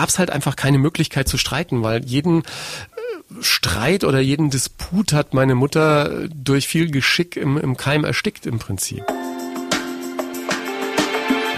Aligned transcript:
gab 0.00 0.08
es 0.08 0.18
halt 0.18 0.30
einfach 0.30 0.56
keine 0.56 0.78
Möglichkeit 0.78 1.28
zu 1.28 1.36
streiten, 1.36 1.82
weil 1.82 2.02
jeden 2.06 2.42
Streit 3.42 4.02
oder 4.02 4.18
jeden 4.18 4.48
Disput 4.48 5.12
hat 5.12 5.34
meine 5.34 5.54
Mutter 5.54 6.26
durch 6.34 6.68
viel 6.68 6.90
Geschick 6.90 7.36
im, 7.36 7.58
im 7.58 7.76
Keim 7.76 8.04
erstickt 8.04 8.46
im 8.46 8.58
Prinzip. 8.58 9.04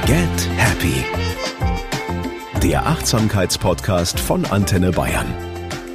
Get 0.07 0.49
Happy. 0.57 1.05
Der 2.65 2.85
Achtsamkeitspodcast 2.85 4.18
von 4.18 4.45
Antenne 4.46 4.90
Bayern. 4.90 5.32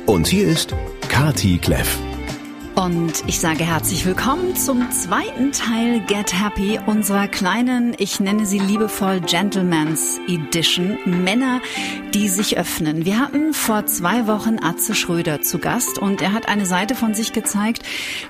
Und 0.06 0.28
hier 0.28 0.48
ist 0.48 0.74
Kati 1.10 1.58
Kleff. 1.58 2.00
Und 2.78 3.24
ich 3.26 3.40
sage 3.40 3.64
herzlich 3.64 4.06
willkommen 4.06 4.56
zum 4.56 4.92
zweiten 4.92 5.52
Teil 5.52 6.00
Get 6.02 6.40
Happy 6.40 6.80
unserer 6.86 7.28
kleinen, 7.28 7.96
ich 7.98 8.20
nenne 8.20 8.46
sie 8.46 8.60
liebevoll 8.60 9.20
Gentleman's 9.20 10.20
Edition, 10.28 11.00
Männer, 11.06 11.60
die 12.14 12.30
sich 12.30 12.56
öffnen. 12.56 13.04
Wir 13.04 13.18
hatten 13.18 13.56
vor 13.56 13.88
zwei 13.88 14.28
Wochen 14.28 14.58
Atze 14.64 14.94
Schröder 14.94 15.42
zu 15.42 15.58
Gast 15.58 15.98
und 15.98 16.22
er 16.22 16.34
hat 16.34 16.48
eine 16.48 16.68
Seite 16.68 16.94
von 16.94 17.16
sich 17.16 17.34
gezeigt, 17.34 17.82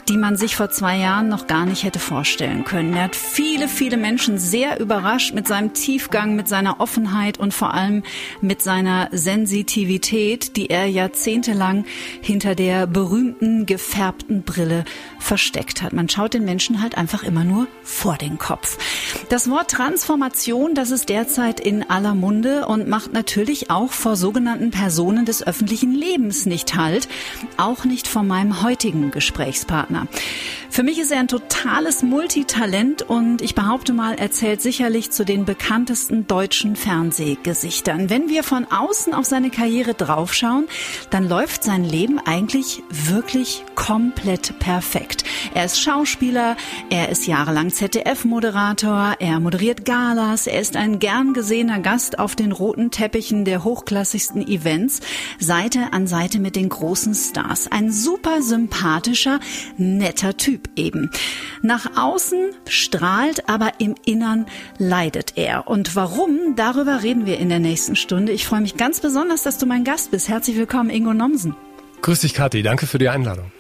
die 0.08 0.16
man 0.16 0.38
sich 0.38 0.56
vor 0.56 0.70
zwei 0.70 0.98
Jahren 0.98 1.28
noch 1.28 1.48
gar 1.48 1.66
nicht 1.66 1.84
hätte 1.84 2.00
vorstellen 2.00 2.64
können. 2.64 2.94
Er 2.94 3.04
hat 3.04 3.18
viele, 3.18 3.68
viele 3.68 3.98
Menschen 3.98 4.38
sehr 4.38 4.80
überrascht 4.80 5.34
mit 5.34 5.46
seinem 5.46 5.74
Tiefgang, 5.74 6.38
mit 6.38 6.48
seiner 6.48 6.80
Offenheit 6.80 7.38
und 7.38 7.54
vor 7.54 7.74
allem 7.74 8.02
mit 8.40 8.62
seiner 8.62 9.10
Sensitivität, 9.12 10.56
die 10.56 10.70
er 10.70 10.86
jahrzehntelang 10.86 11.84
hinter 12.22 12.56
der 12.56 12.88
berühmten 12.88 13.66
gefärbten 13.66 14.37
Brille 14.44 14.86
versteckt 15.20 15.82
hat. 15.82 15.94
Man 15.94 16.10
schaut 16.10 16.34
den 16.34 16.46
Menschen 16.46 16.82
halt 16.82 16.98
einfach 16.98 17.24
immer 17.24 17.44
nur 17.44 17.68
vor 17.84 18.18
den 18.18 18.38
Kopf. 18.38 18.78
Das 19.30 19.50
Wort 19.50 19.72
Transformation, 19.72 20.76
das 20.76 20.92
ist 20.92 21.10
derzeit 21.10 21.60
in 21.60 21.90
aller 21.90 22.16
Munde 22.16 22.66
und 22.68 22.88
macht 22.88 23.14
natürlich 23.14 23.70
auch 23.70 23.92
vor 23.92 24.16
sogenannten 24.16 24.72
Personen 24.72 25.26
des 25.26 25.46
öffentlichen 25.46 25.94
Lebens 25.94 26.46
nicht 26.46 26.76
halt, 26.76 27.08
auch 27.58 27.86
nicht 27.86 28.08
vor 28.08 28.24
meinem 28.24 28.64
heutigen 28.64 29.12
Gesprächspartner. 29.12 30.08
Für 30.70 30.84
mich 30.84 31.00
ist 31.00 31.12
er 31.12 31.20
ein 31.20 31.28
totales 31.28 32.04
Multitalent 32.04 33.02
und 33.02 33.42
ich 33.42 33.56
behaupte 33.56 33.94
mal, 33.94 34.16
er 34.16 34.32
zählt 34.32 34.62
sicherlich 34.62 35.12
zu 35.12 35.26
den 35.26 35.46
bekanntesten 35.46 36.28
deutschen 36.28 36.76
Fernsehgesichtern. 36.76 38.10
Wenn 38.10 38.30
wir 38.30 38.44
von 38.44 38.66
außen 38.66 39.14
auf 39.14 39.26
seine 39.26 39.50
Karriere 39.50 39.94
draufschauen, 39.94 40.68
dann 41.10 41.28
läuft 41.28 41.64
sein 41.64 41.84
Leben 41.84 42.20
eigentlich 42.20 42.84
wirklich 42.90 43.64
komplett 43.76 44.60
perfekt. 44.60 45.24
Er 45.54 45.66
ist 45.66 45.82
Schauspieler, 45.82 46.58
er 46.90 47.10
ist 47.10 47.26
jahrelang 47.26 47.72
ZDF-Moderator, 47.72 49.16
er 49.20 49.40
moderiert 49.40 49.86
Galas, 49.86 50.48
er 50.48 50.60
ist 50.62 50.76
ein 50.76 51.00
gern 51.00 51.34
gesehener 51.34 51.80
Gast 51.80 52.20
auf 52.20 52.36
den 52.36 52.52
roten 52.52 52.92
Teppichen 52.92 53.46
der 53.46 53.64
hochklassigsten 53.64 54.48
Events, 54.48 55.00
Seite 55.40 55.94
an 55.94 56.08
Seite 56.08 56.40
mit 56.40 56.56
den 56.56 56.70
großen 56.70 57.16
Stars. 57.16 57.68
Ein 57.72 57.92
super 57.92 58.42
sympathischer, 58.42 59.40
netter 59.78 60.38
Typ. 60.38 60.57
Typ 60.58 60.70
eben. 60.76 61.12
Nach 61.62 61.98
außen 61.98 62.52
strahlt, 62.68 63.48
aber 63.48 63.74
im 63.80 63.96
Innern 64.06 64.46
leidet 64.80 65.34
er. 65.36 65.68
Und 65.68 65.96
warum? 65.96 66.56
Darüber 66.56 67.04
reden 67.04 67.26
wir 67.26 67.38
in 67.38 67.50
der 67.50 67.60
nächsten 67.60 67.96
Stunde. 67.96 68.32
Ich 68.32 68.46
freue 68.46 68.62
mich 68.62 68.78
ganz 68.78 69.00
besonders, 69.00 69.44
dass 69.44 69.58
du 69.58 69.66
mein 69.66 69.84
Gast 69.84 70.12
bist. 70.12 70.30
Herzlich 70.30 70.58
willkommen, 70.58 70.90
Ingo 70.90 71.14
Nomsen. 71.14 71.56
Grüß 72.02 72.22
dich, 72.22 72.34
Kathi. 72.34 72.64
Danke 72.64 72.88
für 72.88 72.98
die 72.98 73.10
Einladung. 73.10 73.52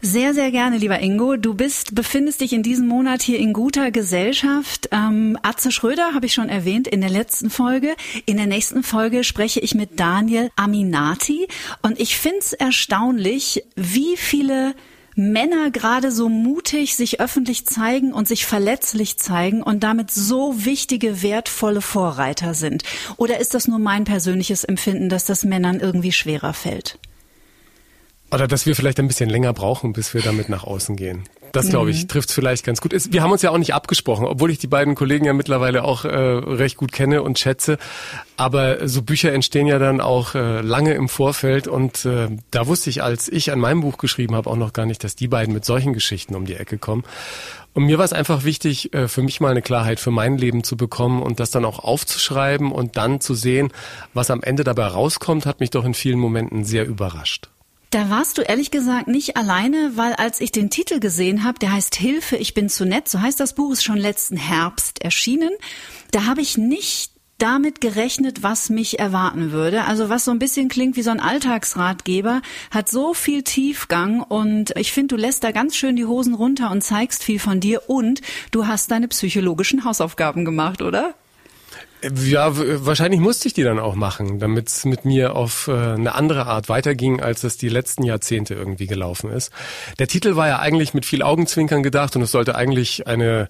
Sehr, 0.00 0.34
sehr 0.34 0.50
gerne, 0.50 0.76
lieber 0.76 1.00
Ingo. 1.00 1.36
Du 1.36 1.54
bist, 1.54 1.94
befindest 1.94 2.40
dich 2.42 2.52
in 2.52 2.62
diesem 2.62 2.86
Monat 2.86 3.22
hier 3.22 3.38
in 3.38 3.52
guter 3.52 3.90
Gesellschaft. 3.90 4.88
Ähm, 4.92 5.38
Atze 5.42 5.72
Schröder 5.72 6.14
habe 6.14 6.26
ich 6.26 6.34
schon 6.34 6.48
erwähnt 6.48 6.86
in 6.86 7.00
der 7.00 7.10
letzten 7.10 7.50
Folge. 7.50 7.96
In 8.26 8.36
der 8.36 8.46
nächsten 8.46 8.82
Folge 8.82 9.24
spreche 9.24 9.60
ich 9.60 9.74
mit 9.74 9.98
Daniel 9.98 10.50
Aminati. 10.56 11.48
Und 11.82 11.98
ich 11.98 12.16
finde 12.16 12.38
es 12.38 12.52
erstaunlich, 12.52 13.64
wie 13.74 14.16
viele 14.16 14.74
Männer 15.18 15.72
gerade 15.72 16.12
so 16.12 16.28
mutig 16.28 16.94
sich 16.94 17.20
öffentlich 17.20 17.66
zeigen 17.66 18.12
und 18.12 18.28
sich 18.28 18.46
verletzlich 18.46 19.18
zeigen 19.18 19.64
und 19.64 19.82
damit 19.82 20.12
so 20.12 20.64
wichtige, 20.64 21.22
wertvolle 21.22 21.80
Vorreiter 21.80 22.54
sind? 22.54 22.84
Oder 23.16 23.40
ist 23.40 23.52
das 23.52 23.66
nur 23.66 23.80
mein 23.80 24.04
persönliches 24.04 24.62
Empfinden, 24.62 25.08
dass 25.08 25.24
das 25.24 25.44
Männern 25.44 25.80
irgendwie 25.80 26.12
schwerer 26.12 26.54
fällt? 26.54 27.00
Oder 28.30 28.46
dass 28.46 28.66
wir 28.66 28.76
vielleicht 28.76 29.00
ein 29.00 29.08
bisschen 29.08 29.30
länger 29.30 29.52
brauchen, 29.52 29.92
bis 29.92 30.12
wir 30.12 30.20
damit 30.20 30.48
nach 30.48 30.64
außen 30.64 30.96
gehen. 30.96 31.24
Das, 31.52 31.70
glaube 31.70 31.90
ich, 31.90 32.02
mhm. 32.02 32.08
trifft 32.08 32.30
vielleicht 32.30 32.64
ganz 32.64 32.80
gut. 32.80 32.94
Wir 33.10 33.22
haben 33.22 33.32
uns 33.32 33.42
ja 33.42 33.50
auch 33.50 33.58
nicht 33.58 33.74
abgesprochen, 33.74 34.26
obwohl 34.26 34.50
ich 34.50 34.58
die 34.58 34.66
beiden 34.66 34.94
Kollegen 34.94 35.24
ja 35.24 35.32
mittlerweile 35.32 35.84
auch 35.84 36.04
äh, 36.04 36.08
recht 36.08 36.76
gut 36.76 36.92
kenne 36.92 37.22
und 37.22 37.38
schätze. 37.38 37.78
Aber 38.36 38.86
so 38.86 39.02
Bücher 39.02 39.32
entstehen 39.32 39.66
ja 39.66 39.78
dann 39.78 40.00
auch 40.00 40.34
äh, 40.34 40.60
lange 40.60 40.94
im 40.94 41.08
Vorfeld. 41.08 41.66
Und 41.66 42.04
äh, 42.04 42.28
da 42.50 42.66
wusste 42.66 42.90
ich, 42.90 43.02
als 43.02 43.28
ich 43.28 43.50
an 43.50 43.60
meinem 43.60 43.80
Buch 43.80 43.98
geschrieben 43.98 44.34
habe, 44.34 44.50
auch 44.50 44.56
noch 44.56 44.72
gar 44.72 44.86
nicht, 44.86 45.02
dass 45.04 45.16
die 45.16 45.28
beiden 45.28 45.54
mit 45.54 45.64
solchen 45.64 45.94
Geschichten 45.94 46.34
um 46.34 46.44
die 46.44 46.54
Ecke 46.54 46.78
kommen. 46.78 47.04
Und 47.74 47.84
mir 47.84 47.98
war 47.98 48.04
es 48.04 48.12
einfach 48.12 48.44
wichtig, 48.44 48.92
äh, 48.92 49.08
für 49.08 49.22
mich 49.22 49.40
mal 49.40 49.50
eine 49.50 49.62
Klarheit 49.62 50.00
für 50.00 50.10
mein 50.10 50.36
Leben 50.36 50.64
zu 50.64 50.76
bekommen 50.76 51.22
und 51.22 51.40
das 51.40 51.50
dann 51.50 51.64
auch 51.64 51.78
aufzuschreiben 51.78 52.72
und 52.72 52.96
dann 52.96 53.20
zu 53.20 53.34
sehen, 53.34 53.72
was 54.14 54.30
am 54.30 54.42
Ende 54.42 54.64
dabei 54.64 54.86
rauskommt, 54.86 55.46
hat 55.46 55.60
mich 55.60 55.70
doch 55.70 55.84
in 55.84 55.94
vielen 55.94 56.18
Momenten 56.18 56.64
sehr 56.64 56.86
überrascht. 56.86 57.48
Da 57.90 58.10
warst 58.10 58.36
du 58.36 58.42
ehrlich 58.42 58.70
gesagt 58.70 59.08
nicht 59.08 59.38
alleine, 59.38 59.92
weil 59.94 60.12
als 60.12 60.42
ich 60.42 60.52
den 60.52 60.68
Titel 60.68 61.00
gesehen 61.00 61.42
habe, 61.42 61.58
der 61.58 61.72
heißt 61.72 61.94
Hilfe, 61.94 62.36
ich 62.36 62.52
bin 62.52 62.68
zu 62.68 62.84
nett, 62.84 63.08
so 63.08 63.22
heißt 63.22 63.40
das 63.40 63.54
Buch, 63.54 63.72
ist 63.72 63.82
schon 63.82 63.96
letzten 63.96 64.36
Herbst 64.36 65.00
erschienen. 65.00 65.52
Da 66.10 66.26
habe 66.26 66.42
ich 66.42 66.58
nicht 66.58 67.12
damit 67.38 67.80
gerechnet, 67.80 68.42
was 68.42 68.68
mich 68.68 68.98
erwarten 68.98 69.52
würde. 69.52 69.84
Also 69.84 70.10
was 70.10 70.24
so 70.24 70.32
ein 70.32 70.38
bisschen 70.38 70.68
klingt 70.68 70.96
wie 70.96 71.02
so 71.02 71.10
ein 71.10 71.20
Alltagsratgeber, 71.20 72.42
hat 72.70 72.90
so 72.90 73.14
viel 73.14 73.42
Tiefgang 73.42 74.20
und 74.20 74.76
ich 74.76 74.92
finde, 74.92 75.14
du 75.14 75.22
lässt 75.22 75.44
da 75.44 75.52
ganz 75.52 75.74
schön 75.74 75.96
die 75.96 76.04
Hosen 76.04 76.34
runter 76.34 76.70
und 76.70 76.82
zeigst 76.82 77.22
viel 77.22 77.38
von 77.38 77.60
dir 77.60 77.88
und 77.88 78.20
du 78.50 78.66
hast 78.66 78.90
deine 78.90 79.08
psychologischen 79.08 79.84
Hausaufgaben 79.84 80.44
gemacht, 80.44 80.82
oder? 80.82 81.14
Ja, 82.02 82.52
wahrscheinlich 82.54 83.20
musste 83.20 83.48
ich 83.48 83.54
die 83.54 83.64
dann 83.64 83.80
auch 83.80 83.96
machen, 83.96 84.38
damit 84.38 84.68
es 84.68 84.84
mit 84.84 85.04
mir 85.04 85.34
auf 85.34 85.66
äh, 85.66 85.72
eine 85.72 86.14
andere 86.14 86.46
Art 86.46 86.68
weiterging, 86.68 87.20
als 87.20 87.42
es 87.42 87.56
die 87.56 87.68
letzten 87.68 88.04
Jahrzehnte 88.04 88.54
irgendwie 88.54 88.86
gelaufen 88.86 89.30
ist. 89.30 89.50
Der 89.98 90.06
Titel 90.06 90.36
war 90.36 90.46
ja 90.46 90.60
eigentlich 90.60 90.94
mit 90.94 91.04
viel 91.04 91.22
Augenzwinkern 91.22 91.82
gedacht 91.82 92.14
und 92.14 92.22
es 92.22 92.30
sollte 92.30 92.54
eigentlich 92.54 93.08
eine 93.08 93.48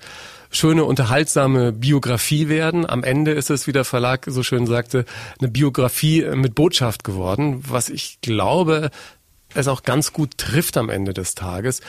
schöne, 0.50 0.84
unterhaltsame 0.84 1.72
Biografie 1.72 2.48
werden. 2.48 2.88
Am 2.88 3.04
Ende 3.04 3.32
ist 3.32 3.50
es, 3.50 3.66
wie 3.66 3.72
der 3.72 3.84
Verlag 3.84 4.24
so 4.26 4.42
schön 4.42 4.66
sagte, 4.66 5.04
eine 5.40 5.50
Biografie 5.50 6.22
mit 6.34 6.54
Botschaft 6.54 7.04
geworden, 7.04 7.62
was 7.68 7.90
ich 7.90 8.20
glaube, 8.22 8.90
es 9.54 9.68
auch 9.68 9.82
ganz 9.82 10.12
gut 10.12 10.36
trifft 10.36 10.76
am 10.76 10.90
Ende 10.90 11.14
des 11.14 11.34
Tages, 11.34 11.80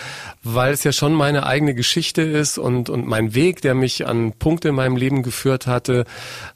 weil 0.43 0.73
es 0.73 0.83
ja 0.83 0.91
schon 0.91 1.13
meine 1.13 1.45
eigene 1.45 1.73
Geschichte 1.73 2.21
ist 2.21 2.57
und, 2.57 2.89
und 2.89 3.05
mein 3.05 3.35
Weg, 3.35 3.61
der 3.61 3.75
mich 3.75 4.07
an 4.07 4.33
Punkte 4.33 4.69
in 4.69 4.75
meinem 4.75 4.95
Leben 4.95 5.23
geführt 5.23 5.67
hatte, 5.67 6.05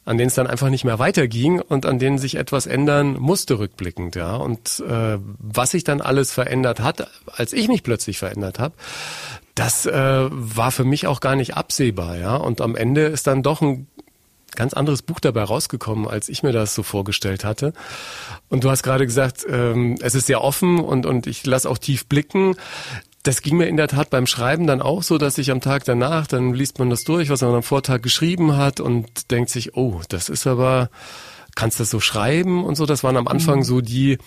an 0.05 0.17
denen 0.17 0.29
es 0.29 0.35
dann 0.35 0.47
einfach 0.47 0.69
nicht 0.69 0.85
mehr 0.85 0.99
weiterging 0.99 1.59
und 1.59 1.85
an 1.85 1.99
denen 1.99 2.17
sich 2.17 2.35
etwas 2.35 2.65
ändern 2.67 3.17
musste 3.19 3.59
rückblickend, 3.59 4.15
ja. 4.15 4.35
Und 4.35 4.81
äh, 4.87 5.17
was 5.39 5.71
sich 5.71 5.83
dann 5.83 6.01
alles 6.01 6.31
verändert 6.31 6.79
hat, 6.79 7.09
als 7.27 7.53
ich 7.53 7.67
mich 7.67 7.83
plötzlich 7.83 8.17
verändert 8.17 8.59
habe, 8.59 8.75
das 9.55 9.85
äh, 9.85 9.91
war 10.29 10.71
für 10.71 10.83
mich 10.83 11.05
auch 11.05 11.19
gar 11.19 11.35
nicht 11.35 11.55
absehbar, 11.55 12.17
ja. 12.17 12.35
Und 12.35 12.61
am 12.61 12.75
Ende 12.75 13.03
ist 13.03 13.27
dann 13.27 13.43
doch 13.43 13.61
ein 13.61 13.87
ganz 14.55 14.73
anderes 14.73 15.01
Buch 15.01 15.19
dabei 15.19 15.43
rausgekommen, 15.43 16.07
als 16.07 16.29
ich 16.29 16.43
mir 16.43 16.51
das 16.51 16.75
so 16.75 16.83
vorgestellt 16.83 17.43
hatte. 17.43 17.73
Und 18.49 18.63
du 18.63 18.69
hast 18.69 18.83
gerade 18.83 19.05
gesagt, 19.05 19.45
ähm, 19.49 19.97
es 20.01 20.15
ist 20.15 20.27
sehr 20.27 20.41
offen 20.41 20.79
und, 20.79 21.05
und 21.05 21.27
ich 21.27 21.45
lasse 21.45 21.69
auch 21.69 21.77
tief 21.77 22.07
blicken. 22.07 22.55
Das 23.23 23.41
ging 23.41 23.57
mir 23.57 23.67
in 23.67 23.77
der 23.77 23.87
Tat 23.87 24.09
beim 24.09 24.27
Schreiben 24.27 24.67
dann 24.67 24.81
auch 24.81 25.01
so, 25.01 25.17
dass 25.17 25.37
ich 25.37 25.49
am 25.51 25.61
Tag 25.61 25.85
danach, 25.85 26.27
dann 26.27 26.53
liest 26.53 26.79
man 26.79 26.89
das 26.89 27.03
durch, 27.03 27.29
was 27.29 27.41
man 27.41 27.55
am 27.55 27.63
Vortag 27.63 28.01
geschrieben 28.01 28.57
hat 28.57 28.79
und 28.79 29.31
denkt 29.31 29.49
sich, 29.49 29.77
oh, 29.77 30.01
das 30.09 30.27
ist 30.27 30.45
aber, 30.45 30.89
kannst 31.55 31.79
du 31.79 31.83
das 31.83 31.89
so 31.89 32.01
schreiben 32.01 32.65
und 32.65 32.75
so. 32.75 32.85
Das 32.85 33.03
waren 33.03 33.15
am 33.15 33.27
Anfang 33.27 33.59
mhm. 33.59 33.63
so 33.63 33.81
die 33.81 34.17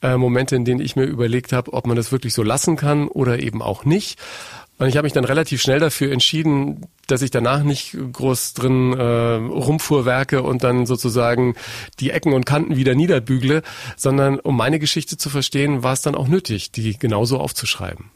äh, 0.00 0.16
Momente, 0.16 0.56
in 0.56 0.64
denen 0.64 0.80
ich 0.80 0.96
mir 0.96 1.04
überlegt 1.04 1.52
habe, 1.52 1.72
ob 1.72 1.86
man 1.86 1.96
das 1.96 2.12
wirklich 2.12 2.32
so 2.32 2.42
lassen 2.42 2.76
kann 2.76 3.08
oder 3.08 3.38
eben 3.40 3.62
auch 3.62 3.84
nicht. 3.84 4.18
Und 4.78 4.88
ich 4.88 4.96
habe 4.96 5.06
mich 5.06 5.12
dann 5.12 5.24
relativ 5.24 5.60
schnell 5.60 5.80
dafür 5.80 6.12
entschieden, 6.12 6.86
dass 7.08 7.22
ich 7.22 7.30
danach 7.30 7.64
nicht 7.64 7.96
groß 8.12 8.54
drin 8.54 8.92
äh, 8.92 9.02
rumfuhrwerke 9.02 10.42
und 10.42 10.62
dann 10.62 10.86
sozusagen 10.86 11.54
die 11.98 12.10
Ecken 12.10 12.32
und 12.32 12.46
Kanten 12.46 12.76
wieder 12.76 12.94
niederbügle, 12.94 13.62
sondern 13.96 14.38
um 14.38 14.56
meine 14.56 14.78
Geschichte 14.78 15.16
zu 15.16 15.30
verstehen, 15.30 15.82
war 15.82 15.94
es 15.94 16.02
dann 16.02 16.14
auch 16.14 16.28
nötig, 16.28 16.70
die 16.70 16.96
genauso 16.96 17.38
aufzuschreiben. 17.38 18.10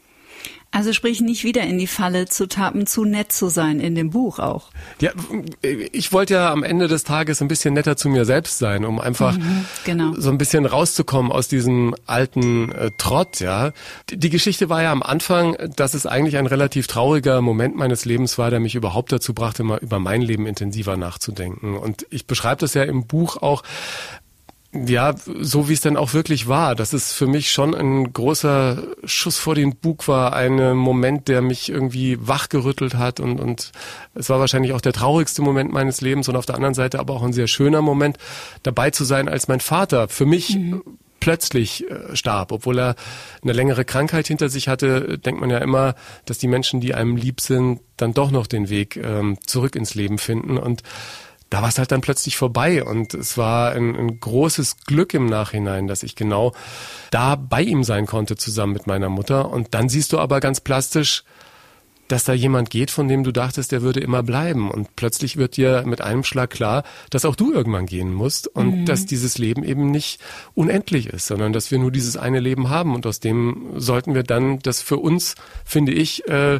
Also 0.73 0.91
sprich 0.91 1.21
nicht 1.21 1.43
wieder 1.43 1.61
in 1.61 1.77
die 1.77 1.85
Falle 1.85 2.25
zu 2.25 2.47
tappen, 2.47 2.87
zu 2.87 3.05
nett 3.05 3.31
zu 3.31 3.47
sein 3.49 3.79
in 3.79 3.93
dem 3.93 4.09
Buch 4.09 4.39
auch. 4.39 4.71
Ja, 4.99 5.11
ich 5.61 6.11
wollte 6.11 6.33
ja 6.33 6.51
am 6.51 6.63
Ende 6.63 6.87
des 6.87 7.03
Tages 7.03 7.43
ein 7.43 7.47
bisschen 7.47 7.75
netter 7.75 7.95
zu 7.95 8.09
mir 8.09 8.25
selbst 8.25 8.57
sein, 8.57 8.83
um 8.83 8.99
einfach 8.99 9.37
mhm, 9.37 9.65
genau. 9.85 10.15
so 10.17 10.31
ein 10.31 10.39
bisschen 10.39 10.65
rauszukommen 10.65 11.31
aus 11.31 11.47
diesem 11.47 11.93
alten 12.07 12.71
äh, 12.71 12.89
Trott, 12.97 13.39
ja. 13.39 13.71
Die, 14.09 14.17
die, 14.17 14.31
Geschichte 14.31 14.67
war 14.67 14.81
ja 14.81 14.91
am 14.91 15.03
Anfang, 15.03 15.55
dass 15.75 15.93
es 15.93 16.07
eigentlich 16.07 16.37
ein 16.37 16.47
relativ 16.47 16.87
trauriger 16.87 17.41
Moment 17.41 17.75
meines 17.75 18.05
Lebens 18.05 18.39
war, 18.39 18.49
der 18.49 18.59
mich 18.59 18.73
überhaupt 18.73 19.11
dazu 19.11 19.35
brachte, 19.35 19.61
mal 19.61 19.77
über 19.77 19.99
mein 19.99 20.23
Leben 20.23 20.47
intensiver 20.47 20.97
nachzudenken. 20.97 21.77
Und 21.77 22.07
ich 22.09 22.25
beschreibe 22.25 22.61
das 22.61 22.73
ja 22.73 22.81
im 22.81 23.05
Buch 23.05 23.37
auch 23.37 23.61
ja, 24.73 25.13
so 25.25 25.69
wie 25.69 25.73
es 25.73 25.81
dann 25.81 25.97
auch 25.97 26.13
wirklich 26.13 26.47
war, 26.47 26.75
dass 26.75 26.93
es 26.93 27.13
für 27.13 27.27
mich 27.27 27.51
schon 27.51 27.75
ein 27.75 28.11
großer 28.11 28.81
Schuss 29.03 29.37
vor 29.37 29.53
den 29.53 29.75
Bug 29.75 30.07
war, 30.07 30.33
ein 30.33 30.75
Moment, 30.75 31.27
der 31.27 31.41
mich 31.41 31.69
irgendwie 31.69 32.17
wachgerüttelt 32.19 32.95
hat 32.95 33.19
und, 33.19 33.39
und 33.39 33.71
es 34.15 34.29
war 34.29 34.39
wahrscheinlich 34.39 34.73
auch 34.73 34.81
der 34.81 34.93
traurigste 34.93 35.43
Moment 35.43 35.71
meines 35.71 36.01
Lebens 36.01 36.27
und 36.27 36.35
auf 36.35 36.47
der 36.47 36.55
anderen 36.55 36.73
Seite 36.73 36.99
aber 36.99 37.13
auch 37.13 37.23
ein 37.23 37.33
sehr 37.33 37.47
schöner 37.47 37.81
Moment, 37.83 38.17
dabei 38.63 38.89
zu 38.89 39.03
sein, 39.03 39.29
als 39.29 39.47
mein 39.47 39.59
Vater 39.59 40.09
für 40.09 40.25
mich 40.25 40.55
mhm. 40.55 40.81
plötzlich 41.19 41.89
äh, 41.89 42.15
starb, 42.15 42.51
obwohl 42.51 42.79
er 42.79 42.95
eine 43.43 43.53
längere 43.53 43.85
Krankheit 43.85 44.27
hinter 44.27 44.49
sich 44.49 44.67
hatte, 44.67 45.19
denkt 45.19 45.39
man 45.39 45.51
ja 45.51 45.59
immer, 45.59 45.93
dass 46.25 46.39
die 46.39 46.47
Menschen, 46.47 46.81
die 46.81 46.95
einem 46.95 47.15
lieb 47.15 47.41
sind, 47.41 47.79
dann 47.97 48.15
doch 48.15 48.31
noch 48.31 48.47
den 48.47 48.69
Weg 48.69 48.97
ähm, 48.97 49.37
zurück 49.45 49.75
ins 49.75 49.93
Leben 49.93 50.17
finden 50.17 50.57
und 50.57 50.81
da 51.53 51.61
war 51.61 51.69
es 51.69 51.77
halt 51.77 51.91
dann 51.91 52.01
plötzlich 52.01 52.35
vorbei 52.35 52.83
und 52.83 53.13
es 53.13 53.37
war 53.37 53.73
ein, 53.73 53.95
ein, 53.95 54.19
großes 54.19 54.85
Glück 54.87 55.13
im 55.13 55.27
Nachhinein, 55.27 55.85
dass 55.85 56.01
ich 56.01 56.15
genau 56.15 56.51
da 57.11 57.35
bei 57.35 57.61
ihm 57.61 57.83
sein 57.83 58.07
konnte 58.07 58.35
zusammen 58.35 58.73
mit 58.73 58.87
meiner 58.87 59.07
Mutter. 59.07 59.51
Und 59.51 59.75
dann 59.75 59.87
siehst 59.87 60.13
du 60.13 60.17
aber 60.17 60.39
ganz 60.39 60.61
plastisch, 60.61 61.23
dass 62.07 62.23
da 62.23 62.33
jemand 62.33 62.71
geht, 62.71 62.89
von 62.89 63.07
dem 63.07 63.23
du 63.23 63.31
dachtest, 63.31 63.71
der 63.71 63.83
würde 63.83 63.99
immer 63.99 64.23
bleiben. 64.23 64.71
Und 64.71 64.95
plötzlich 64.95 65.37
wird 65.37 65.55
dir 65.55 65.83
mit 65.85 66.01
einem 66.01 66.23
Schlag 66.23 66.49
klar, 66.49 66.83
dass 67.11 67.23
auch 67.23 67.35
du 67.35 67.53
irgendwann 67.53 67.85
gehen 67.85 68.11
musst 68.11 68.47
und 68.47 68.79
mhm. 68.79 68.85
dass 68.87 69.05
dieses 69.05 69.37
Leben 69.37 69.63
eben 69.63 69.91
nicht 69.91 70.19
unendlich 70.55 71.05
ist, 71.05 71.27
sondern 71.27 71.53
dass 71.53 71.69
wir 71.69 71.77
nur 71.77 71.91
dieses 71.91 72.17
eine 72.17 72.39
Leben 72.39 72.69
haben. 72.69 72.95
Und 72.95 73.05
aus 73.05 73.19
dem 73.19 73.73
sollten 73.75 74.15
wir 74.15 74.23
dann 74.23 74.57
das 74.57 74.81
für 74.81 74.97
uns, 74.97 75.35
finde 75.65 75.91
ich, 75.91 76.27
äh, 76.27 76.59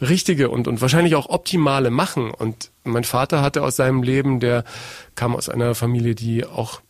richtige 0.00 0.50
und, 0.50 0.68
und 0.68 0.80
wahrscheinlich 0.80 1.14
auch 1.14 1.28
optimale 1.28 1.90
machen. 1.90 2.30
Und 2.30 2.70
mein 2.84 3.04
Vater 3.04 3.42
hatte 3.42 3.62
aus 3.62 3.76
seinem 3.76 4.02
Leben, 4.02 4.40
der 4.40 4.64
kam 5.14 5.34
aus 5.34 5.48
einer 5.48 5.74
Familie, 5.74 6.14
die 6.14 6.44
auch 6.44 6.80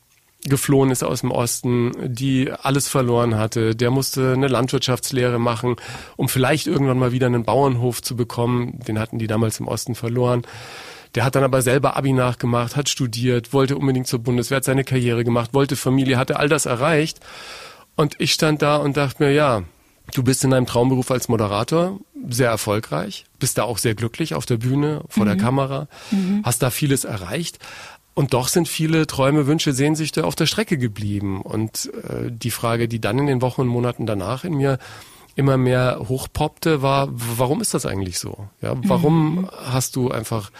geflohen 0.44 0.90
ist 0.90 1.02
aus 1.02 1.20
dem 1.20 1.30
Osten, 1.30 1.92
die 2.14 2.50
alles 2.50 2.88
verloren 2.88 3.36
hatte. 3.36 3.74
Der 3.74 3.90
musste 3.90 4.32
eine 4.32 4.48
Landwirtschaftslehre 4.48 5.38
machen, 5.38 5.76
um 6.16 6.28
vielleicht 6.28 6.66
irgendwann 6.66 6.98
mal 6.98 7.12
wieder 7.12 7.26
einen 7.26 7.44
Bauernhof 7.44 8.02
zu 8.02 8.16
bekommen. 8.16 8.78
Den 8.86 8.98
hatten 8.98 9.18
die 9.18 9.26
damals 9.26 9.58
im 9.60 9.68
Osten 9.68 9.94
verloren. 9.94 10.42
Der 11.14 11.24
hat 11.24 11.34
dann 11.34 11.44
aber 11.44 11.62
selber 11.62 11.96
Abi 11.96 12.12
nachgemacht, 12.12 12.76
hat 12.76 12.88
studiert, 12.88 13.52
wollte 13.52 13.76
unbedingt 13.76 14.06
zur 14.06 14.20
Bundeswehr, 14.20 14.58
hat 14.58 14.64
seine 14.64 14.84
Karriere 14.84 15.24
gemacht, 15.24 15.54
wollte 15.54 15.74
Familie, 15.74 16.18
hatte 16.18 16.38
all 16.38 16.48
das 16.48 16.66
erreicht. 16.66 17.18
Und 17.96 18.14
ich 18.18 18.32
stand 18.32 18.62
da 18.62 18.76
und 18.76 18.96
dachte 18.96 19.24
mir, 19.24 19.32
ja, 19.32 19.64
Du 20.14 20.22
bist 20.22 20.44
in 20.44 20.50
deinem 20.50 20.66
Traumberuf 20.66 21.10
als 21.10 21.28
Moderator 21.28 21.98
sehr 22.28 22.50
erfolgreich, 22.50 23.24
bist 23.38 23.58
da 23.58 23.64
auch 23.64 23.78
sehr 23.78 23.94
glücklich 23.94 24.34
auf 24.34 24.46
der 24.46 24.56
Bühne, 24.56 25.02
vor 25.08 25.24
mhm. 25.24 25.28
der 25.28 25.36
Kamera, 25.36 25.88
mhm. 26.10 26.42
hast 26.44 26.62
da 26.62 26.70
vieles 26.70 27.04
erreicht. 27.04 27.58
Und 28.14 28.34
doch 28.34 28.48
sind 28.48 28.68
viele 28.68 29.06
Träume, 29.06 29.46
Wünsche, 29.46 29.72
Sehnsüchte 29.72 30.24
auf 30.24 30.34
der 30.34 30.46
Strecke 30.46 30.76
geblieben. 30.76 31.40
Und 31.40 31.92
äh, 31.94 32.32
die 32.32 32.50
Frage, 32.50 32.88
die 32.88 33.00
dann 33.00 33.18
in 33.18 33.26
den 33.26 33.42
Wochen 33.42 33.60
und 33.60 33.68
Monaten 33.68 34.06
danach 34.06 34.44
in 34.44 34.54
mir 34.54 34.78
immer 35.36 35.56
mehr 35.56 36.00
hochpoppte, 36.08 36.82
war, 36.82 37.08
warum 37.12 37.60
ist 37.60 37.74
das 37.74 37.86
eigentlich 37.86 38.18
so? 38.18 38.48
Ja, 38.60 38.74
warum 38.82 39.42
mhm. 39.42 39.50
hast 39.66 39.94
du 39.94 40.10
einfach 40.10 40.50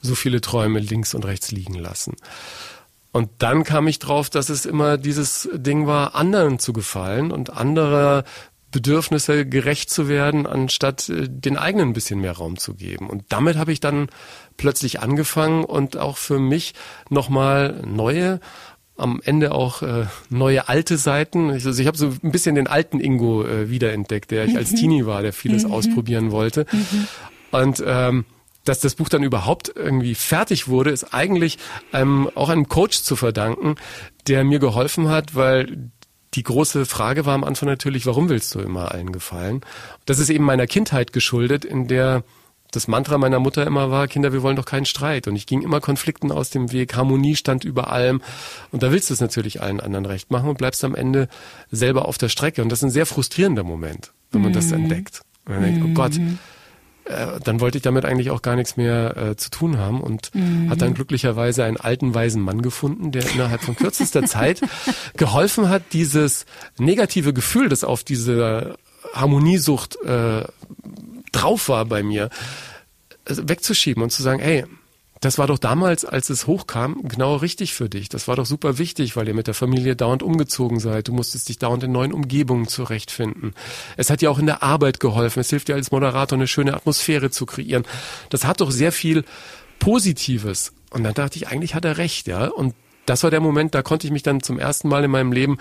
so 0.00 0.14
viele 0.14 0.40
Träume 0.40 0.78
links 0.78 1.12
und 1.12 1.24
rechts 1.24 1.50
liegen 1.50 1.74
lassen? 1.74 2.14
Und 3.10 3.30
dann 3.38 3.64
kam 3.64 3.88
ich 3.88 3.98
drauf, 3.98 4.30
dass 4.30 4.48
es 4.48 4.64
immer 4.64 4.96
dieses 4.96 5.48
Ding 5.52 5.88
war, 5.88 6.14
anderen 6.14 6.60
zu 6.60 6.72
gefallen 6.72 7.32
und 7.32 7.50
andere 7.50 8.22
Bedürfnisse 8.70 9.46
gerecht 9.46 9.90
zu 9.90 10.08
werden, 10.08 10.46
anstatt 10.46 11.08
äh, 11.08 11.28
den 11.28 11.56
eigenen 11.56 11.90
ein 11.90 11.92
bisschen 11.94 12.20
mehr 12.20 12.32
Raum 12.32 12.58
zu 12.58 12.74
geben. 12.74 13.08
Und 13.08 13.24
damit 13.28 13.56
habe 13.56 13.72
ich 13.72 13.80
dann 13.80 14.08
plötzlich 14.56 15.00
angefangen 15.00 15.64
und 15.64 15.96
auch 15.96 16.16
für 16.16 16.38
mich 16.38 16.74
nochmal 17.08 17.82
neue, 17.86 18.40
am 18.96 19.20
Ende 19.24 19.52
auch 19.52 19.82
äh, 19.82 20.06
neue 20.28 20.68
alte 20.68 20.98
Seiten. 20.98 21.50
Also 21.50 21.70
ich 21.80 21.86
habe 21.86 21.96
so 21.96 22.12
ein 22.22 22.32
bisschen 22.32 22.56
den 22.56 22.66
alten 22.66 23.00
Ingo 23.00 23.44
äh, 23.44 23.70
wiederentdeckt, 23.70 24.30
der 24.30 24.44
ich 24.44 24.56
als 24.56 24.72
mhm. 24.72 24.76
Teenie 24.76 25.06
war, 25.06 25.22
der 25.22 25.32
vieles 25.32 25.64
mhm. 25.64 25.72
ausprobieren 25.72 26.30
wollte. 26.30 26.66
Mhm. 26.70 27.08
Und 27.50 27.82
ähm, 27.86 28.24
dass 28.64 28.80
das 28.80 28.96
Buch 28.96 29.08
dann 29.08 29.22
überhaupt 29.22 29.72
irgendwie 29.74 30.14
fertig 30.14 30.68
wurde, 30.68 30.90
ist 30.90 31.14
eigentlich 31.14 31.58
ähm, 31.94 32.28
auch 32.34 32.50
einem 32.50 32.68
Coach 32.68 33.02
zu 33.02 33.16
verdanken, 33.16 33.76
der 34.26 34.44
mir 34.44 34.58
geholfen 34.58 35.08
hat, 35.08 35.34
weil 35.34 35.90
die 36.34 36.42
große 36.42 36.86
Frage 36.86 37.26
war 37.26 37.34
am 37.34 37.44
Anfang 37.44 37.68
natürlich, 37.68 38.06
warum 38.06 38.28
willst 38.28 38.54
du 38.54 38.60
immer 38.60 38.92
allen 38.92 39.12
gefallen? 39.12 39.62
Das 40.06 40.18
ist 40.18 40.30
eben 40.30 40.44
meiner 40.44 40.66
Kindheit 40.66 41.12
geschuldet, 41.12 41.64
in 41.64 41.88
der 41.88 42.22
das 42.70 42.86
Mantra 42.86 43.16
meiner 43.16 43.40
Mutter 43.40 43.66
immer 43.66 43.90
war, 43.90 44.08
Kinder, 44.08 44.32
wir 44.34 44.42
wollen 44.42 44.56
doch 44.56 44.66
keinen 44.66 44.84
Streit. 44.84 45.26
Und 45.26 45.36
ich 45.36 45.46
ging 45.46 45.62
immer 45.62 45.80
Konflikten 45.80 46.30
aus 46.30 46.50
dem 46.50 46.70
Weg, 46.70 46.94
Harmonie 46.96 47.34
stand 47.34 47.64
über 47.64 47.90
allem. 47.90 48.20
Und 48.72 48.82
da 48.82 48.92
willst 48.92 49.08
du 49.08 49.14
es 49.14 49.20
natürlich 49.20 49.62
allen 49.62 49.80
anderen 49.80 50.04
recht 50.04 50.30
machen 50.30 50.50
und 50.50 50.58
bleibst 50.58 50.84
am 50.84 50.94
Ende 50.94 51.28
selber 51.70 52.06
auf 52.06 52.18
der 52.18 52.28
Strecke. 52.28 52.60
Und 52.60 52.68
das 52.68 52.80
ist 52.80 52.84
ein 52.84 52.90
sehr 52.90 53.06
frustrierender 53.06 53.64
Moment, 53.64 54.12
wenn 54.32 54.42
man 54.42 54.50
mhm. 54.50 54.56
das 54.56 54.70
entdeckt. 54.70 55.22
Und 55.46 55.54
man 55.54 55.62
denkt, 55.62 55.82
oh 55.82 55.94
Gott, 55.94 56.18
mhm 56.18 56.38
äh, 57.08 57.40
dann 57.42 57.60
wollte 57.60 57.78
ich 57.78 57.82
damit 57.82 58.04
eigentlich 58.04 58.30
auch 58.30 58.42
gar 58.42 58.56
nichts 58.56 58.76
mehr 58.76 59.16
äh, 59.16 59.36
zu 59.36 59.50
tun 59.50 59.78
haben 59.78 60.00
und 60.00 60.34
mhm. 60.34 60.70
hat 60.70 60.82
dann 60.82 60.94
glücklicherweise 60.94 61.64
einen 61.64 61.76
alten 61.76 62.14
weisen 62.14 62.42
Mann 62.42 62.62
gefunden, 62.62 63.12
der 63.12 63.28
innerhalb 63.30 63.62
von 63.62 63.76
kürzester 63.76 64.22
Zeit 64.26 64.60
geholfen 65.16 65.68
hat, 65.68 65.82
dieses 65.92 66.46
negative 66.78 67.32
Gefühl, 67.32 67.68
das 67.68 67.84
auf 67.84 68.04
diese 68.04 68.76
Harmoniesucht 69.14 69.96
äh, 70.04 70.44
drauf 71.32 71.68
war 71.68 71.84
bei 71.86 72.02
mir, 72.02 72.30
äh, 73.24 73.34
wegzuschieben 73.36 74.02
und 74.02 74.10
zu 74.10 74.22
sagen, 74.22 74.40
hey, 74.40 74.64
das 75.20 75.38
war 75.38 75.46
doch 75.46 75.58
damals, 75.58 76.04
als 76.04 76.30
es 76.30 76.46
hochkam, 76.46 77.00
genau 77.02 77.36
richtig 77.36 77.74
für 77.74 77.88
dich. 77.88 78.08
Das 78.08 78.28
war 78.28 78.36
doch 78.36 78.46
super 78.46 78.78
wichtig, 78.78 79.16
weil 79.16 79.26
ihr 79.28 79.34
mit 79.34 79.46
der 79.46 79.54
Familie 79.54 79.96
dauernd 79.96 80.22
umgezogen 80.22 80.78
seid. 80.78 81.08
Du 81.08 81.12
musstest 81.12 81.48
dich 81.48 81.58
dauernd 81.58 81.82
in 81.82 81.92
neuen 81.92 82.12
Umgebungen 82.12 82.68
zurechtfinden. 82.68 83.54
Es 83.96 84.10
hat 84.10 84.20
dir 84.20 84.30
auch 84.30 84.38
in 84.38 84.46
der 84.46 84.62
Arbeit 84.62 85.00
geholfen. 85.00 85.40
Es 85.40 85.50
hilft 85.50 85.68
dir 85.68 85.74
als 85.74 85.90
Moderator 85.90 86.38
eine 86.38 86.46
schöne 86.46 86.74
Atmosphäre 86.74 87.30
zu 87.30 87.46
kreieren. 87.46 87.84
Das 88.30 88.44
hat 88.44 88.60
doch 88.60 88.70
sehr 88.70 88.92
viel 88.92 89.24
Positives. 89.78 90.72
Und 90.90 91.04
dann 91.04 91.14
dachte 91.14 91.36
ich, 91.36 91.48
eigentlich 91.48 91.74
hat 91.74 91.84
er 91.84 91.98
recht, 91.98 92.28
ja. 92.28 92.46
Und 92.46 92.74
das 93.08 93.22
war 93.22 93.30
der 93.30 93.40
Moment, 93.40 93.74
da 93.74 93.82
konnte 93.82 94.06
ich 94.06 94.12
mich 94.12 94.22
dann 94.22 94.42
zum 94.42 94.58
ersten 94.58 94.88
Mal 94.88 95.02
in 95.02 95.10
meinem 95.10 95.32
Leben 95.32 95.58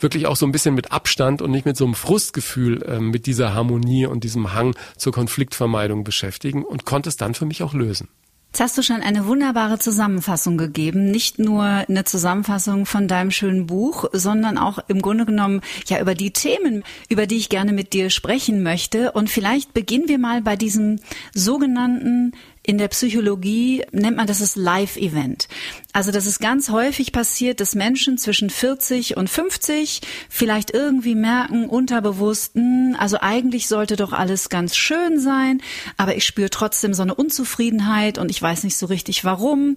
wirklich 0.00 0.26
auch 0.26 0.36
so 0.36 0.44
ein 0.44 0.52
bisschen 0.52 0.74
mit 0.74 0.92
Abstand 0.92 1.40
und 1.40 1.50
nicht 1.50 1.64
mit 1.64 1.76
so 1.76 1.84
einem 1.84 1.94
Frustgefühl 1.94 2.82
äh, 2.82 3.00
mit 3.00 3.26
dieser 3.26 3.54
Harmonie 3.54 4.06
und 4.06 4.22
diesem 4.22 4.52
Hang 4.52 4.76
zur 4.96 5.12
Konfliktvermeidung 5.12 6.04
beschäftigen 6.04 6.62
und 6.62 6.84
konnte 6.84 7.08
es 7.08 7.16
dann 7.16 7.34
für 7.34 7.46
mich 7.46 7.62
auch 7.62 7.72
lösen. 7.72 8.08
Jetzt 8.52 8.60
hast 8.60 8.78
du 8.78 8.82
schon 8.82 9.00
eine 9.00 9.28
wunderbare 9.28 9.78
Zusammenfassung 9.78 10.58
gegeben. 10.58 11.12
Nicht 11.12 11.38
nur 11.38 11.62
eine 11.62 12.02
Zusammenfassung 12.02 12.84
von 12.84 13.06
deinem 13.06 13.30
schönen 13.30 13.68
Buch, 13.68 14.06
sondern 14.12 14.58
auch 14.58 14.80
im 14.88 15.00
Grunde 15.02 15.24
genommen 15.24 15.60
ja 15.86 16.00
über 16.00 16.16
die 16.16 16.32
Themen, 16.32 16.82
über 17.08 17.28
die 17.28 17.36
ich 17.36 17.48
gerne 17.48 17.72
mit 17.72 17.92
dir 17.92 18.10
sprechen 18.10 18.64
möchte. 18.64 19.12
Und 19.12 19.30
vielleicht 19.30 19.72
beginnen 19.72 20.08
wir 20.08 20.18
mal 20.18 20.42
bei 20.42 20.56
diesem 20.56 20.98
sogenannten 21.32 22.32
in 22.70 22.78
der 22.78 22.86
Psychologie 22.86 23.82
nennt 23.90 24.16
man 24.16 24.28
das 24.28 24.38
das 24.38 24.54
Live-Event. 24.54 25.48
Also 25.92 26.12
das 26.12 26.24
ist 26.24 26.38
ganz 26.38 26.70
häufig 26.70 27.10
passiert, 27.10 27.58
dass 27.58 27.74
Menschen 27.74 28.16
zwischen 28.16 28.48
40 28.48 29.16
und 29.16 29.28
50 29.28 30.02
vielleicht 30.28 30.70
irgendwie 30.72 31.16
merken, 31.16 31.68
unterbewussten, 31.68 32.94
also 32.94 33.18
eigentlich 33.20 33.66
sollte 33.66 33.96
doch 33.96 34.12
alles 34.12 34.50
ganz 34.50 34.76
schön 34.76 35.18
sein, 35.18 35.60
aber 35.96 36.14
ich 36.14 36.24
spüre 36.24 36.48
trotzdem 36.48 36.94
so 36.94 37.02
eine 37.02 37.16
Unzufriedenheit 37.16 38.18
und 38.18 38.30
ich 38.30 38.40
weiß 38.40 38.62
nicht 38.62 38.76
so 38.76 38.86
richtig 38.86 39.24
warum. 39.24 39.76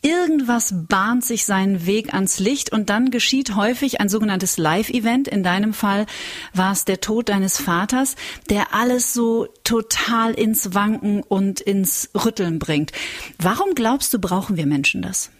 Irgendwas 0.00 0.72
bahnt 0.88 1.24
sich 1.24 1.44
seinen 1.44 1.84
Weg 1.84 2.14
ans 2.14 2.38
Licht 2.38 2.70
und 2.72 2.88
dann 2.88 3.10
geschieht 3.10 3.56
häufig 3.56 4.00
ein 4.00 4.08
sogenanntes 4.08 4.56
Live-Event. 4.56 5.26
In 5.26 5.42
deinem 5.42 5.74
Fall 5.74 6.06
war 6.54 6.72
es 6.72 6.84
der 6.84 7.00
Tod 7.00 7.28
deines 7.28 7.58
Vaters, 7.58 8.14
der 8.48 8.74
alles 8.74 9.12
so 9.12 9.48
total 9.64 10.34
ins 10.34 10.72
Wanken 10.72 11.22
und 11.24 11.60
ins 11.60 12.10
Rütteln 12.14 12.60
bringt. 12.60 12.92
Warum 13.38 13.74
glaubst 13.74 14.14
du, 14.14 14.20
brauchen 14.20 14.56
wir 14.56 14.66
Menschen 14.66 15.02
das? 15.02 15.30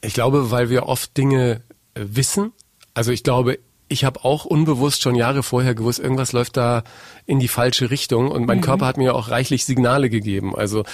Ich 0.00 0.14
glaube, 0.14 0.50
weil 0.50 0.70
wir 0.70 0.86
oft 0.86 1.14
Dinge 1.16 1.62
äh, 1.94 2.04
wissen. 2.06 2.52
Also 2.94 3.12
ich 3.12 3.22
glaube, 3.22 3.58
ich 3.88 4.04
habe 4.04 4.24
auch 4.24 4.44
unbewusst 4.44 5.02
schon 5.02 5.14
Jahre 5.14 5.42
vorher 5.42 5.74
gewusst, 5.74 5.98
irgendwas 5.98 6.32
läuft 6.32 6.56
da 6.56 6.82
in 7.26 7.40
die 7.40 7.48
falsche 7.48 7.90
Richtung 7.90 8.30
und 8.30 8.46
mein 8.46 8.58
mhm. 8.58 8.62
Körper 8.62 8.86
hat 8.86 8.98
mir 8.98 9.14
auch 9.14 9.30
reichlich 9.30 9.64
Signale 9.64 10.10
gegeben. 10.10 10.54
Also 10.54 10.84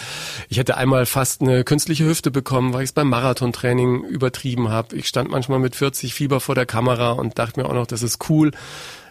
ich 0.48 0.58
hätte 0.58 0.76
einmal 0.76 1.06
fast 1.06 1.42
eine 1.42 1.64
künstliche 1.64 2.06
Hüfte 2.06 2.30
bekommen, 2.30 2.72
weil 2.72 2.82
ich 2.82 2.90
es 2.90 2.92
beim 2.92 3.08
Marathontraining 3.08 4.04
übertrieben 4.04 4.68
habe. 4.68 4.96
Ich 4.96 5.08
stand 5.08 5.30
manchmal 5.30 5.58
mit 5.58 5.76
40 5.76 6.14
Fieber 6.14 6.40
vor 6.40 6.54
der 6.54 6.66
Kamera 6.66 7.12
und 7.12 7.38
dachte 7.38 7.60
mir 7.60 7.68
auch 7.68 7.74
noch, 7.74 7.86
das 7.86 8.02
ist 8.02 8.28
cool. 8.30 8.52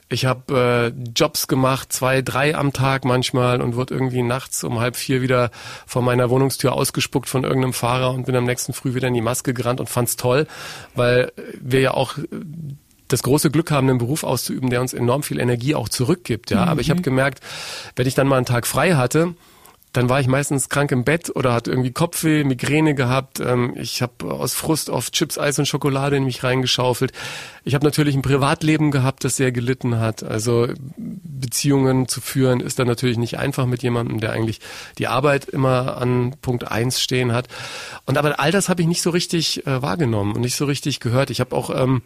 Ich 0.09 0.25
habe 0.25 0.93
äh, 0.95 1.09
Jobs 1.15 1.47
gemacht, 1.47 1.91
zwei, 1.91 2.21
drei 2.21 2.55
am 2.55 2.71
Tag 2.71 3.03
manchmal 3.03 3.61
und 3.61 3.75
wurde 3.75 3.95
irgendwie 3.95 4.21
nachts 4.21 4.63
um 4.63 4.79
halb 4.79 4.95
vier 4.95 5.21
wieder 5.21 5.49
vor 5.87 6.01
meiner 6.01 6.29
Wohnungstür 6.29 6.73
ausgespuckt 6.73 7.27
von 7.27 7.43
irgendeinem 7.43 7.73
Fahrer 7.73 8.11
und 8.11 8.25
bin 8.25 8.35
am 8.35 8.43
nächsten 8.43 8.73
Früh 8.73 8.93
wieder 8.93 9.07
in 9.07 9.13
die 9.13 9.21
Maske 9.21 9.53
gerannt 9.53 9.79
und 9.79 9.89
fand's 9.89 10.15
toll, 10.15 10.45
weil 10.93 11.31
wir 11.59 11.79
ja 11.79 11.93
auch 11.95 12.17
das 13.13 13.23
große 13.23 13.51
Glück 13.51 13.71
haben, 13.71 13.89
einen 13.89 13.99
Beruf 13.99 14.23
auszuüben, 14.23 14.69
der 14.69 14.81
uns 14.81 14.93
enorm 14.93 15.23
viel 15.23 15.39
Energie 15.39 15.75
auch 15.75 15.89
zurückgibt. 15.89 16.51
Ja, 16.51 16.63
mhm. 16.63 16.69
aber 16.69 16.81
ich 16.81 16.89
habe 16.89 17.01
gemerkt, 17.01 17.39
wenn 17.95 18.07
ich 18.07 18.15
dann 18.15 18.27
mal 18.27 18.37
einen 18.37 18.45
Tag 18.45 18.67
frei 18.67 18.95
hatte, 18.95 19.35
dann 19.93 20.09
war 20.09 20.19
ich 20.19 20.27
meistens 20.27 20.69
krank 20.69 20.91
im 20.91 21.03
Bett 21.03 21.31
oder 21.35 21.53
hatte 21.53 21.69
irgendwie 21.69 21.91
Kopfweh, 21.91 22.43
Migräne 22.43 22.95
gehabt. 22.95 23.39
Ähm, 23.39 23.73
ich 23.75 24.01
habe 24.01 24.33
aus 24.33 24.53
Frust 24.53 24.89
auf 24.89 25.11
Chips, 25.11 25.37
Eis 25.37 25.59
und 25.59 25.67
Schokolade 25.67 26.17
in 26.17 26.25
mich 26.25 26.43
reingeschaufelt. 26.43 27.11
Ich 27.63 27.75
habe 27.75 27.85
natürlich 27.85 28.15
ein 28.15 28.23
Privatleben 28.23 28.89
gehabt, 28.89 29.23
das 29.23 29.35
sehr 29.35 29.51
gelitten 29.51 29.99
hat. 29.99 30.23
Also 30.23 30.67
Beziehungen 30.97 32.07
zu 32.07 32.21
führen 32.21 32.59
ist 32.59 32.79
dann 32.79 32.87
natürlich 32.87 33.19
nicht 33.19 33.37
einfach 33.37 33.67
mit 33.67 33.83
jemandem, 33.83 34.19
der 34.19 34.31
eigentlich 34.31 34.61
die 34.97 35.07
Arbeit 35.07 35.45
immer 35.45 35.97
an 35.97 36.35
Punkt 36.41 36.69
eins 36.71 36.99
stehen 36.99 37.31
hat. 37.31 37.47
Und 38.07 38.17
aber 38.17 38.39
all 38.39 38.51
das 38.51 38.69
habe 38.69 38.81
ich 38.81 38.87
nicht 38.87 39.03
so 39.03 39.11
richtig 39.11 39.67
äh, 39.67 39.81
wahrgenommen 39.83 40.33
und 40.33 40.41
nicht 40.41 40.55
so 40.55 40.65
richtig 40.65 41.01
gehört. 41.01 41.29
Ich 41.29 41.39
habe 41.39 41.55
auch 41.55 41.69
ähm, 41.69 42.01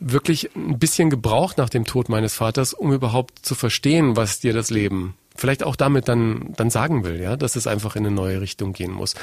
wirklich 0.00 0.54
ein 0.54 0.78
bisschen 0.78 1.10
gebraucht 1.10 1.58
nach 1.58 1.68
dem 1.68 1.84
Tod 1.84 2.08
meines 2.08 2.34
Vaters, 2.34 2.74
um 2.74 2.92
überhaupt 2.92 3.44
zu 3.44 3.54
verstehen, 3.54 4.16
was 4.16 4.40
dir 4.40 4.52
das 4.52 4.70
Leben 4.70 5.14
vielleicht 5.36 5.64
auch 5.64 5.76
damit 5.76 6.08
dann, 6.08 6.52
dann 6.56 6.70
sagen 6.70 7.04
will, 7.04 7.20
ja, 7.20 7.36
dass 7.36 7.56
es 7.56 7.66
einfach 7.66 7.96
in 7.96 8.06
eine 8.06 8.14
neue 8.14 8.40
Richtung 8.40 8.72
gehen 8.72 8.92
muss. 8.92 9.14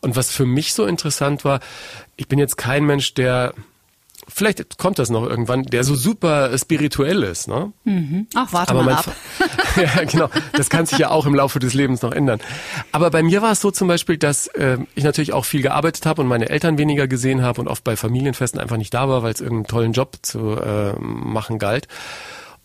Und 0.00 0.16
was 0.16 0.30
für 0.30 0.46
mich 0.46 0.74
so 0.74 0.84
interessant 0.84 1.44
war, 1.44 1.60
ich 2.16 2.28
bin 2.28 2.38
jetzt 2.38 2.56
kein 2.56 2.84
Mensch, 2.84 3.14
der 3.14 3.54
vielleicht 4.32 4.78
kommt 4.78 4.98
das 4.98 5.10
noch 5.10 5.24
irgendwann, 5.24 5.64
der 5.64 5.84
so 5.84 5.94
super 5.94 6.56
spirituell 6.56 7.22
ist. 7.22 7.48
Ne? 7.48 7.72
Mhm. 7.84 8.26
Ach, 8.34 8.52
warte 8.52 8.70
Aber 8.70 8.82
mal 8.82 8.94
ab. 8.94 9.14
ja, 9.76 10.04
genau. 10.04 10.28
Das 10.52 10.70
kann 10.70 10.86
sich 10.86 10.98
ja 10.98 11.10
auch 11.10 11.26
im 11.26 11.34
Laufe 11.34 11.58
des 11.58 11.74
Lebens 11.74 12.02
noch 12.02 12.12
ändern. 12.12 12.40
Aber 12.92 13.10
bei 13.10 13.22
mir 13.22 13.42
war 13.42 13.52
es 13.52 13.60
so 13.60 13.70
zum 13.70 13.88
Beispiel, 13.88 14.16
dass 14.16 14.46
äh, 14.48 14.78
ich 14.94 15.04
natürlich 15.04 15.32
auch 15.32 15.44
viel 15.44 15.62
gearbeitet 15.62 16.06
habe 16.06 16.22
und 16.22 16.28
meine 16.28 16.48
Eltern 16.48 16.78
weniger 16.78 17.08
gesehen 17.08 17.42
habe 17.42 17.60
und 17.60 17.68
oft 17.68 17.84
bei 17.84 17.96
Familienfesten 17.96 18.60
einfach 18.60 18.76
nicht 18.76 18.94
da 18.94 19.08
war, 19.08 19.22
weil 19.22 19.32
es 19.32 19.40
irgendeinen 19.40 19.66
tollen 19.66 19.92
Job 19.92 20.18
zu 20.22 20.56
äh, 20.56 20.92
machen 20.98 21.58
galt. 21.58 21.88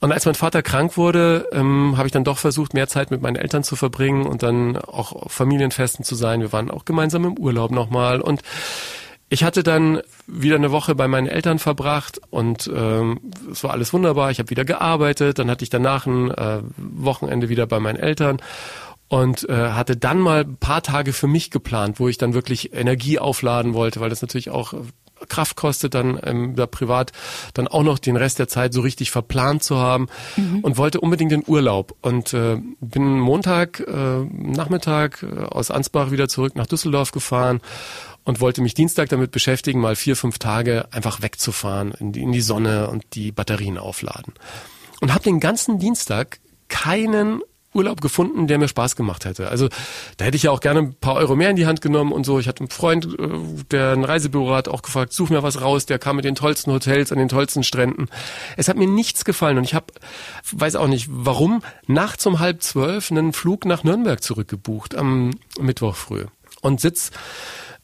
Und 0.01 0.11
als 0.11 0.25
mein 0.25 0.35
Vater 0.35 0.61
krank 0.61 0.97
wurde, 0.97 1.47
ähm, 1.51 1.95
habe 1.97 2.07
ich 2.07 2.11
dann 2.11 2.23
doch 2.23 2.37
versucht, 2.37 2.73
mehr 2.73 2.87
Zeit 2.87 3.11
mit 3.11 3.21
meinen 3.21 3.37
Eltern 3.37 3.63
zu 3.63 3.75
verbringen 3.75 4.25
und 4.25 4.43
dann 4.43 4.77
auch 4.77 5.13
auf 5.13 5.31
Familienfesten 5.31 6.03
zu 6.03 6.15
sein. 6.15 6.41
Wir 6.41 6.51
waren 6.51 6.69
auch 6.69 6.85
gemeinsam 6.85 7.25
im 7.25 7.37
Urlaub 7.39 7.71
nochmal 7.71 8.21
und 8.21 8.41
ich 9.29 9.43
hatte 9.43 9.63
dann 9.63 10.01
wieder 10.27 10.55
eine 10.55 10.71
Woche 10.71 10.95
bei 10.95 11.07
meinen 11.07 11.27
Eltern 11.27 11.59
verbracht 11.59 12.21
und 12.29 12.69
ähm, 12.73 13.19
es 13.51 13.63
war 13.63 13.71
alles 13.71 13.91
wunderbar. 13.91 14.31
Ich 14.31 14.39
habe 14.39 14.49
wieder 14.49 14.65
gearbeitet, 14.65 15.39
dann 15.39 15.49
hatte 15.49 15.63
ich 15.63 15.69
danach 15.69 16.05
ein 16.05 16.31
äh, 16.31 16.61
Wochenende 16.77 17.49
wieder 17.49 17.65
bei 17.65 17.79
meinen 17.79 17.97
Eltern 17.97 18.41
und 19.07 19.47
äh, 19.49 19.71
hatte 19.71 19.97
dann 19.97 20.19
mal 20.19 20.41
ein 20.41 20.57
paar 20.57 20.83
Tage 20.83 21.13
für 21.13 21.27
mich 21.27 21.51
geplant, 21.51 21.99
wo 21.99 22.07
ich 22.07 22.17
dann 22.17 22.33
wirklich 22.33 22.73
Energie 22.73 23.19
aufladen 23.19 23.73
wollte, 23.73 23.99
weil 23.99 24.09
das 24.09 24.21
natürlich 24.21 24.49
auch 24.49 24.73
Kraft 25.29 25.55
kostet, 25.55 25.93
dann 25.93 26.19
ähm, 26.23 26.55
da 26.55 26.67
privat 26.67 27.11
dann 27.53 27.67
auch 27.67 27.83
noch 27.83 27.99
den 27.99 28.17
Rest 28.17 28.39
der 28.39 28.47
Zeit 28.47 28.73
so 28.73 28.81
richtig 28.81 29.11
verplant 29.11 29.63
zu 29.63 29.77
haben 29.77 30.07
mhm. 30.35 30.59
und 30.59 30.77
wollte 30.77 30.99
unbedingt 30.99 31.31
in 31.31 31.43
Urlaub 31.47 31.95
und 32.01 32.33
äh, 32.33 32.57
bin 32.81 33.19
Montag 33.19 33.79
äh, 33.79 34.23
Nachmittag 34.29 35.23
äh, 35.23 35.43
aus 35.45 35.71
Ansbach 35.71 36.11
wieder 36.11 36.27
zurück 36.27 36.55
nach 36.55 36.67
Düsseldorf 36.67 37.11
gefahren 37.11 37.61
und 38.25 38.41
wollte 38.41 38.61
mich 38.61 38.73
Dienstag 38.73 39.09
damit 39.09 39.31
beschäftigen, 39.31 39.79
mal 39.79 39.95
vier, 39.95 40.15
fünf 40.15 40.39
Tage 40.39 40.91
einfach 40.91 41.21
wegzufahren 41.21 41.93
in 41.99 42.11
die, 42.11 42.21
in 42.21 42.31
die 42.31 42.41
Sonne 42.41 42.89
und 42.89 43.05
die 43.13 43.31
Batterien 43.31 43.77
aufladen. 43.77 44.33
Und 44.99 45.13
habe 45.13 45.23
den 45.23 45.39
ganzen 45.39 45.79
Dienstag 45.79 46.39
keinen 46.67 47.41
Urlaub 47.75 47.99
gefunden, 47.99 48.47
der 48.47 48.57
mir 48.57 48.69
Spaß 48.69 48.95
gemacht 48.95 49.25
hätte. 49.25 49.49
Also 49.49 49.67
da 50.17 50.25
hätte 50.25 50.37
ich 50.37 50.43
ja 50.43 50.51
auch 50.51 50.61
gerne 50.61 50.79
ein 50.79 50.95
paar 50.95 51.15
Euro 51.15 51.35
mehr 51.35 51.49
in 51.49 51.57
die 51.57 51.67
Hand 51.67 51.81
genommen 51.81 52.13
und 52.13 52.25
so. 52.25 52.39
Ich 52.39 52.47
hatte 52.47 52.61
einen 52.61 52.69
Freund, 52.69 53.05
äh, 53.19 53.27
der 53.69 53.91
ein 53.91 54.05
Reisebüro 54.05 54.55
hat, 54.55 54.69
auch 54.69 54.81
gefragt, 54.81 55.11
such 55.11 55.29
mir 55.29 55.43
was 55.43 55.61
raus. 55.61 55.85
Der 55.85 55.99
kam 55.99 56.15
mit 56.15 56.25
den 56.25 56.35
tollsten 56.35 56.71
Hotels 56.71 57.11
an 57.11 57.17
den 57.17 57.27
tollsten 57.27 57.63
Stränden. 57.63 58.07
Es 58.55 58.69
hat 58.69 58.77
mir 58.77 58.87
nichts 58.87 59.25
gefallen 59.25 59.57
und 59.57 59.65
ich 59.65 59.73
habe, 59.73 59.87
weiß 60.51 60.77
auch 60.77 60.87
nicht 60.87 61.07
warum, 61.11 61.61
nachts 61.85 62.25
um 62.25 62.39
halb 62.39 62.63
zwölf 62.63 63.11
einen 63.11 63.33
Flug 63.33 63.65
nach 63.65 63.83
Nürnberg 63.83 64.23
zurückgebucht 64.23 64.95
am 64.95 65.31
Mittwoch 65.59 65.95
früh 65.95 66.25
und 66.61 66.79
sitz 66.79 67.11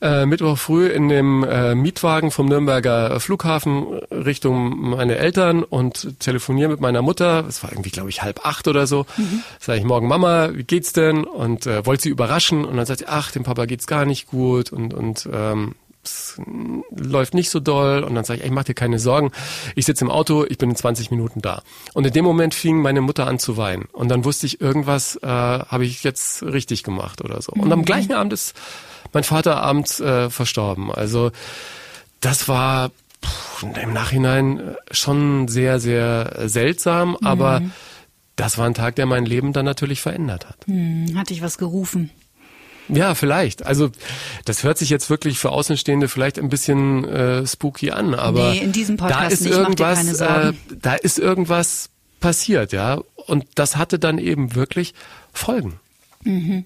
äh, 0.01 0.25
Mittwoch 0.25 0.57
früh 0.57 0.87
in 0.87 1.09
dem 1.09 1.43
äh, 1.43 1.75
Mietwagen 1.75 2.31
vom 2.31 2.47
Nürnberger 2.47 3.19
Flughafen 3.19 3.99
Richtung 4.11 4.89
meine 4.91 5.17
Eltern 5.17 5.63
und 5.63 6.19
telefoniere 6.19 6.69
mit 6.69 6.81
meiner 6.81 7.01
Mutter. 7.01 7.45
Es 7.47 7.63
war 7.63 7.71
irgendwie, 7.71 7.91
glaube 7.91 8.09
ich, 8.09 8.23
halb 8.23 8.45
acht 8.45 8.67
oder 8.67 8.87
so. 8.87 9.05
Mhm. 9.17 9.43
Sag 9.59 9.77
ich 9.77 9.83
morgen 9.83 10.07
Mama, 10.07 10.49
wie 10.53 10.63
geht's 10.63 10.93
denn? 10.93 11.23
Und 11.23 11.67
äh, 11.67 11.85
wollte 11.85 12.03
sie 12.03 12.09
überraschen 12.09 12.65
und 12.65 12.77
dann 12.77 12.85
sagt 12.85 12.99
sie, 12.99 13.07
ach, 13.07 13.31
dem 13.31 13.43
Papa 13.43 13.65
geht's 13.65 13.87
gar 13.87 14.05
nicht 14.05 14.27
gut 14.27 14.71
und 14.71 14.93
und 14.93 15.29
ähm, 15.31 15.75
es 16.03 16.41
läuft 16.95 17.33
nicht 17.33 17.49
so 17.49 17.59
doll 17.59 18.03
und 18.03 18.15
dann 18.15 18.23
sage 18.23 18.39
ich, 18.39 18.45
ich 18.45 18.51
mach 18.51 18.63
dir 18.63 18.73
keine 18.73 18.97
Sorgen. 18.97 19.31
Ich 19.75 19.85
sitze 19.85 20.03
im 20.03 20.11
Auto, 20.11 20.45
ich 20.49 20.57
bin 20.57 20.71
in 20.71 20.75
20 20.75 21.11
Minuten 21.11 21.41
da. 21.41 21.61
Und 21.93 22.07
in 22.07 22.13
dem 22.13 22.25
Moment 22.25 22.55
fing 22.55 22.81
meine 22.81 23.01
Mutter 23.01 23.27
an 23.27 23.39
zu 23.39 23.57
weinen 23.57 23.85
und 23.91 24.09
dann 24.09 24.25
wusste 24.25 24.47
ich, 24.47 24.61
irgendwas 24.61 25.17
äh, 25.17 25.27
habe 25.27 25.85
ich 25.85 26.03
jetzt 26.03 26.43
richtig 26.43 26.83
gemacht 26.83 27.21
oder 27.23 27.41
so. 27.41 27.51
Und 27.51 27.71
am 27.71 27.79
mhm. 27.79 27.85
gleichen 27.85 28.13
Abend 28.13 28.33
ist 28.33 28.55
mein 29.13 29.23
Vater 29.23 29.61
abends 29.61 29.99
äh, 29.99 30.29
verstorben. 30.29 30.91
Also 30.91 31.31
das 32.19 32.47
war 32.47 32.91
pff, 33.23 33.63
im 33.81 33.93
Nachhinein 33.93 34.59
äh, 34.59 34.75
schon 34.91 35.47
sehr, 35.47 35.79
sehr 35.79 36.43
seltsam, 36.45 37.11
mhm. 37.11 37.27
aber 37.27 37.61
das 38.35 38.57
war 38.57 38.65
ein 38.65 38.73
Tag, 38.73 38.95
der 38.95 39.05
mein 39.05 39.25
Leben 39.25 39.53
dann 39.53 39.65
natürlich 39.65 40.01
verändert 40.01 40.47
hat. 40.47 40.67
Mhm. 40.67 41.17
Hat 41.17 41.29
dich 41.29 41.41
was 41.41 41.57
gerufen? 41.57 42.09
Ja, 42.87 43.15
vielleicht. 43.15 43.65
Also 43.65 43.89
das 44.45 44.63
hört 44.63 44.77
sich 44.77 44.89
jetzt 44.89 45.09
wirklich 45.09 45.39
für 45.39 45.51
Außenstehende 45.51 46.07
vielleicht 46.07 46.39
ein 46.39 46.49
bisschen 46.49 47.05
äh, 47.05 47.47
spooky 47.47 47.91
an, 47.91 48.13
aber 48.13 48.51
nee, 48.51 48.59
in 48.59 48.71
diesem 48.71 48.97
Podcast 48.97 49.21
da 49.21 49.27
ist 49.27 49.41
nicht, 49.41 49.53
irgendwas, 49.53 50.19
äh, 50.19 50.53
da 50.81 50.93
ist 50.95 51.19
irgendwas 51.19 51.89
passiert, 52.19 52.73
ja. 52.73 52.99
Und 53.15 53.45
das 53.55 53.77
hatte 53.77 53.99
dann 53.99 54.17
eben 54.17 54.55
wirklich 54.55 54.93
Folgen. 55.31 55.79
Mhm. 56.23 56.65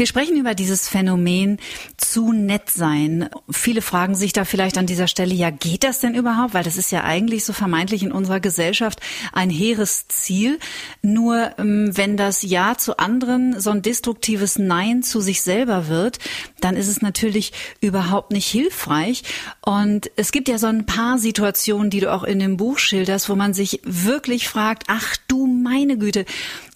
Wir 0.00 0.06
sprechen 0.06 0.38
über 0.38 0.54
dieses 0.54 0.88
Phänomen 0.88 1.58
zu 1.98 2.32
nett 2.32 2.70
sein. 2.70 3.28
Viele 3.50 3.82
fragen 3.82 4.14
sich 4.14 4.32
da 4.32 4.46
vielleicht 4.46 4.78
an 4.78 4.86
dieser 4.86 5.06
Stelle, 5.06 5.34
ja, 5.34 5.50
geht 5.50 5.84
das 5.84 6.00
denn 6.00 6.14
überhaupt? 6.14 6.54
Weil 6.54 6.64
das 6.64 6.78
ist 6.78 6.90
ja 6.90 7.04
eigentlich 7.04 7.44
so 7.44 7.52
vermeintlich 7.52 8.02
in 8.02 8.10
unserer 8.10 8.40
Gesellschaft 8.40 8.98
ein 9.34 9.50
hehres 9.50 10.08
Ziel. 10.08 10.58
Nur 11.02 11.50
ähm, 11.58 11.94
wenn 11.94 12.16
das 12.16 12.40
Ja 12.40 12.78
zu 12.78 12.96
anderen 12.96 13.60
so 13.60 13.68
ein 13.68 13.82
destruktives 13.82 14.58
Nein 14.58 15.02
zu 15.02 15.20
sich 15.20 15.42
selber 15.42 15.88
wird, 15.88 16.18
dann 16.62 16.76
ist 16.76 16.88
es 16.88 17.02
natürlich 17.02 17.52
überhaupt 17.82 18.32
nicht 18.32 18.46
hilfreich. 18.46 19.22
Und 19.60 20.10
es 20.16 20.32
gibt 20.32 20.48
ja 20.48 20.56
so 20.56 20.68
ein 20.68 20.86
paar 20.86 21.18
Situationen, 21.18 21.90
die 21.90 22.00
du 22.00 22.10
auch 22.10 22.24
in 22.24 22.38
dem 22.38 22.56
Buch 22.56 22.78
schilderst, 22.78 23.28
wo 23.28 23.34
man 23.34 23.52
sich 23.52 23.82
wirklich 23.84 24.48
fragt, 24.48 24.84
ach 24.86 25.18
du 25.28 25.46
meine 25.46 25.98
Güte, 25.98 26.24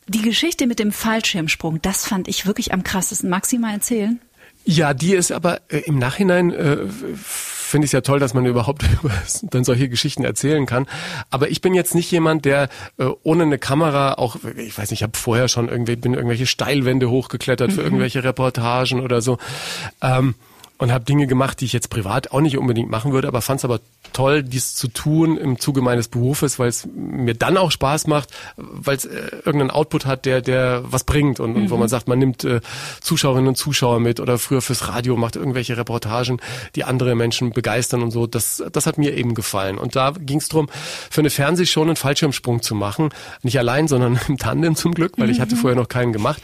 die 0.06 0.22
Geschichte 0.22 0.66
mit 0.66 0.78
dem 0.78 0.92
Fallschirmsprung, 0.92 1.80
das 1.82 2.06
fand 2.06 2.28
ich 2.28 2.46
wirklich 2.46 2.72
am 2.72 2.82
krassesten. 2.82 3.30
Magst 3.30 3.52
du 3.52 3.58
mal 3.58 3.72
erzählen? 3.72 4.20
Ja, 4.64 4.94
die 4.94 5.14
ist 5.14 5.30
aber 5.30 5.60
äh, 5.68 5.78
im 5.80 5.98
Nachhinein 5.98 6.50
äh, 6.50 6.78
finde 7.16 7.86
ich 7.86 7.88
es 7.88 7.92
ja 7.92 8.00
toll, 8.02 8.18
dass 8.18 8.34
man 8.34 8.46
überhaupt 8.46 8.84
dann 9.42 9.64
solche 9.64 9.88
Geschichten 9.88 10.24
erzählen 10.24 10.64
kann. 10.64 10.86
Aber 11.30 11.50
ich 11.50 11.60
bin 11.60 11.74
jetzt 11.74 11.94
nicht 11.94 12.10
jemand, 12.10 12.44
der 12.44 12.68
äh, 12.98 13.06
ohne 13.22 13.42
eine 13.42 13.58
Kamera 13.58 14.14
auch, 14.14 14.36
ich 14.56 14.78
weiß 14.78 14.90
nicht, 14.90 15.00
ich 15.00 15.02
habe 15.02 15.18
vorher 15.18 15.48
schon 15.48 15.68
irgendwie 15.68 15.96
bin 15.96 16.14
irgendwelche 16.14 16.46
Steilwände 16.46 17.10
hochgeklettert 17.10 17.70
mhm. 17.70 17.74
für 17.74 17.82
irgendwelche 17.82 18.24
Reportagen 18.24 19.00
oder 19.00 19.20
so. 19.20 19.38
Ähm, 20.00 20.34
und 20.78 20.92
habe 20.92 21.04
Dinge 21.04 21.26
gemacht, 21.26 21.60
die 21.60 21.66
ich 21.66 21.72
jetzt 21.72 21.90
privat 21.90 22.32
auch 22.32 22.40
nicht 22.40 22.58
unbedingt 22.58 22.90
machen 22.90 23.12
würde, 23.12 23.28
aber 23.28 23.42
fand 23.42 23.58
es 23.58 23.64
aber 23.64 23.80
toll, 24.14 24.42
dies 24.42 24.74
zu 24.74 24.88
tun 24.88 25.36
im 25.36 25.58
Zuge 25.58 25.82
meines 25.82 26.08
Berufes, 26.08 26.58
weil 26.58 26.68
es 26.68 26.86
mir 26.86 27.34
dann 27.34 27.56
auch 27.58 27.70
Spaß 27.70 28.06
macht, 28.06 28.30
weil 28.56 28.96
es 28.96 29.04
äh, 29.04 29.18
irgendeinen 29.44 29.70
Output 29.70 30.06
hat, 30.06 30.24
der 30.24 30.40
der 30.40 30.82
was 30.84 31.04
bringt 31.04 31.40
und, 31.40 31.54
und 31.54 31.70
wo 31.70 31.74
man 31.74 31.84
mhm. 31.84 31.88
sagt, 31.88 32.08
man 32.08 32.18
nimmt 32.18 32.44
äh, 32.44 32.60
Zuschauerinnen 33.00 33.48
und 33.48 33.56
Zuschauer 33.56 34.00
mit 34.00 34.20
oder 34.20 34.38
früher 34.38 34.62
fürs 34.62 34.88
Radio 34.88 35.16
macht 35.16 35.36
irgendwelche 35.36 35.76
Reportagen, 35.76 36.40
die 36.74 36.84
andere 36.84 37.14
Menschen 37.14 37.52
begeistern 37.52 38.02
und 38.02 38.10
so. 38.10 38.26
Das 38.26 38.62
das 38.72 38.86
hat 38.86 38.96
mir 38.96 39.14
eben 39.14 39.34
gefallen 39.34 39.76
und 39.76 39.96
da 39.96 40.12
ging 40.18 40.38
es 40.38 40.48
darum, 40.48 40.68
für 41.10 41.20
eine 41.20 41.30
Fernsehshow 41.30 41.82
einen 41.82 41.96
Fallschirmsprung 41.96 42.62
zu 42.62 42.74
machen, 42.74 43.10
nicht 43.42 43.58
allein, 43.58 43.88
sondern 43.88 44.18
im 44.28 44.38
Tandem 44.38 44.76
zum 44.76 44.94
Glück, 44.94 45.12
weil 45.18 45.28
ich 45.28 45.40
hatte 45.40 45.56
mhm. 45.56 45.60
vorher 45.60 45.78
noch 45.78 45.88
keinen 45.88 46.12
gemacht. 46.12 46.40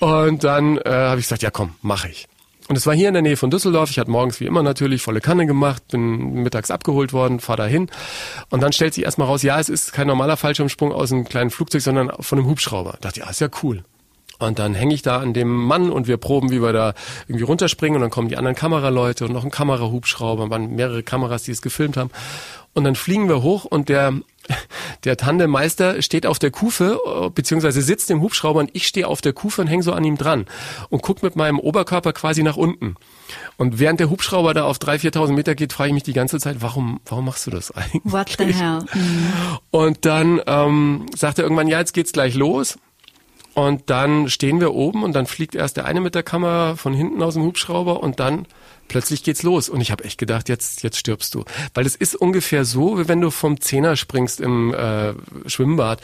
Und 0.00 0.44
dann 0.44 0.76
äh, 0.78 0.90
habe 0.90 1.20
ich 1.20 1.26
gesagt, 1.26 1.42
ja 1.42 1.50
komm, 1.50 1.74
mache 1.80 2.08
ich. 2.08 2.26
Und 2.68 2.76
es 2.76 2.86
war 2.86 2.94
hier 2.94 3.08
in 3.08 3.14
der 3.14 3.22
Nähe 3.22 3.36
von 3.36 3.50
Düsseldorf. 3.50 3.90
Ich 3.90 3.98
hatte 3.98 4.10
morgens 4.10 4.40
wie 4.40 4.46
immer 4.46 4.62
natürlich 4.62 5.02
volle 5.02 5.20
Kanne 5.20 5.46
gemacht, 5.46 5.88
bin 5.88 6.42
mittags 6.42 6.70
abgeholt 6.70 7.12
worden, 7.12 7.40
fahr 7.40 7.56
dahin. 7.56 7.90
Und 8.48 8.62
dann 8.62 8.72
stellt 8.72 8.94
sich 8.94 9.04
erstmal 9.04 9.28
raus, 9.28 9.42
ja, 9.42 9.60
es 9.60 9.68
ist 9.68 9.92
kein 9.92 10.06
normaler 10.06 10.36
Fallschirmsprung 10.36 10.92
aus 10.92 11.12
einem 11.12 11.24
kleinen 11.24 11.50
Flugzeug, 11.50 11.82
sondern 11.82 12.10
von 12.20 12.38
einem 12.38 12.48
Hubschrauber. 12.48 12.94
Ich 12.94 13.00
dachte, 13.00 13.20
ja, 13.20 13.28
ist 13.28 13.40
ja 13.40 13.48
cool. 13.62 13.84
Und 14.38 14.58
dann 14.58 14.74
hänge 14.74 14.94
ich 14.94 15.02
da 15.02 15.18
an 15.18 15.32
dem 15.32 15.48
Mann 15.48 15.90
und 15.90 16.08
wir 16.08 16.16
proben, 16.16 16.50
wie 16.50 16.60
wir 16.60 16.72
da 16.72 16.94
irgendwie 17.28 17.44
runterspringen 17.44 17.96
und 17.96 18.00
dann 18.00 18.10
kommen 18.10 18.28
die 18.28 18.36
anderen 18.36 18.56
Kameraleute 18.56 19.26
und 19.26 19.32
noch 19.32 19.44
ein 19.44 19.50
Kamerahubschrauber, 19.50 20.50
waren 20.50 20.74
mehrere 20.74 21.02
Kameras, 21.02 21.44
die 21.44 21.52
es 21.52 21.62
gefilmt 21.62 21.96
haben. 21.96 22.10
Und 22.74 22.84
dann 22.84 22.96
fliegen 22.96 23.28
wir 23.28 23.42
hoch 23.42 23.64
und 23.64 23.88
der 23.88 24.14
der 25.04 25.16
Tandemmeister 25.16 26.02
steht 26.02 26.26
auf 26.26 26.38
der 26.38 26.50
Kufe, 26.50 26.98
beziehungsweise 27.34 27.82
sitzt 27.82 28.10
im 28.10 28.20
Hubschrauber 28.20 28.60
und 28.60 28.70
ich 28.72 28.86
stehe 28.86 29.06
auf 29.06 29.20
der 29.20 29.32
Kufe 29.32 29.62
und 29.62 29.68
hänge 29.68 29.82
so 29.82 29.92
an 29.92 30.04
ihm 30.04 30.16
dran 30.16 30.46
und 30.90 31.02
guck 31.02 31.22
mit 31.22 31.36
meinem 31.36 31.58
Oberkörper 31.58 32.12
quasi 32.12 32.42
nach 32.42 32.56
unten. 32.56 32.96
Und 33.56 33.78
während 33.78 34.00
der 34.00 34.10
Hubschrauber 34.10 34.54
da 34.54 34.64
auf 34.64 34.78
3.000, 34.78 35.12
4.000 35.12 35.32
Meter 35.32 35.54
geht, 35.54 35.72
frage 35.72 35.88
ich 35.88 35.94
mich 35.94 36.02
die 36.02 36.12
ganze 36.12 36.38
Zeit, 36.38 36.56
warum, 36.60 37.00
warum 37.06 37.24
machst 37.24 37.46
du 37.46 37.50
das 37.50 37.70
eigentlich? 37.70 38.02
What 38.04 38.34
the 38.38 38.52
hell? 38.52 38.80
Mhm. 38.92 39.32
Und 39.70 40.04
dann 40.04 40.40
ähm, 40.46 41.06
sagt 41.16 41.38
er 41.38 41.44
irgendwann, 41.44 41.68
ja, 41.68 41.78
jetzt 41.78 41.94
geht's 41.94 42.12
gleich 42.12 42.34
los. 42.34 42.78
Und 43.54 43.88
dann 43.88 44.28
stehen 44.28 44.60
wir 44.60 44.74
oben 44.74 45.04
und 45.04 45.12
dann 45.12 45.26
fliegt 45.26 45.54
erst 45.54 45.76
der 45.76 45.84
eine 45.84 46.00
mit 46.00 46.16
der 46.16 46.24
Kamera 46.24 46.74
von 46.74 46.92
hinten 46.92 47.22
aus 47.22 47.34
dem 47.34 47.44
Hubschrauber 47.44 48.02
und 48.02 48.18
dann 48.18 48.46
plötzlich 48.88 49.22
geht's 49.22 49.42
los. 49.42 49.68
Und 49.68 49.80
ich 49.80 49.90
habe 49.90 50.04
echt 50.04 50.18
gedacht, 50.18 50.48
jetzt, 50.48 50.82
jetzt 50.82 50.98
stirbst 50.98 51.34
du. 51.34 51.44
Weil 51.74 51.86
es 51.86 51.96
ist 51.96 52.16
ungefähr 52.16 52.64
so, 52.64 52.98
wie 52.98 53.08
wenn 53.08 53.20
du 53.20 53.30
vom 53.30 53.60
Zehner 53.60 53.96
springst 53.96 54.40
im 54.40 54.74
äh, 54.74 55.14
Schwimmbad 55.46 56.00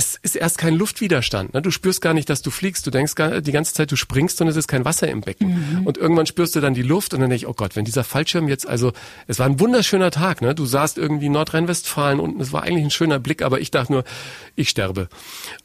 es 0.00 0.18
ist 0.22 0.34
erst 0.34 0.56
kein 0.56 0.74
Luftwiderstand. 0.76 1.52
Ne? 1.52 1.60
Du 1.60 1.70
spürst 1.70 2.00
gar 2.00 2.14
nicht, 2.14 2.30
dass 2.30 2.40
du 2.40 2.50
fliegst. 2.50 2.86
Du 2.86 2.90
denkst 2.90 3.16
gar, 3.16 3.42
die 3.42 3.52
ganze 3.52 3.74
Zeit, 3.74 3.92
du 3.92 3.96
springst 3.96 4.40
und 4.40 4.48
es 4.48 4.56
ist 4.56 4.66
kein 4.66 4.86
Wasser 4.86 5.08
im 5.08 5.20
Becken. 5.20 5.80
Mhm. 5.80 5.86
Und 5.86 5.98
irgendwann 5.98 6.24
spürst 6.24 6.56
du 6.56 6.60
dann 6.60 6.72
die 6.72 6.82
Luft 6.82 7.12
und 7.12 7.20
dann 7.20 7.28
denke 7.28 7.44
ich, 7.44 7.46
oh 7.46 7.52
Gott, 7.52 7.76
wenn 7.76 7.84
dieser 7.84 8.02
Fallschirm 8.02 8.48
jetzt, 8.48 8.66
also 8.66 8.92
es 9.26 9.38
war 9.38 9.44
ein 9.44 9.60
wunderschöner 9.60 10.10
Tag. 10.10 10.40
Ne? 10.40 10.54
Du 10.54 10.64
sahst 10.64 10.96
irgendwie 10.96 11.28
Nordrhein-Westfalen 11.28 12.18
und 12.18 12.40
es 12.40 12.50
war 12.50 12.62
eigentlich 12.62 12.84
ein 12.84 12.90
schöner 12.90 13.18
Blick, 13.18 13.42
aber 13.42 13.60
ich 13.60 13.70
dachte 13.70 13.92
nur, 13.92 14.04
ich 14.56 14.70
sterbe. 14.70 15.08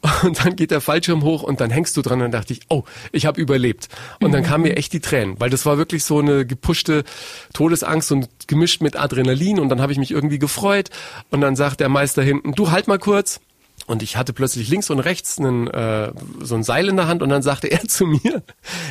Und 0.22 0.44
dann 0.44 0.56
geht 0.56 0.70
der 0.70 0.80
Fallschirm 0.80 1.22
hoch 1.22 1.42
und 1.42 1.60
dann 1.60 1.70
hängst 1.70 1.96
du 1.96 2.02
dran 2.02 2.14
und 2.14 2.24
dann 2.24 2.32
dachte 2.32 2.52
ich, 2.52 2.60
oh, 2.68 2.84
ich 3.12 3.26
habe 3.26 3.40
überlebt. 3.40 3.88
Und 4.20 4.32
dann 4.32 4.42
mhm. 4.42 4.46
kamen 4.46 4.64
mir 4.64 4.76
echt 4.76 4.92
die 4.92 5.00
Tränen, 5.00 5.38
weil 5.38 5.50
das 5.50 5.66
war 5.66 5.78
wirklich 5.78 6.04
so 6.04 6.18
eine 6.18 6.46
gepuschte 6.46 7.04
Todesangst 7.52 8.12
und 8.12 8.28
gemischt 8.48 8.82
mit 8.82 8.96
Adrenalin 8.96 9.58
und 9.60 9.68
dann 9.68 9.80
habe 9.80 9.92
ich 9.92 9.98
mich 9.98 10.10
irgendwie 10.10 10.38
gefreut 10.38 10.90
und 11.30 11.40
dann 11.40 11.54
sagt 11.54 11.80
der 11.80 11.88
Meister 11.88 12.22
hinten, 12.22 12.52
du 12.52 12.70
halt 12.70 12.88
mal 12.88 12.98
kurz, 12.98 13.40
und 13.86 14.02
ich 14.02 14.16
hatte 14.16 14.32
plötzlich 14.32 14.68
links 14.68 14.90
und 14.90 14.98
rechts 14.98 15.38
einen, 15.38 15.68
äh, 15.68 16.12
so 16.40 16.56
ein 16.56 16.64
Seil 16.64 16.88
in 16.88 16.96
der 16.96 17.06
Hand 17.06 17.22
und 17.22 17.28
dann 17.28 17.42
sagte 17.42 17.68
er 17.68 17.80
zu 17.88 18.06
mir, 18.06 18.42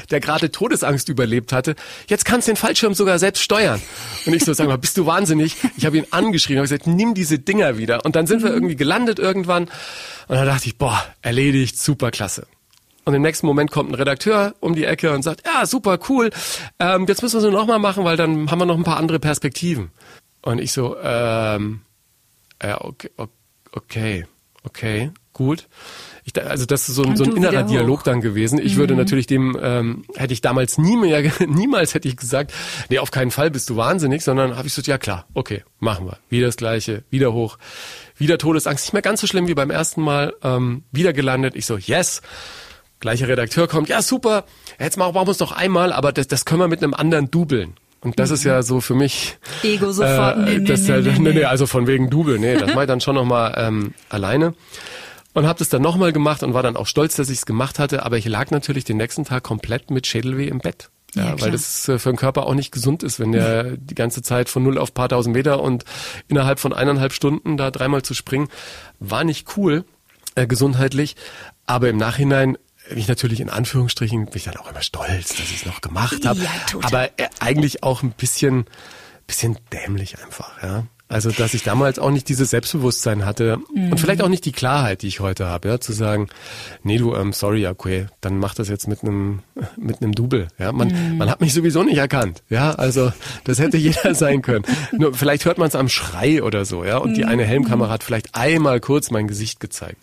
der 0.10 0.20
gerade 0.20 0.52
Todesangst 0.52 1.10
überlebt 1.10 1.52
hatte, 1.52 1.76
jetzt 2.08 2.26
kannst 2.26 2.48
du 2.48 2.54
den 2.54 2.58
Fallschirm 2.58 2.94
sogar 2.94 3.20
selbst 3.20 3.44
steuern. 3.44 3.82
Und 4.26 4.34
ich 4.34 4.46
so, 4.46 4.54
sag 4.54 4.68
mal, 4.68 4.78
bist 4.78 4.98
du 4.98 5.06
wahnsinnig? 5.06 5.56
Ich 5.78 5.86
habe 5.86 5.98
ihn 5.98 6.08
angeschrien, 6.12 6.58
habe 6.58 6.68
gesagt, 6.68 6.88
nimm 6.88 7.14
diese 7.14 7.40
Dinger 7.40 7.78
wieder. 7.78 8.06
Und 8.06 8.16
dann 8.16 8.26
sind 8.26 8.42
wir 8.42 8.50
mhm. 8.50 8.56
irgendwie 8.56 8.76
gelandet 8.76 9.20
irgendwann 9.20 9.64
und 10.28 10.36
dann 10.36 10.46
dachte 10.46 10.68
ich, 10.68 10.78
boah, 10.78 11.04
erledigt, 11.22 11.78
super 11.78 12.12
klasse. 12.12 12.48
Und 13.04 13.14
im 13.14 13.22
nächsten 13.22 13.46
Moment 13.46 13.70
kommt 13.70 13.92
ein 13.92 13.96
Redakteur 13.96 14.56
um 14.62 14.76
die 14.76 14.86
Ecke 14.86 15.12
und 15.12 15.22
sagt, 15.22 15.46
ja, 15.46 15.68
super, 15.68 16.00
cool, 16.10 16.32
ähm, 16.80 17.06
jetzt 17.08 17.22
müssen 17.22 17.40
wir 17.40 17.48
es 17.48 17.54
noch 17.54 17.68
mal 17.68 17.78
machen, 17.78 18.04
weil 18.04 18.18
dann 18.18 18.50
haben 18.50 18.60
wir 18.60 18.66
noch 18.66 18.78
ein 18.78 18.84
paar 18.84 18.98
andere 18.98 19.20
Perspektiven. 19.20 19.92
Und 20.42 20.60
ich 20.60 20.72
so, 20.72 20.96
ähm, 21.04 21.82
ja, 22.64 22.82
okay, 22.82 23.12
okay 23.72 24.26
okay, 24.66 25.12
gut. 25.34 25.68
Ich, 26.24 26.44
also 26.44 26.66
das 26.66 26.90
ist 26.90 26.96
so, 26.96 27.04
ein, 27.04 27.16
so 27.16 27.24
ein 27.24 27.36
innerer 27.36 27.64
Dialog 27.64 28.04
dann 28.04 28.20
gewesen. 28.22 28.60
Ich 28.60 28.74
mhm. 28.74 28.78
würde 28.80 28.96
natürlich 28.96 29.28
dem, 29.28 29.56
ähm, 29.62 30.06
hätte 30.16 30.34
ich 30.34 30.42
damals 30.42 30.80
nie 30.80 30.98
mehr, 30.98 31.22
niemals 31.48 31.94
hätte 31.94 32.08
ich 32.08 32.18
gesagt, 32.18 32.52
nee, 32.90 32.98
auf 32.98 33.12
keinen 33.12 33.30
Fall 33.30 33.52
bist 33.52 33.70
du 33.70 33.76
wahnsinnig, 33.76 34.24
sondern 34.24 34.58
habe 34.58 34.68
ich 34.68 34.74
so, 34.74 34.82
ja 34.82 34.98
klar, 34.98 35.28
okay, 35.36 35.64
machen 35.80 36.08
wir. 36.08 36.18
Wieder 36.30 36.48
das 36.48 36.58
Gleiche, 36.58 37.04
wieder 37.12 37.34
hoch, 37.34 37.58
wieder 38.18 38.40
Todesangst. 38.40 38.86
Nicht 38.86 38.94
mehr 38.94 39.02
ganz 39.04 39.22
so 39.22 39.28
schlimm 39.28 39.48
wie 39.48 39.54
beim 39.54 39.70
ersten 39.70 40.02
Mal, 40.02 40.34
ähm, 40.42 40.84
wieder 40.92 41.14
gelandet. 41.14 41.56
Ich 41.56 41.68
so, 41.68 41.78
yes. 41.78 42.22
Gleicher 43.00 43.28
Redakteur 43.28 43.68
kommt, 43.68 43.90
ja 43.90 44.02
super, 44.02 44.46
jetzt 44.80 44.98
machen 44.98 45.14
wir 45.14 45.28
es 45.28 45.38
doch 45.38 45.52
einmal, 45.52 45.94
aber 45.94 46.12
das, 46.12 46.28
das 46.28 46.46
können 46.46 46.62
wir 46.62 46.68
mit 46.68 46.82
einem 46.82 46.94
anderen 46.94 47.30
dubeln. 47.30 47.76
Und 48.06 48.20
das 48.20 48.30
mhm. 48.30 48.36
ist 48.36 48.44
ja 48.44 48.62
so 48.62 48.82
für 48.82 48.94
mich. 48.94 49.38
Ego 49.64 49.92
sofort. 49.92 50.38
Äh, 50.38 50.60
nee, 50.60 50.66
das, 50.66 50.82
nee, 50.82 51.02
nee, 51.02 51.20
nee, 51.20 51.34
nee, 51.34 51.44
also 51.44 51.66
von 51.66 51.88
wegen 51.88 52.10
Double, 52.12 52.38
nee, 52.38 52.56
das 52.56 52.70
mache 52.74 52.84
ich 52.84 52.88
dann 52.88 53.02
schon 53.02 53.16
nochmal 53.16 53.56
ähm, 53.58 53.94
alleine. 54.10 54.54
Und 55.34 55.48
habe 55.48 55.60
das 55.60 55.68
dann 55.70 55.82
nochmal 55.82 56.14
gemacht 56.14 56.44
und 56.44 56.54
war 56.54 56.64
dann 56.64 56.78
auch 56.78 56.88
stolz, 56.88 57.16
dass 57.16 57.30
ich 57.30 57.40
es 57.40 57.46
gemacht 57.46 57.80
hatte. 57.80 58.06
Aber 58.06 58.18
ich 58.18 58.26
lag 58.26 58.52
natürlich 58.52 58.86
den 58.86 58.98
nächsten 58.98 59.26
Tag 59.26 59.44
komplett 59.44 59.92
mit 59.92 60.08
Schädelweh 60.08 60.48
im 60.48 60.60
Bett. 60.60 60.90
Ja, 61.16 61.30
ja 61.30 61.42
weil 61.42 61.52
das 61.52 61.90
äh, 61.90 61.98
für 61.98 62.10
den 62.10 62.16
Körper 62.16 62.46
auch 62.46 62.54
nicht 62.54 62.72
gesund 62.72 63.02
ist, 63.02 63.20
wenn 63.20 63.32
der 63.32 63.76
die 63.76 63.96
ganze 63.96 64.22
Zeit 64.22 64.48
von 64.48 64.64
null 64.64 64.78
auf 64.78 64.94
paar 64.94 65.10
tausend 65.10 65.36
Meter 65.36 65.62
und 65.62 65.84
innerhalb 66.28 66.60
von 66.60 66.74
eineinhalb 66.74 67.12
Stunden 67.12 67.58
da 67.58 67.72
dreimal 67.72 68.04
zu 68.04 68.14
springen, 68.14 68.50
war 69.00 69.24
nicht 69.24 69.58
cool, 69.58 69.84
äh, 70.36 70.46
gesundheitlich. 70.46 71.16
Aber 71.66 71.90
im 71.90 71.98
Nachhinein 71.98 72.58
bin 72.90 72.98
ich 72.98 73.08
natürlich 73.08 73.42
in 73.42 73.50
Anführungsstrichen, 73.50 74.26
bin 74.26 74.36
ich 74.36 74.44
dann 74.44 74.58
auch 74.58 74.70
immer 74.70 74.82
stolz, 74.82 75.30
dass 75.30 75.40
ich 75.40 75.58
es 75.58 75.66
noch 75.66 75.82
gemacht 75.82 76.26
habe. 76.26 76.40
Ja, 76.42 76.50
aber 76.82 77.06
äh, 77.18 77.28
eigentlich 77.40 77.84
auch 77.84 78.04
ein 78.04 78.12
bisschen, 78.12 78.66
bisschen 79.28 79.58
dämlich 79.72 80.20
einfach, 80.24 80.62
ja. 80.62 80.86
Also, 81.08 81.30
dass 81.30 81.54
ich 81.54 81.62
damals 81.62 82.00
auch 82.00 82.10
nicht 82.10 82.28
dieses 82.30 82.50
Selbstbewusstsein 82.50 83.26
hatte 83.26 83.58
mhm. 83.76 83.92
und 83.92 84.00
vielleicht 84.00 84.24
auch 84.24 84.28
nicht 84.28 84.44
die 84.44 84.52
Klarheit, 84.52 85.04
die 85.04 85.08
ich 85.08 85.20
heute 85.20 85.46
habe, 85.46 85.68
ja, 85.68 85.80
zu 85.80 85.94
sagen, 85.94 86.30
nee, 86.82 86.98
du, 86.98 87.14
ähm, 87.14 87.32
sorry, 87.32 87.68
okay, 87.68 88.08
dann 88.22 88.40
mach 88.40 88.56
das 88.56 88.70
jetzt 88.70 88.88
mit 88.88 89.04
einem 89.04 89.44
mit 89.78 90.02
einem 90.02 90.14
Double, 90.14 90.48
ja. 90.58 90.72
Man 90.72 90.88
mhm. 90.88 91.18
man 91.20 91.30
hat 91.30 91.42
mich 91.42 91.54
sowieso 91.54 91.84
nicht 91.84 91.98
erkannt, 91.98 92.42
ja. 92.50 92.72
Also, 92.72 93.14
das 93.44 93.60
hätte 93.60 93.78
jeder 93.78 94.16
sein 94.16 94.42
können. 94.42 94.66
Nur 94.94 95.14
vielleicht 95.14 95.46
hört 95.46 95.60
man 95.60 95.68
es 95.68 95.76
am 95.76 95.90
Schrei 95.90 96.42
oder 96.42 96.66
so, 96.66 96.84
ja. 96.84 96.98
Und 96.98 97.12
mhm. 97.12 97.16
die 97.16 97.26
eine 97.26 97.46
Helmkamera 97.46 97.92
hat 97.92 98.04
vielleicht 98.04 98.34
einmal 98.34 98.80
kurz 98.80 99.12
mein 99.12 99.28
Gesicht 99.28 99.60
gezeigt. 99.60 100.02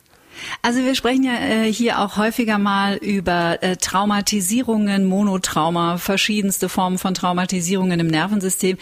Also 0.62 0.81
wir 0.85 0.94
sprechen 0.94 1.24
ja 1.24 1.35
äh, 1.35 1.72
hier 1.72 2.00
auch 2.00 2.16
häufiger 2.16 2.59
mal 2.59 2.96
über 2.96 3.62
äh, 3.62 3.76
Traumatisierungen, 3.76 5.05
Monotrauma, 5.05 5.98
verschiedenste 5.98 6.68
Formen 6.68 6.98
von 6.98 7.14
Traumatisierungen 7.14 7.98
im 8.00 8.07
Nervensystem. 8.07 8.78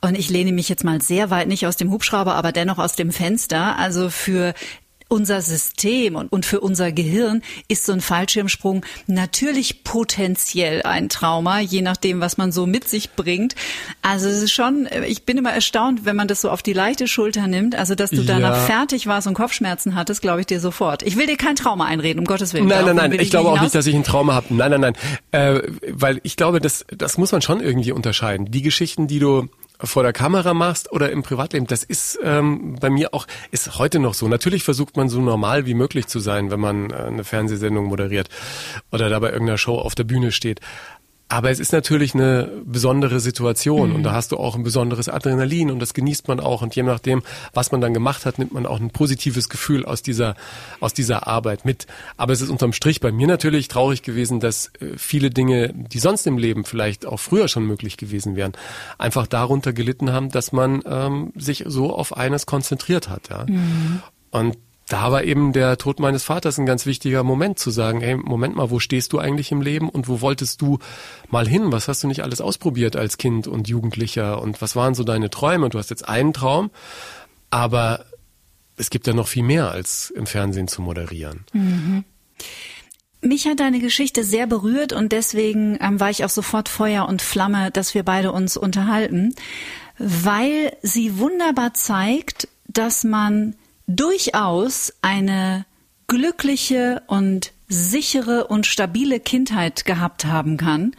Und 0.00 0.18
ich 0.18 0.30
lehne 0.30 0.52
mich 0.52 0.68
jetzt 0.68 0.84
mal 0.84 1.00
sehr 1.02 1.30
weit 1.30 1.48
nicht 1.48 1.66
aus 1.66 1.76
dem 1.76 1.90
Hubschrauber, 1.90 2.34
aber 2.34 2.52
dennoch 2.52 2.78
aus 2.78 2.96
dem 2.96 3.12
Fenster. 3.12 3.78
Also 3.78 4.10
für 4.10 4.54
unser 5.12 5.42
System 5.42 6.16
und, 6.16 6.32
und 6.32 6.46
für 6.46 6.60
unser 6.60 6.90
Gehirn 6.90 7.42
ist 7.68 7.84
so 7.84 7.92
ein 7.92 8.00
Fallschirmsprung 8.00 8.82
natürlich 9.06 9.84
potenziell 9.84 10.80
ein 10.82 11.10
Trauma, 11.10 11.60
je 11.60 11.82
nachdem, 11.82 12.20
was 12.20 12.38
man 12.38 12.50
so 12.50 12.66
mit 12.66 12.88
sich 12.88 13.10
bringt. 13.10 13.54
Also 14.00 14.26
es 14.28 14.42
ist 14.42 14.52
schon, 14.52 14.88
ich 15.06 15.24
bin 15.24 15.36
immer 15.36 15.52
erstaunt, 15.52 16.06
wenn 16.06 16.16
man 16.16 16.28
das 16.28 16.40
so 16.40 16.48
auf 16.48 16.62
die 16.62 16.72
leichte 16.72 17.06
Schulter 17.06 17.46
nimmt. 17.46 17.74
Also 17.74 17.94
dass 17.94 18.08
du 18.08 18.24
danach 18.24 18.56
ja. 18.56 18.64
fertig 18.64 19.06
warst 19.06 19.26
und 19.26 19.34
Kopfschmerzen 19.34 19.94
hattest, 19.96 20.22
glaube 20.22 20.40
ich 20.40 20.46
dir 20.46 20.60
sofort. 20.60 21.02
Ich 21.02 21.16
will 21.16 21.26
dir 21.26 21.36
kein 21.36 21.56
Trauma 21.56 21.84
einreden, 21.84 22.20
um 22.20 22.24
Gottes 22.24 22.54
Willen. 22.54 22.68
Nein, 22.68 22.86
nein, 22.86 22.96
nein. 22.96 23.12
Ich, 23.12 23.20
ich 23.20 23.30
glaube 23.30 23.50
auch 23.50 23.60
nicht, 23.60 23.74
dass 23.74 23.86
ich 23.86 23.94
ein 23.94 24.04
Trauma 24.04 24.32
habe. 24.32 24.46
Nein, 24.54 24.70
nein, 24.70 24.80
nein. 24.80 24.94
Äh, 25.32 25.60
weil 25.90 26.20
ich 26.22 26.38
glaube, 26.38 26.60
das, 26.60 26.86
das 26.88 27.18
muss 27.18 27.32
man 27.32 27.42
schon 27.42 27.60
irgendwie 27.60 27.92
unterscheiden. 27.92 28.50
Die 28.50 28.62
Geschichten, 28.62 29.08
die 29.08 29.18
du 29.18 29.48
vor 29.84 30.02
der 30.02 30.12
Kamera 30.12 30.54
machst 30.54 30.92
oder 30.92 31.10
im 31.10 31.22
Privatleben, 31.22 31.66
das 31.66 31.82
ist 31.82 32.18
ähm, 32.22 32.76
bei 32.80 32.90
mir 32.90 33.14
auch, 33.14 33.26
ist 33.50 33.78
heute 33.78 33.98
noch 33.98 34.14
so. 34.14 34.28
Natürlich 34.28 34.62
versucht 34.62 34.96
man 34.96 35.08
so 35.08 35.20
normal 35.20 35.66
wie 35.66 35.74
möglich 35.74 36.06
zu 36.06 36.20
sein, 36.20 36.50
wenn 36.50 36.60
man 36.60 36.90
äh, 36.90 36.94
eine 36.94 37.24
Fernsehsendung 37.24 37.86
moderiert 37.86 38.28
oder 38.90 39.08
da 39.08 39.18
bei 39.18 39.30
irgendeiner 39.30 39.58
Show 39.58 39.78
auf 39.78 39.94
der 39.94 40.04
Bühne 40.04 40.32
steht. 40.32 40.60
Aber 41.32 41.50
es 41.50 41.60
ist 41.60 41.72
natürlich 41.72 42.14
eine 42.14 42.46
besondere 42.62 43.18
Situation 43.18 43.88
mhm. 43.88 43.94
und 43.94 44.02
da 44.02 44.12
hast 44.12 44.32
du 44.32 44.36
auch 44.36 44.54
ein 44.54 44.64
besonderes 44.64 45.08
Adrenalin 45.08 45.70
und 45.70 45.78
das 45.78 45.94
genießt 45.94 46.28
man 46.28 46.40
auch 46.40 46.60
und 46.60 46.76
je 46.76 46.82
nachdem, 46.82 47.22
was 47.54 47.72
man 47.72 47.80
dann 47.80 47.94
gemacht 47.94 48.26
hat, 48.26 48.38
nimmt 48.38 48.52
man 48.52 48.66
auch 48.66 48.78
ein 48.78 48.90
positives 48.90 49.48
Gefühl 49.48 49.86
aus 49.86 50.02
dieser, 50.02 50.36
aus 50.80 50.92
dieser 50.92 51.26
Arbeit 51.26 51.64
mit. 51.64 51.86
Aber 52.18 52.34
es 52.34 52.42
ist 52.42 52.50
unterm 52.50 52.74
Strich 52.74 53.00
bei 53.00 53.12
mir 53.12 53.26
natürlich 53.26 53.68
traurig 53.68 54.02
gewesen, 54.02 54.40
dass 54.40 54.72
äh, 54.78 54.98
viele 54.98 55.30
Dinge, 55.30 55.72
die 55.72 56.00
sonst 56.00 56.26
im 56.26 56.36
Leben 56.36 56.66
vielleicht 56.66 57.06
auch 57.06 57.18
früher 57.18 57.48
schon 57.48 57.64
möglich 57.64 57.96
gewesen 57.96 58.36
wären, 58.36 58.52
einfach 58.98 59.26
darunter 59.26 59.72
gelitten 59.72 60.12
haben, 60.12 60.28
dass 60.28 60.52
man 60.52 60.82
ähm, 60.84 61.32
sich 61.34 61.64
so 61.66 61.94
auf 61.94 62.14
eines 62.14 62.44
konzentriert 62.44 63.08
hat. 63.08 63.30
Ja. 63.30 63.46
Mhm. 63.48 64.02
Und 64.32 64.58
da 64.88 65.10
war 65.10 65.24
eben 65.24 65.52
der 65.52 65.78
Tod 65.78 66.00
meines 66.00 66.24
Vaters 66.24 66.58
ein 66.58 66.66
ganz 66.66 66.86
wichtiger 66.86 67.22
Moment 67.22 67.58
zu 67.58 67.70
sagen, 67.70 68.00
hey, 68.00 68.16
Moment 68.16 68.56
mal, 68.56 68.70
wo 68.70 68.78
stehst 68.78 69.12
du 69.12 69.18
eigentlich 69.18 69.52
im 69.52 69.62
Leben 69.62 69.88
und 69.88 70.08
wo 70.08 70.20
wolltest 70.20 70.60
du 70.60 70.78
mal 71.30 71.48
hin? 71.48 71.72
Was 71.72 71.88
hast 71.88 72.02
du 72.02 72.08
nicht 72.08 72.22
alles 72.22 72.40
ausprobiert 72.40 72.96
als 72.96 73.16
Kind 73.16 73.46
und 73.46 73.68
Jugendlicher 73.68 74.42
und 74.42 74.60
was 74.60 74.76
waren 74.76 74.94
so 74.94 75.04
deine 75.04 75.30
Träume? 75.30 75.70
Du 75.70 75.78
hast 75.78 75.90
jetzt 75.90 76.08
einen 76.08 76.32
Traum, 76.32 76.70
aber 77.50 78.04
es 78.76 78.90
gibt 78.90 79.06
ja 79.06 79.14
noch 79.14 79.28
viel 79.28 79.44
mehr 79.44 79.70
als 79.70 80.10
im 80.10 80.26
Fernsehen 80.26 80.68
zu 80.68 80.82
moderieren. 80.82 81.44
Mhm. 81.52 82.04
Mich 83.24 83.46
hat 83.46 83.60
deine 83.60 83.78
Geschichte 83.78 84.24
sehr 84.24 84.48
berührt 84.48 84.92
und 84.92 85.12
deswegen 85.12 85.78
ähm, 85.80 86.00
war 86.00 86.10
ich 86.10 86.24
auch 86.24 86.30
sofort 86.30 86.68
Feuer 86.68 87.08
und 87.08 87.22
Flamme, 87.22 87.70
dass 87.70 87.94
wir 87.94 88.02
beide 88.02 88.32
uns 88.32 88.56
unterhalten, 88.56 89.34
weil 89.96 90.76
sie 90.82 91.18
wunderbar 91.18 91.72
zeigt, 91.72 92.48
dass 92.66 93.04
man 93.04 93.54
durchaus 93.86 94.92
eine 95.02 95.66
glückliche 96.06 97.02
und 97.06 97.52
sichere 97.68 98.46
und 98.48 98.66
stabile 98.66 99.18
Kindheit 99.18 99.84
gehabt 99.84 100.26
haben 100.26 100.56
kann 100.58 100.94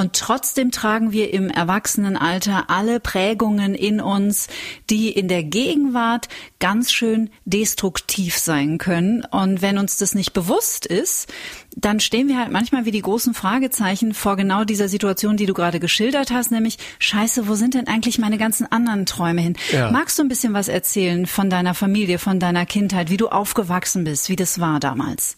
und 0.00 0.14
trotzdem 0.14 0.70
tragen 0.70 1.12
wir 1.12 1.34
im 1.34 1.50
Erwachsenenalter 1.50 2.70
alle 2.70 3.00
Prägungen 3.00 3.74
in 3.74 4.00
uns, 4.00 4.48
die 4.88 5.10
in 5.10 5.28
der 5.28 5.42
Gegenwart 5.42 6.28
ganz 6.58 6.90
schön 6.90 7.28
destruktiv 7.44 8.38
sein 8.38 8.78
können. 8.78 9.26
Und 9.30 9.60
wenn 9.60 9.76
uns 9.76 9.98
das 9.98 10.14
nicht 10.14 10.32
bewusst 10.32 10.86
ist, 10.86 11.30
dann 11.76 12.00
stehen 12.00 12.28
wir 12.28 12.38
halt 12.38 12.50
manchmal 12.50 12.86
wie 12.86 12.92
die 12.92 13.02
großen 13.02 13.34
Fragezeichen 13.34 14.14
vor 14.14 14.36
genau 14.36 14.64
dieser 14.64 14.88
Situation, 14.88 15.36
die 15.36 15.44
du 15.44 15.52
gerade 15.52 15.80
geschildert 15.80 16.30
hast, 16.30 16.50
nämlich, 16.50 16.78
scheiße, 16.98 17.46
wo 17.46 17.54
sind 17.54 17.74
denn 17.74 17.86
eigentlich 17.86 18.18
meine 18.18 18.38
ganzen 18.38 18.72
anderen 18.72 19.04
Träume 19.04 19.42
hin? 19.42 19.56
Ja. 19.70 19.90
Magst 19.90 20.18
du 20.18 20.22
ein 20.22 20.28
bisschen 20.28 20.54
was 20.54 20.68
erzählen 20.68 21.26
von 21.26 21.50
deiner 21.50 21.74
Familie, 21.74 22.18
von 22.18 22.40
deiner 22.40 22.64
Kindheit, 22.64 23.10
wie 23.10 23.18
du 23.18 23.28
aufgewachsen 23.28 24.04
bist, 24.04 24.30
wie 24.30 24.36
das 24.36 24.60
war 24.60 24.80
damals? 24.80 25.36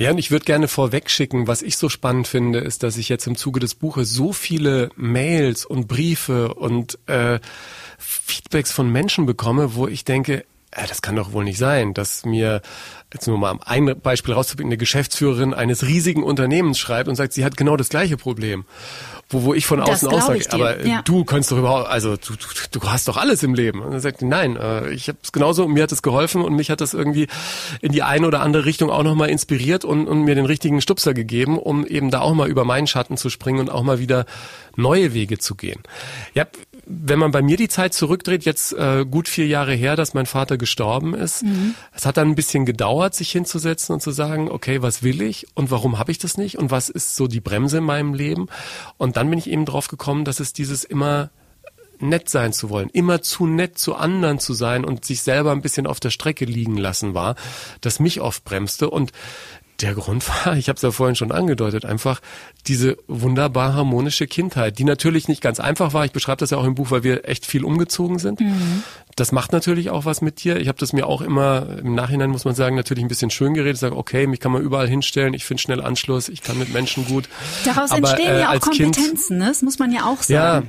Ja, 0.00 0.12
und 0.12 0.18
ich 0.18 0.30
würde 0.30 0.44
gerne 0.44 0.68
vorwegschicken, 0.68 1.48
was 1.48 1.60
ich 1.60 1.76
so 1.76 1.88
spannend 1.88 2.28
finde, 2.28 2.60
ist, 2.60 2.84
dass 2.84 2.96
ich 2.98 3.08
jetzt 3.08 3.26
im 3.26 3.34
Zuge 3.34 3.58
des 3.58 3.74
Buches 3.74 4.12
so 4.12 4.32
viele 4.32 4.90
Mails 4.94 5.64
und 5.64 5.88
Briefe 5.88 6.54
und 6.54 7.00
äh, 7.08 7.40
Feedbacks 7.98 8.70
von 8.70 8.88
Menschen 8.92 9.26
bekomme, 9.26 9.74
wo 9.74 9.88
ich 9.88 10.04
denke, 10.04 10.44
äh, 10.70 10.86
das 10.86 11.02
kann 11.02 11.16
doch 11.16 11.32
wohl 11.32 11.42
nicht 11.42 11.58
sein, 11.58 11.94
dass 11.94 12.24
mir, 12.24 12.62
jetzt 13.12 13.26
nur 13.26 13.38
mal 13.38 13.58
ein 13.64 14.00
Beispiel 14.00 14.34
rauszubinden, 14.34 14.70
eine 14.70 14.78
Geschäftsführerin 14.78 15.52
eines 15.52 15.84
riesigen 15.84 16.22
Unternehmens 16.22 16.78
schreibt 16.78 17.08
und 17.08 17.16
sagt, 17.16 17.32
sie 17.32 17.44
hat 17.44 17.56
genau 17.56 17.76
das 17.76 17.88
gleiche 17.88 18.16
Problem 18.16 18.66
wo, 19.30 19.44
wo 19.44 19.54
ich 19.54 19.66
von 19.66 19.80
außen 19.80 20.08
aus 20.08 20.26
sage, 20.26 20.44
aber 20.50 20.86
ja. 20.86 21.02
du 21.02 21.24
kannst 21.24 21.52
doch 21.52 21.58
überhaupt, 21.58 21.88
also 21.88 22.16
du, 22.16 22.34
du, 22.34 22.78
du 22.78 22.88
hast 22.88 23.08
doch 23.08 23.18
alles 23.18 23.42
im 23.42 23.54
Leben. 23.54 23.80
Und 23.80 23.92
er 23.92 24.00
sagt, 24.00 24.22
nein, 24.22 24.56
äh, 24.56 24.90
ich 24.90 25.08
habe 25.08 25.18
es 25.22 25.32
genauso, 25.32 25.68
mir 25.68 25.82
hat 25.82 25.92
es 25.92 26.02
geholfen 26.02 26.42
und 26.42 26.54
mich 26.54 26.70
hat 26.70 26.80
das 26.80 26.94
irgendwie 26.94 27.26
in 27.82 27.92
die 27.92 28.02
eine 28.02 28.26
oder 28.26 28.40
andere 28.40 28.64
Richtung 28.64 28.90
auch 28.90 29.02
nochmal 29.02 29.28
inspiriert 29.28 29.84
und, 29.84 30.06
und 30.06 30.22
mir 30.22 30.34
den 30.34 30.46
richtigen 30.46 30.80
Stupser 30.80 31.12
gegeben, 31.12 31.58
um 31.58 31.86
eben 31.86 32.10
da 32.10 32.20
auch 32.20 32.32
mal 32.32 32.48
über 32.48 32.64
meinen 32.64 32.86
Schatten 32.86 33.18
zu 33.18 33.28
springen 33.28 33.60
und 33.60 33.70
auch 33.70 33.82
mal 33.82 33.98
wieder 33.98 34.24
neue 34.76 35.12
Wege 35.12 35.38
zu 35.38 35.54
gehen. 35.56 35.82
Ja, 36.32 36.46
wenn 36.90 37.18
man 37.18 37.30
bei 37.30 37.42
mir 37.42 37.58
die 37.58 37.68
Zeit 37.68 37.92
zurückdreht, 37.92 38.44
jetzt 38.44 38.72
äh, 38.72 39.04
gut 39.04 39.28
vier 39.28 39.46
Jahre 39.46 39.74
her, 39.74 39.94
dass 39.94 40.14
mein 40.14 40.24
Vater 40.24 40.56
gestorben 40.56 41.14
ist, 41.14 41.44
mhm. 41.44 41.74
es 41.94 42.06
hat 42.06 42.16
dann 42.16 42.28
ein 42.28 42.34
bisschen 42.34 42.64
gedauert, 42.64 43.14
sich 43.14 43.30
hinzusetzen 43.30 43.92
und 43.94 44.00
zu 44.00 44.10
sagen, 44.10 44.50
okay, 44.50 44.80
was 44.80 45.02
will 45.02 45.20
ich 45.20 45.46
und 45.54 45.70
warum 45.70 45.98
habe 45.98 46.10
ich 46.10 46.18
das 46.18 46.38
nicht 46.38 46.58
und 46.58 46.70
was 46.70 46.88
ist 46.88 47.14
so 47.14 47.26
die 47.26 47.40
Bremse 47.40 47.78
in 47.78 47.84
meinem 47.84 48.14
Leben? 48.14 48.46
Und 48.96 49.18
dann 49.18 49.28
bin 49.28 49.38
ich 49.38 49.50
eben 49.50 49.66
drauf 49.66 49.88
gekommen, 49.88 50.24
dass 50.24 50.40
es 50.40 50.54
dieses 50.54 50.82
immer 50.84 51.30
nett 52.00 52.28
sein 52.28 52.52
zu 52.52 52.70
wollen, 52.70 52.88
immer 52.90 53.22
zu 53.22 53.46
nett 53.46 53.78
zu 53.78 53.94
anderen 53.94 54.38
zu 54.38 54.54
sein 54.54 54.84
und 54.84 55.04
sich 55.04 55.22
selber 55.22 55.52
ein 55.52 55.62
bisschen 55.62 55.86
auf 55.86 56.00
der 56.00 56.10
Strecke 56.10 56.44
liegen 56.44 56.76
lassen 56.76 57.14
war, 57.14 57.34
das 57.80 58.00
mich 58.00 58.20
oft 58.20 58.44
bremste 58.44 58.88
und 58.88 59.12
der 59.80 59.94
Grund 59.94 60.28
war, 60.28 60.56
ich 60.56 60.68
habe 60.68 60.76
es 60.76 60.82
ja 60.82 60.90
vorhin 60.90 61.16
schon 61.16 61.32
angedeutet, 61.32 61.84
einfach 61.84 62.20
diese 62.66 62.96
wunderbar 63.06 63.74
harmonische 63.74 64.26
Kindheit, 64.26 64.78
die 64.78 64.84
natürlich 64.84 65.28
nicht 65.28 65.40
ganz 65.40 65.60
einfach 65.60 65.92
war. 65.92 66.04
Ich 66.04 66.12
beschreibe 66.12 66.38
das 66.38 66.50
ja 66.50 66.58
auch 66.58 66.64
im 66.64 66.74
Buch, 66.74 66.90
weil 66.90 67.02
wir 67.02 67.28
echt 67.28 67.46
viel 67.46 67.64
umgezogen 67.64 68.18
sind. 68.18 68.40
Mhm. 68.40 68.82
Das 69.16 69.32
macht 69.32 69.52
natürlich 69.52 69.90
auch 69.90 70.04
was 70.04 70.20
mit 70.20 70.44
dir. 70.44 70.60
Ich 70.60 70.68
habe 70.68 70.78
das 70.78 70.92
mir 70.92 71.06
auch 71.06 71.22
immer 71.22 71.66
im 71.78 71.94
Nachhinein, 71.94 72.30
muss 72.30 72.44
man 72.44 72.54
sagen, 72.54 72.76
natürlich 72.76 73.04
ein 73.04 73.08
bisschen 73.08 73.30
schön 73.30 73.54
geredet. 73.54 73.78
Sage, 73.78 73.96
okay, 73.96 74.26
mich 74.26 74.40
kann 74.40 74.52
man 74.52 74.62
überall 74.62 74.88
hinstellen, 74.88 75.34
ich 75.34 75.44
finde 75.44 75.60
schnell 75.60 75.80
Anschluss, 75.80 76.28
ich 76.28 76.42
kann 76.42 76.58
mit 76.58 76.72
Menschen 76.72 77.04
gut. 77.06 77.28
Daraus 77.64 77.90
Aber, 77.90 77.98
entstehen 77.98 78.34
äh, 78.34 78.40
ja 78.40 78.50
auch 78.50 78.60
Kompetenzen, 78.60 79.28
kind, 79.28 79.38
ne? 79.38 79.46
das 79.46 79.62
muss 79.62 79.78
man 79.78 79.92
ja 79.92 80.04
auch 80.04 80.22
sagen. 80.22 80.32
Ja, 80.32 80.62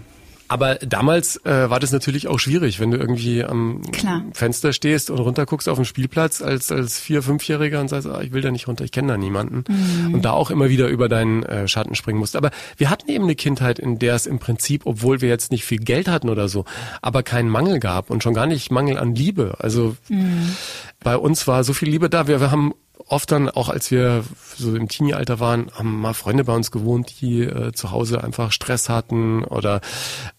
aber 0.49 0.75
damals 0.75 1.37
äh, 1.45 1.69
war 1.69 1.79
das 1.79 1.91
natürlich 1.91 2.27
auch 2.27 2.39
schwierig, 2.39 2.79
wenn 2.79 2.89
du 2.89 2.97
irgendwie 2.97 3.43
am 3.43 3.83
Klar. 3.91 4.23
Fenster 4.33 4.73
stehst 4.73 5.11
und 5.11 5.19
runterguckst 5.19 5.69
auf 5.69 5.77
den 5.77 5.85
Spielplatz 5.85 6.41
als 6.41 6.71
als 6.71 6.99
vier, 6.99 7.21
fünfjähriger 7.21 7.79
und 7.79 7.87
sagst, 7.87 8.07
ah, 8.07 8.21
ich 8.21 8.33
will 8.33 8.41
da 8.41 8.49
nicht 8.49 8.67
runter, 8.67 8.83
ich 8.83 8.91
kenne 8.91 9.09
da 9.09 9.17
niemanden 9.17 9.63
mhm. 9.67 10.15
und 10.15 10.25
da 10.25 10.31
auch 10.31 10.49
immer 10.49 10.69
wieder 10.69 10.87
über 10.87 11.07
deinen 11.07 11.43
äh, 11.43 11.67
Schatten 11.67 11.93
springen 11.93 12.19
musst. 12.19 12.35
Aber 12.35 12.49
wir 12.77 12.89
hatten 12.89 13.09
eben 13.11 13.25
eine 13.25 13.35
Kindheit, 13.35 13.77
in 13.77 13.99
der 13.99 14.15
es 14.15 14.25
im 14.25 14.39
Prinzip, 14.39 14.85
obwohl 14.85 15.21
wir 15.21 15.29
jetzt 15.29 15.51
nicht 15.51 15.65
viel 15.65 15.79
Geld 15.79 16.07
hatten 16.07 16.29
oder 16.29 16.49
so, 16.49 16.65
aber 17.01 17.21
keinen 17.21 17.49
Mangel 17.49 17.79
gab 17.79 18.09
und 18.09 18.23
schon 18.23 18.33
gar 18.33 18.47
nicht 18.47 18.71
Mangel 18.71 18.97
an 18.97 19.13
Liebe. 19.13 19.55
Also 19.59 19.95
mhm. 20.09 20.55
bei 21.03 21.15
uns 21.15 21.47
war 21.47 21.63
so 21.63 21.73
viel 21.73 21.89
Liebe 21.89 22.09
da. 22.09 22.27
Wir, 22.27 22.41
wir 22.41 22.49
haben 22.49 22.73
oft 23.09 23.31
dann, 23.31 23.49
auch 23.49 23.69
als 23.69 23.91
wir 23.91 24.23
so 24.55 24.75
im 24.75 24.87
Teenie-Alter 24.87 25.39
waren, 25.39 25.71
haben 25.73 25.99
mal 25.99 26.13
Freunde 26.13 26.43
bei 26.43 26.55
uns 26.55 26.71
gewohnt, 26.71 27.21
die 27.21 27.41
äh, 27.41 27.71
zu 27.73 27.91
Hause 27.91 28.23
einfach 28.23 28.51
Stress 28.51 28.89
hatten 28.89 29.43
oder 29.43 29.81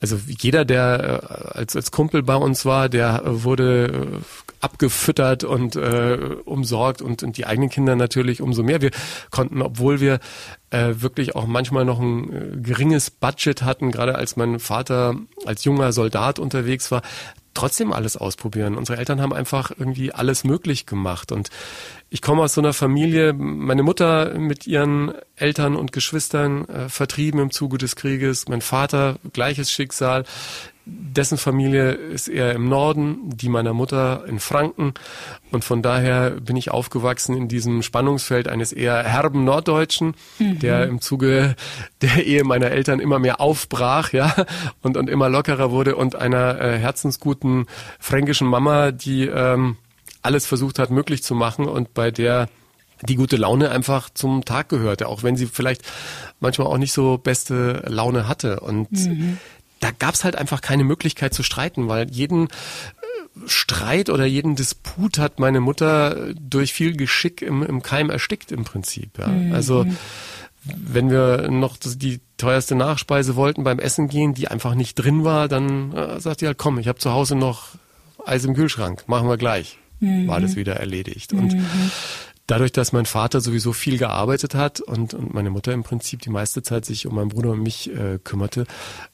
also 0.01 0.19
jeder, 0.27 0.65
der 0.65 1.23
äh, 1.55 1.59
als, 1.59 1.77
als 1.77 1.91
Kumpel 1.91 2.23
bei 2.23 2.37
uns 2.37 2.65
war, 2.65 2.89
der 2.89 3.23
äh, 3.25 3.45
wurde 3.45 3.87
äh, 3.87 4.19
abgefüttert 4.61 5.45
und 5.45 5.77
äh, 5.77 6.19
umsorgt 6.45 7.03
und, 7.03 7.23
und 7.23 7.37
die 7.37 7.47
eigenen 7.47 7.71
Kinder 7.71 7.97
natürlich 7.97 8.41
umso 8.41 8.63
mehr. 8.63 8.81
Wir 8.81 8.91
konnten, 9.31 9.63
obwohl 9.63 10.01
wir 10.01 10.21
äh, 10.71 10.95
wirklich 10.99 11.35
auch 11.35 11.47
manchmal 11.47 11.85
noch 11.85 11.99
ein 11.99 12.33
äh, 12.33 12.57
geringes 12.59 13.11
Budget 13.11 13.63
hatten, 13.63 13.91
gerade 13.91 14.15
als 14.15 14.37
mein 14.37 14.61
Vater 14.61 15.17
als 15.45 15.65
junger 15.65 15.93
Soldat 15.93 16.39
unterwegs 16.39 16.91
war, 16.91 17.03
trotzdem 17.55 17.93
alles 17.93 18.17
ausprobieren. 18.17 18.77
Unsere 18.77 18.99
Eltern 18.99 19.21
haben 19.21 19.33
einfach 19.33 19.71
irgendwie 19.77 20.13
alles 20.13 20.45
möglich 20.45 20.87
gemacht. 20.87 21.33
Und 21.33 21.51
ich 22.09 22.23
komme 22.23 22.43
aus 22.43 22.55
so 22.55 22.61
einer 22.61 22.73
Familie, 22.73 23.33
meine 23.33 23.83
Mutter 23.83 24.39
mit 24.39 24.67
ihren 24.67 25.13
Eltern 25.37 25.77
und 25.77 25.93
Geschwistern 25.93 26.69
äh, 26.69 26.89
vertrieben 26.89 27.41
im 27.41 27.51
Zuge 27.51 27.79
des 27.79 27.97
Krieges, 27.97 28.49
mein 28.49 28.61
Vater 28.61 29.17
gleiches 29.33 29.71
Schicksal. 29.71 30.25
Dessen 30.87 31.38
Familie 31.38 31.93
ist 31.93 32.29
eher 32.29 32.53
im 32.53 32.69
Norden, 32.69 33.19
die 33.37 33.49
meiner 33.49 33.73
Mutter 33.73 34.25
in 34.27 34.40
Franken. 34.40 34.95
Und 35.51 35.64
von 35.64 35.83
daher 35.83 36.31
bin 36.31 36.57
ich 36.57 36.71
aufgewachsen 36.71 37.37
in 37.37 37.49
diesem 37.49 37.83
Spannungsfeld 37.83 38.49
eines 38.49 38.73
eher 38.73 39.05
herben 39.05 39.45
Norddeutschen, 39.45 40.14
mhm. 40.38 40.59
der 40.59 40.87
im 40.87 41.01
Zuge 41.01 41.55
der 42.01 42.27
Ehe 42.27 42.45
meiner 42.45 42.71
Eltern 42.71 42.99
immer 42.99 43.19
mehr 43.19 43.40
aufbrach, 43.40 44.12
ja, 44.12 44.35
und, 44.83 44.97
und 44.97 45.11
immer 45.11 45.29
lockerer 45.29 45.71
wurde 45.71 45.97
und 45.97 46.16
einer 46.16 46.61
äh, 46.61 46.79
herzensguten 46.79 47.66
fränkischen 47.99 48.49
Mama, 48.49 48.90
die 48.90 49.27
ähm, 49.27 49.77
alles 50.23 50.47
versucht 50.47 50.79
hat, 50.79 50.90
möglich 50.90 51.23
zu 51.23 51.35
machen 51.35 51.66
und 51.66 51.95
bei 51.95 52.11
der 52.11 52.49
die 53.03 53.16
gute 53.16 53.37
Laune 53.37 53.71
einfach 53.71 54.11
zum 54.11 54.45
Tag 54.45 54.69
gehörte, 54.69 55.09
auch 55.09 55.23
wenn 55.23 55.37
sie 55.37 55.47
vielleicht 55.47 55.83
manchmal 56.38 56.69
auch 56.69 56.79
nicht 56.79 56.93
so 56.93 57.19
beste 57.19 57.83
Laune 57.87 58.29
hatte. 58.29 58.61
Und 58.61 58.93
mhm. 58.93 59.38
Da 59.81 59.90
gab's 59.99 60.25
halt 60.25 60.37
einfach 60.37 60.61
keine 60.61 60.85
Möglichkeit 60.85 61.35
zu 61.35 61.43
streiten, 61.43 61.88
weil 61.88 62.11
jeden 62.11 62.47
äh, 62.47 62.51
Streit 63.47 64.11
oder 64.11 64.25
jeden 64.25 64.57
Disput 64.57 65.19
hat 65.19 65.38
meine 65.38 65.61
Mutter 65.61 66.35
durch 66.35 66.73
viel 66.73 66.97
Geschick 66.97 67.43
im, 67.43 67.62
im 67.62 67.83
Keim 67.83 68.11
erstickt 68.11 68.53
im 68.53 68.64
Prinzip. 68.64 69.19
Ja. 69.19 69.29
Mhm. 69.29 69.53
Also 69.53 69.87
wenn 70.62 71.11
wir 71.11 71.49
noch 71.51 71.79
die 71.79 72.21
teuerste 72.37 72.75
Nachspeise 72.75 73.35
wollten 73.35 73.64
beim 73.64 73.79
Essen 73.79 74.09
gehen, 74.09 74.35
die 74.35 74.49
einfach 74.49 74.75
nicht 74.75 74.95
drin 74.95 75.25
war, 75.25 75.49
dann 75.49 75.93
äh, 75.95 76.21
sagt 76.21 76.43
die 76.43 76.47
halt, 76.47 76.59
komm, 76.59 76.79
ich 76.79 76.87
habe 76.87 76.99
zu 76.99 77.12
Hause 77.12 77.35
noch 77.35 77.69
Eis 78.27 78.45
im 78.45 78.55
Kühlschrank, 78.55 79.05
machen 79.09 79.29
wir 79.29 79.38
gleich 79.38 79.79
mhm. 80.01 80.27
war 80.27 80.40
das 80.40 80.57
wieder 80.57 80.77
erledigt. 80.77 81.33
Und 81.33 81.55
mhm. 81.55 81.90
Dadurch, 82.51 82.73
dass 82.73 82.93
mein 82.93 83.07
Vater 83.07 83.41
sowieso 83.41 83.73
viel 83.73 83.97
gearbeitet 83.99 84.55
hat 84.55 84.81
und, 84.81 85.15
und 85.15 85.33
meine 85.33 85.51
Mutter 85.51 85.73
im 85.73 85.85
Prinzip 85.85 86.23
die 86.23 86.31
meiste 86.31 86.63
Zeit 86.63 86.85
sich 86.85 87.07
um 87.07 87.15
meinen 87.15 87.29
Bruder 87.29 87.51
und 87.51 87.63
mich 87.63 87.91
äh, 87.91 88.19
kümmerte, 88.23 88.67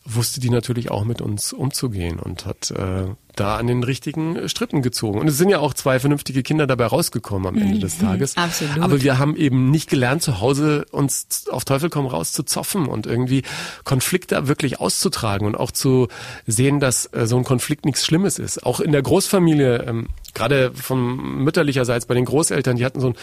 wusste 0.04 0.40
die 0.40 0.50
natürlich 0.50 0.90
auch 0.90 1.04
mit 1.04 1.20
uns 1.20 1.52
umzugehen 1.52 2.18
und 2.18 2.46
hat 2.46 2.70
äh, 2.70 3.08
da 3.36 3.56
an 3.56 3.66
den 3.66 3.82
richtigen 3.82 4.48
Strippen 4.48 4.82
gezogen. 4.82 5.20
Und 5.20 5.28
es 5.28 5.38
sind 5.38 5.48
ja 5.48 5.60
auch 5.60 5.74
zwei 5.74 6.00
vernünftige 6.00 6.42
Kinder 6.42 6.66
dabei 6.66 6.86
rausgekommen 6.86 7.46
am 7.46 7.56
Ende 7.56 7.78
des 7.78 7.98
mhm, 7.98 8.06
Tages. 8.06 8.36
Absolut. 8.36 8.80
Aber 8.80 9.02
wir 9.02 9.18
haben 9.18 9.36
eben 9.36 9.70
nicht 9.70 9.88
gelernt, 9.88 10.22
zu 10.22 10.40
Hause 10.40 10.86
uns 10.90 11.44
auf 11.50 11.64
Teufel 11.64 11.90
komm 11.90 12.06
raus 12.06 12.32
zu 12.32 12.42
zoffen 12.42 12.86
und 12.86 13.06
irgendwie 13.06 13.42
Konflikte 13.84 14.48
wirklich 14.48 14.80
auszutragen 14.80 15.46
und 15.46 15.54
auch 15.54 15.70
zu 15.70 16.08
sehen, 16.46 16.80
dass 16.80 17.06
äh, 17.12 17.26
so 17.26 17.36
ein 17.36 17.44
Konflikt 17.44 17.84
nichts 17.84 18.04
Schlimmes 18.04 18.38
ist. 18.38 18.64
Auch 18.64 18.80
in 18.80 18.92
der 18.92 19.02
Großfamilie, 19.02 19.84
ähm, 19.86 20.08
gerade 20.34 20.72
von 20.74 21.44
mütterlicherseits 21.44 22.06
bei 22.06 22.14
den 22.14 22.24
Großeltern, 22.24 22.76
die 22.76 22.84
hatten 22.84 23.00
so 23.00 23.08
ein 23.08 23.14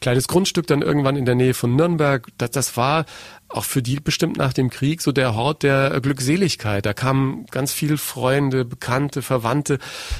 kleines 0.00 0.28
Grundstück 0.28 0.66
dann 0.66 0.82
irgendwann 0.82 1.16
in 1.16 1.24
der 1.24 1.34
Nähe 1.34 1.54
von 1.54 1.74
Nürnberg. 1.76 2.28
Das, 2.38 2.50
das 2.50 2.76
war 2.76 3.04
auch 3.52 3.64
für 3.64 3.82
die 3.82 4.00
bestimmt 4.00 4.36
nach 4.36 4.52
dem 4.52 4.70
Krieg 4.70 5.02
so 5.02 5.12
der 5.12 5.34
Hort 5.34 5.62
der 5.62 6.00
Glückseligkeit. 6.00 6.86
Da 6.86 6.94
kamen 6.94 7.46
ganz 7.50 7.72
viele 7.72 7.98
Freunde, 7.98 8.64
Bekannte, 8.64 9.22
Verwandte. 9.22 9.78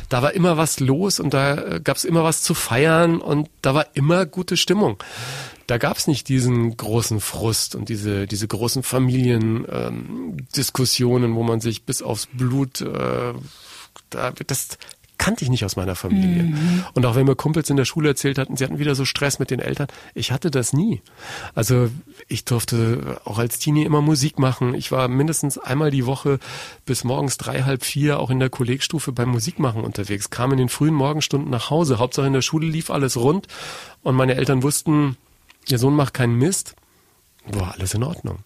Da 0.09 0.23
war 0.23 0.33
immer 0.33 0.57
was 0.57 0.81
los 0.81 1.21
und 1.21 1.35
da 1.35 1.55
äh, 1.55 1.81
gab 1.83 1.97
es 1.97 2.05
immer 2.05 2.25
was 2.25 2.43
zu 2.43 2.55
feiern 2.55 3.21
und 3.21 3.49
da 3.63 3.75
war 3.75 3.87
immer 3.95 4.27
gute 4.27 4.57
Stimmung. 4.57 5.03
Da 5.67 5.79
gab 5.79 5.97
es 5.97 6.07
nicht 6.07 6.29
diesen 6.29 6.77
großen 6.77 7.21
Frust 7.21 7.75
und 7.75 7.89
diese, 7.89 8.27
diese 8.27 8.47
großen 8.49 8.83
Familiendiskussionen, 8.83 11.31
ähm, 11.31 11.37
wo 11.37 11.43
man 11.43 11.61
sich 11.61 11.85
bis 11.85 12.03
aufs 12.03 12.27
Blut 12.27 12.81
äh, 12.81 13.35
da, 14.11 14.33
das, 14.47 14.79
kannte 15.23 15.45
ich 15.45 15.51
nicht 15.51 15.65
aus 15.65 15.77
meiner 15.77 15.95
Familie. 15.95 16.43
Mhm. 16.43 16.85
Und 16.95 17.07
auch 17.07 17.15
wenn 17.15 17.27
mir 17.27 17.37
Kumpels 17.37 17.71
in 17.71 17.77
der 17.77 17.85
Schule 17.85 18.09
erzählt 18.09 18.39
hatten, 18.39 18.57
sie 18.57 18.65
hatten 18.65 18.81
wieder 18.81 18.97
so 18.97 19.05
Stress 19.05 19.39
mit 19.39 19.53
den 19.53 19.61
Eltern, 19.61 19.87
ich 20.15 20.33
hatte 20.33 20.51
das 20.51 20.73
nie. 20.73 21.01
Also 21.55 21.91
ich 22.27 22.45
durfte 22.45 23.21
auch 23.25 23.39
als 23.39 23.61
Teenie 23.61 23.85
immer 23.85 24.03
Musik 24.03 24.41
machen. 24.41 24.75
Ich 24.75 24.91
war 24.91 25.07
mindestens 25.07 25.59
einmal 25.59 25.93
die 25.93 26.07
Woche 26.07 26.41
bis 26.87 27.05
morgens 27.05 27.37
drei, 27.37 27.63
halb 27.63 27.85
vier 27.85 28.19
auch 28.19 28.31
in 28.31 28.41
der 28.41 28.51
Kollegstufe 28.51 29.13
beim 29.13 29.29
Musikmachen 29.29 29.85
unterwegs, 29.85 30.31
kam 30.31 30.51
in 30.51 30.59
den 30.59 30.69
frühen 30.69 30.95
Morgenstunden 30.95 31.51
nach 31.51 31.71
Hause. 31.71 32.01
Hauptsache 32.01 32.27
in 32.27 32.33
der 32.33 32.43
Schule 32.43 32.67
lief 32.67 32.91
alles 32.91 33.17
rund 33.17 33.47
und 34.03 34.17
meine 34.17 34.35
Eltern 34.35 34.65
wussten, 34.65 35.17
ihr 35.69 35.79
Sohn 35.79 35.95
macht 35.95 36.15
keinen 36.15 36.35
Mist. 36.35 36.75
War 37.47 37.75
alles 37.75 37.95
in 37.95 38.03
Ordnung. 38.03 38.39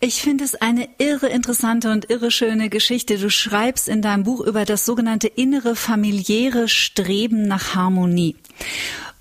Ich 0.00 0.22
finde 0.22 0.44
es 0.44 0.54
eine 0.54 0.88
irre 0.98 1.28
interessante 1.28 1.90
und 1.90 2.10
irre 2.10 2.30
schöne 2.30 2.68
Geschichte. 2.68 3.18
Du 3.18 3.30
schreibst 3.30 3.88
in 3.88 4.02
deinem 4.02 4.24
Buch 4.24 4.40
über 4.40 4.64
das 4.64 4.84
sogenannte 4.84 5.28
innere 5.28 5.76
familiäre 5.76 6.68
Streben 6.68 7.42
nach 7.42 7.74
Harmonie. 7.74 8.36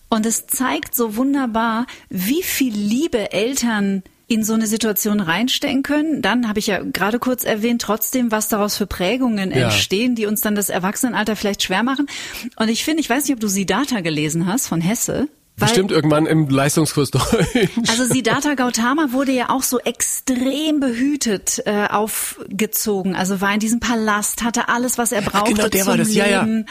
Und 0.10 0.26
es 0.26 0.48
zeigt 0.48 0.96
so 0.96 1.16
wunderbar, 1.16 1.86
wie 2.10 2.44
viel 2.44 2.74
Liebe 2.74 3.32
Eltern 3.32 4.04
in 4.28 4.44
so 4.44 4.54
eine 4.54 4.68
Situation 4.68 5.20
reinstecken 5.20 5.84
können. 5.84 6.22
Dann 6.22 6.48
habe 6.50 6.60
ich 6.60 6.68
ja 6.68 6.82
gerade 6.84 7.18
kurz 7.18 7.44
erwähnt, 7.46 7.82
trotzdem, 7.82 8.30
was 8.32 8.50
daraus 8.50 8.76
für 8.76 8.86
Prägungen 8.86 9.52
ja. 9.52 9.66
entstehen, 9.66 10.16
die 10.16 10.26
uns 10.26 10.42
dann 10.42 10.56
das 10.56 10.70
Erwachsenenalter 10.70 11.36
vielleicht 11.36 11.64
schwer 11.64 11.84
machen. 11.84 12.08
Und 12.58 12.70
ich 12.70 12.84
finde, 12.84 13.00
ich 13.00 13.10
weiß 13.10 13.24
nicht, 13.24 13.34
ob 13.34 13.40
du 13.40 13.48
Siddhartha 13.48 14.02
gelesen 14.02 14.46
hast 14.46 14.68
von 14.68 14.82
Hesse. 14.82 15.30
Weil, 15.60 15.70
Bestimmt 15.70 15.92
irgendwann 15.92 16.28
im 16.28 16.48
Leistungskurs 16.50 17.10
Deutsch. 17.12 17.26
Also 17.88 18.06
Siddhartha 18.06 18.54
Gautama 18.54 19.08
wurde 19.12 19.32
ja 19.32 19.50
auch 19.50 19.64
so 19.64 19.80
extrem 19.80 20.80
behütet 20.80 21.64
äh, 21.66 21.88
aufgezogen. 21.88 23.16
Also 23.16 23.42
war 23.42 23.54
in 23.56 23.60
diesem 23.60 23.80
Palast, 23.80 24.44
hatte 24.44 24.70
alles, 24.70 25.00
was 25.00 25.12
er 25.12 25.24
brauchte 25.24 25.54
Ach, 25.54 25.56
genau, 25.56 25.68
der 25.68 25.82
zum 25.82 25.90
war 25.90 25.98
das. 25.98 26.10
Leben. 26.10 26.18
Ja, 26.20 26.28
ja. 26.28 26.66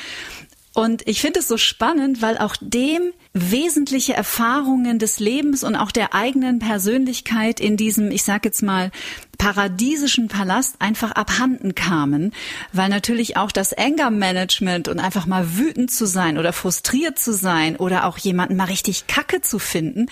Und 0.76 1.08
ich 1.08 1.22
finde 1.22 1.40
es 1.40 1.48
so 1.48 1.56
spannend, 1.56 2.20
weil 2.20 2.36
auch 2.36 2.54
dem 2.60 3.14
wesentliche 3.32 4.12
Erfahrungen 4.12 4.98
des 4.98 5.20
Lebens 5.20 5.64
und 5.64 5.74
auch 5.74 5.90
der 5.90 6.12
eigenen 6.12 6.58
Persönlichkeit 6.58 7.60
in 7.60 7.78
diesem, 7.78 8.10
ich 8.10 8.24
sag 8.24 8.44
jetzt 8.44 8.62
mal, 8.62 8.90
paradiesischen 9.38 10.28
Palast 10.28 10.76
einfach 10.78 11.12
abhanden 11.12 11.74
kamen, 11.74 12.34
weil 12.74 12.90
natürlich 12.90 13.38
auch 13.38 13.52
das 13.52 13.72
Anger 13.72 14.10
Management 14.10 14.88
und 14.88 15.00
einfach 15.00 15.24
mal 15.24 15.56
wütend 15.56 15.90
zu 15.90 16.06
sein 16.06 16.36
oder 16.36 16.52
frustriert 16.52 17.18
zu 17.18 17.32
sein 17.32 17.76
oder 17.76 18.04
auch 18.04 18.18
jemanden 18.18 18.56
mal 18.56 18.64
richtig 18.64 19.06
Kacke 19.06 19.40
zu 19.40 19.58
finden, 19.58 20.08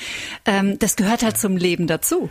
ähm, 0.46 0.79
das 0.79 0.96
gehört 0.96 1.22
halt 1.22 1.37
zum 1.37 1.59
Leben 1.59 1.87
dazu. 1.87 2.31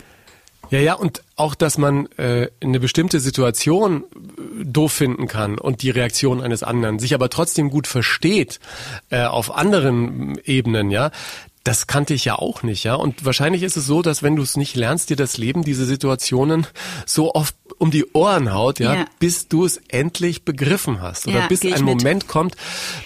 Ja, 0.74 0.80
ja, 0.80 0.94
und 0.96 1.22
auch, 1.36 1.54
dass 1.54 1.78
man 1.78 2.08
äh, 2.18 2.48
eine 2.60 2.80
bestimmte 2.80 3.20
Situation 3.20 4.06
äh, 4.06 4.66
doof 4.66 4.92
finden 4.92 5.28
kann 5.28 5.60
und 5.60 5.84
die 5.84 5.92
Reaktion 5.92 6.42
eines 6.42 6.64
anderen, 6.64 6.98
sich 6.98 7.14
aber 7.14 7.30
trotzdem 7.30 7.70
gut 7.70 7.86
versteht 7.86 8.60
äh, 9.12 9.22
auf 9.22 9.56
anderen 9.56 10.40
Ebenen, 10.44 10.90
ja, 10.90 11.12
das 11.64 11.88
kannte 11.88 12.14
ich 12.14 12.26
ja 12.26 12.36
auch 12.36 12.62
nicht, 12.62 12.84
ja. 12.84 12.96
Und 12.96 13.24
wahrscheinlich 13.24 13.64
ist 13.64 13.78
es 13.78 13.86
so, 13.86 14.02
dass 14.02 14.22
wenn 14.22 14.36
du 14.36 14.44
es 14.44 14.58
nicht 14.58 14.76
lernst, 14.76 15.10
dir 15.10 15.16
das 15.16 15.38
Leben, 15.38 15.64
diese 15.64 15.86
Situationen 15.86 16.68
so 17.06 17.34
oft 17.34 17.56
um 17.78 17.90
die 17.90 18.06
Ohren 18.14 18.54
haut, 18.54 18.80
ja, 18.80 18.96
ja. 18.96 19.06
bis 19.20 19.48
du 19.48 19.64
es 19.64 19.78
endlich 19.88 20.44
begriffen 20.44 21.02
hast. 21.02 21.26
Oder 21.26 21.40
ja, 21.40 21.48
bis 21.48 21.66
ein 21.66 21.84
Moment 21.84 22.28
kommt, 22.28 22.56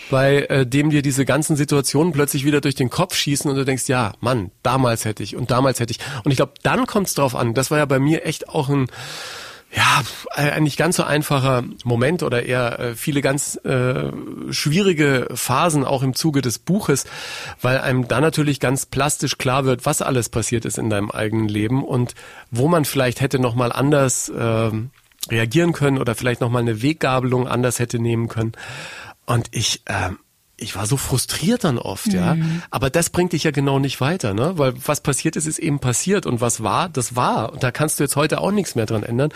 bei 0.10 0.42
äh, 0.44 0.66
dem 0.66 0.90
dir 0.90 1.04
diese 1.04 1.24
ganzen 1.24 1.56
Situationen 1.56 2.14
plötzlich 2.14 2.46
wieder 2.46 2.60
durch 2.60 2.76
den 2.76 2.90
Kopf 2.90 3.16
schießen 3.16 3.50
und 3.50 3.58
du 3.58 3.64
denkst, 3.64 3.88
ja, 3.88 4.14
Mann, 4.22 4.50
damals 4.64 5.06
hätte 5.06 5.22
ich 5.22 5.36
und 5.36 5.52
damals 5.52 5.80
hätte 5.80 5.92
ich. 5.92 6.00
Und 6.24 6.32
ich 6.32 6.38
glaube, 6.38 6.54
dann 6.64 6.88
kommt 6.88 7.08
es 7.08 7.14
drauf 7.14 7.36
an. 7.36 7.54
Das 7.54 7.70
war 7.70 7.78
ja 7.78 7.86
bei 7.86 8.00
mir 8.00 8.26
echt 8.26 8.50
auch 8.50 8.70
ein 8.70 8.88
ja, 9.78 10.02
ein 10.34 10.64
nicht 10.64 10.78
ganz 10.78 10.96
so 10.96 11.04
einfacher 11.04 11.64
Moment 11.84 12.24
oder 12.24 12.44
eher 12.44 12.80
äh, 12.80 12.96
viele 12.96 13.22
ganz 13.22 13.58
äh, 13.64 14.12
schwierige 14.50 15.28
Phasen 15.36 15.86
auch 15.86 16.02
im 16.02 16.16
Zuge 16.16 16.42
des 16.42 16.58
Buches, 16.58 17.06
weil 17.62 17.78
einem 17.78 18.08
da 18.08 18.20
natürlich 18.20 18.60
ganz 18.60 18.88
plastisch 18.88 19.38
klar 19.38 19.66
wird, 19.66 19.86
was 19.86 20.02
alles 20.02 20.30
passiert 20.30 20.66
ist 20.66 20.80
in 20.80 20.90
deinem 20.90 21.12
eigenen 21.12 21.48
Leben 21.48 21.86
und 21.86 22.16
wo 22.50 22.68
man 22.68 22.86
vielleicht 22.86 23.22
hätte 23.22 23.38
noch 23.38 23.54
mal 23.54 23.72
anders 23.72 24.30
äh, 24.30 24.72
reagieren 25.30 25.74
können 25.74 26.00
oder 26.00 26.16
vielleicht 26.16 26.42
noch 26.42 26.50
mal 26.50 26.60
eine 26.60 26.82
Weggabelung 26.82 27.48
anders 27.48 27.78
hätte 27.78 28.00
nehmen 28.00 28.30
können. 28.30 28.54
Und 29.28 29.48
ich 29.52 29.84
äh, 29.86 30.10
ich 30.60 30.76
war 30.76 30.88
so 30.88 30.98
frustriert 30.98 31.64
dann 31.64 31.78
oft, 31.78 32.12
ja. 32.12 32.34
Mhm. 32.34 32.64
Aber 32.72 32.90
das 32.90 33.12
bringt 33.12 33.34
dich 33.34 33.44
ja 33.44 33.52
genau 33.52 33.78
nicht 33.78 34.02
weiter, 34.02 34.34
ne? 34.34 34.58
Weil 34.58 34.74
was 34.88 35.02
passiert 35.02 35.36
ist, 35.36 35.46
ist 35.46 35.60
eben 35.60 35.80
passiert. 35.80 36.26
Und 36.26 36.42
was 36.42 36.64
war, 36.64 36.90
das 36.90 37.16
war. 37.16 37.54
Und 37.54 37.62
da 37.62 37.70
kannst 37.70 38.00
du 38.00 38.04
jetzt 38.04 38.16
heute 38.16 38.42
auch 38.42 38.52
nichts 38.52 38.74
mehr 38.74 38.88
dran 38.88 39.04
ändern. 39.04 39.30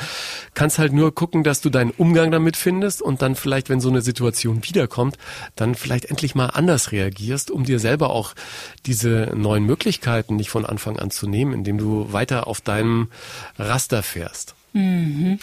Kannst 0.56 0.80
halt 0.80 0.94
nur 0.94 1.14
gucken, 1.14 1.44
dass 1.44 1.62
du 1.62 1.70
deinen 1.70 1.92
Umgang 1.92 2.32
damit 2.32 2.58
findest 2.58 3.04
und 3.04 3.22
dann 3.22 3.36
vielleicht, 3.36 3.70
wenn 3.70 3.80
so 3.80 3.90
eine 3.90 4.02
Situation 4.02 4.64
wiederkommt, 4.64 5.20
dann 5.56 5.76
vielleicht 5.76 6.06
endlich 6.06 6.34
mal 6.34 6.48
anders 6.48 6.92
reagierst, 6.92 7.52
um 7.52 7.66
dir 7.66 7.80
selber 7.80 8.10
auch 8.10 8.34
diese 8.88 9.32
neuen 9.36 9.66
Möglichkeiten 9.66 10.38
nicht 10.38 10.50
von 10.50 10.66
Anfang 10.66 10.98
an 10.98 11.12
zu 11.12 11.28
nehmen, 11.28 11.54
indem 11.54 11.78
du 11.78 12.12
weiter 12.12 12.48
auf 12.48 12.62
deinem 12.62 13.10
Raster 13.60 14.02
fährst. 14.02 14.56
Mhm. 14.74 15.40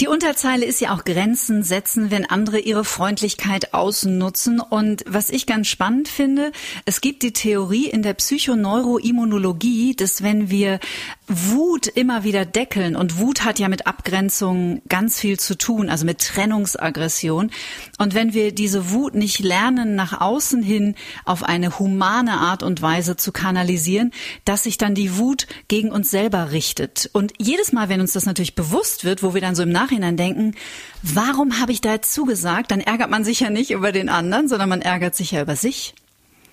Die 0.00 0.06
Unterzeile 0.06 0.64
ist 0.64 0.80
ja 0.80 0.94
auch 0.94 1.04
Grenzen 1.04 1.64
setzen, 1.64 2.12
wenn 2.12 2.24
andere 2.24 2.60
ihre 2.60 2.84
Freundlichkeit 2.84 3.74
ausnutzen. 3.74 4.60
Und 4.60 5.04
was 5.08 5.28
ich 5.30 5.44
ganz 5.44 5.66
spannend 5.66 6.06
finde, 6.06 6.52
es 6.84 7.00
gibt 7.00 7.24
die 7.24 7.32
Theorie 7.32 7.86
in 7.86 8.02
der 8.02 8.14
Psychoneuroimmunologie, 8.14 9.96
dass 9.96 10.22
wenn 10.22 10.50
wir 10.50 10.78
Wut 11.26 11.88
immer 11.88 12.22
wieder 12.24 12.46
deckeln, 12.46 12.96
und 12.96 13.18
Wut 13.18 13.44
hat 13.44 13.58
ja 13.58 13.68
mit 13.68 13.86
Abgrenzung 13.86 14.82
ganz 14.88 15.18
viel 15.18 15.38
zu 15.38 15.58
tun, 15.58 15.90
also 15.90 16.06
mit 16.06 16.20
Trennungsaggression. 16.20 17.50
Und 17.98 18.14
wenn 18.14 18.32
wir 18.32 18.52
diese 18.52 18.92
Wut 18.92 19.14
nicht 19.14 19.40
lernen, 19.40 19.94
nach 19.94 20.20
außen 20.20 20.62
hin 20.62 20.94
auf 21.24 21.42
eine 21.42 21.78
humane 21.78 22.38
Art 22.38 22.62
und 22.62 22.80
Weise 22.80 23.16
zu 23.16 23.32
kanalisieren, 23.32 24.12
dass 24.44 24.62
sich 24.62 24.78
dann 24.78 24.94
die 24.94 25.18
Wut 25.18 25.48
gegen 25.66 25.90
uns 25.90 26.10
selber 26.10 26.52
richtet. 26.52 27.10
Und 27.12 27.32
jedes 27.38 27.72
Mal, 27.72 27.88
wenn 27.88 28.00
uns 28.00 28.12
das 28.12 28.24
natürlich 28.24 28.47
bewusst 28.54 29.04
wird, 29.04 29.22
wo 29.22 29.34
wir 29.34 29.40
dann 29.40 29.54
so 29.54 29.62
im 29.62 29.70
Nachhinein 29.70 30.16
denken, 30.16 30.54
warum 31.02 31.60
habe 31.60 31.72
ich 31.72 31.80
da 31.80 31.92
jetzt 31.92 32.12
zugesagt, 32.12 32.70
dann 32.70 32.80
ärgert 32.80 33.10
man 33.10 33.24
sich 33.24 33.40
ja 33.40 33.50
nicht 33.50 33.70
über 33.70 33.92
den 33.92 34.08
anderen, 34.08 34.48
sondern 34.48 34.68
man 34.68 34.82
ärgert 34.82 35.14
sich 35.14 35.32
ja 35.32 35.42
über 35.42 35.56
sich. 35.56 35.94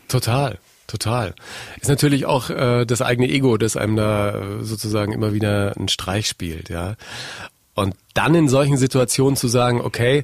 Total. 0.07 0.59
Total. 0.87 1.33
Ist 1.81 1.89
natürlich 1.89 2.27
auch 2.27 2.51
äh, 2.51 2.85
das 2.85 3.01
eigene 3.01 3.27
Ego, 3.27 3.57
das 3.57 3.75
einem 3.75 3.95
da 3.95 4.35
äh, 4.35 4.63
sozusagen 4.63 5.13
immer 5.13 5.33
wieder 5.33 5.75
einen 5.75 5.87
Streich 5.87 6.27
spielt, 6.27 6.69
ja. 6.69 6.95
Und 7.73 7.95
dann 8.13 8.35
in 8.35 8.47
solchen 8.47 8.77
Situationen 8.77 9.35
zu 9.35 9.47
sagen, 9.47 9.81
okay, 9.81 10.23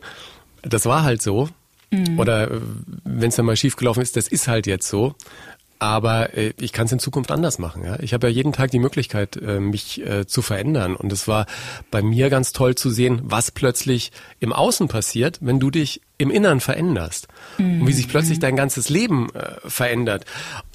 das 0.62 0.86
war 0.86 1.04
halt 1.04 1.24
so, 1.24 1.50
mhm. 1.90 2.20
oder 2.20 2.52
äh, 2.52 2.62
wenn 3.04 3.30
es 3.30 3.36
dann 3.36 3.48
mal 3.48 3.56
schiefgelaufen 3.56 4.04
ist, 4.04 4.16
das 4.16 4.28
ist 4.28 4.48
halt 4.48 4.68
jetzt 4.68 4.88
so. 4.88 5.16
Aber 5.82 6.38
äh, 6.38 6.54
ich 6.60 6.74
kann 6.74 6.86
es 6.86 6.92
in 6.92 7.00
Zukunft 7.00 7.32
anders 7.32 7.58
machen. 7.58 7.84
Ja? 7.84 7.98
Ich 8.02 8.14
habe 8.14 8.28
ja 8.28 8.34
jeden 8.34 8.54
Tag 8.54 8.70
die 8.70 8.78
Möglichkeit, 8.78 9.36
äh, 9.38 9.60
mich 9.60 10.06
äh, 10.06 10.28
zu 10.28 10.44
verändern. 10.44 10.96
Und 10.96 11.12
es 11.12 11.28
war 11.28 11.48
bei 11.90 12.04
mir 12.04 12.30
ganz 12.30 12.54
toll 12.54 12.76
zu 12.76 12.92
sehen, 12.92 13.20
was 13.24 13.50
plötzlich 13.50 14.12
im 14.40 14.54
Außen 14.54 14.88
passiert, 14.88 15.40
wenn 15.42 15.60
du 15.60 15.72
dich 15.72 16.02
im 16.20 16.30
Innern 16.30 16.60
veränderst. 16.60 17.30
Mhm. 17.58 17.82
Und 17.82 17.88
wie 17.88 17.94
sich 17.94 18.08
plötzlich 18.08 18.38
dein 18.38 18.56
ganzes 18.56 18.90
Leben 18.90 19.34
äh, 19.34 19.56
verändert. 19.68 20.26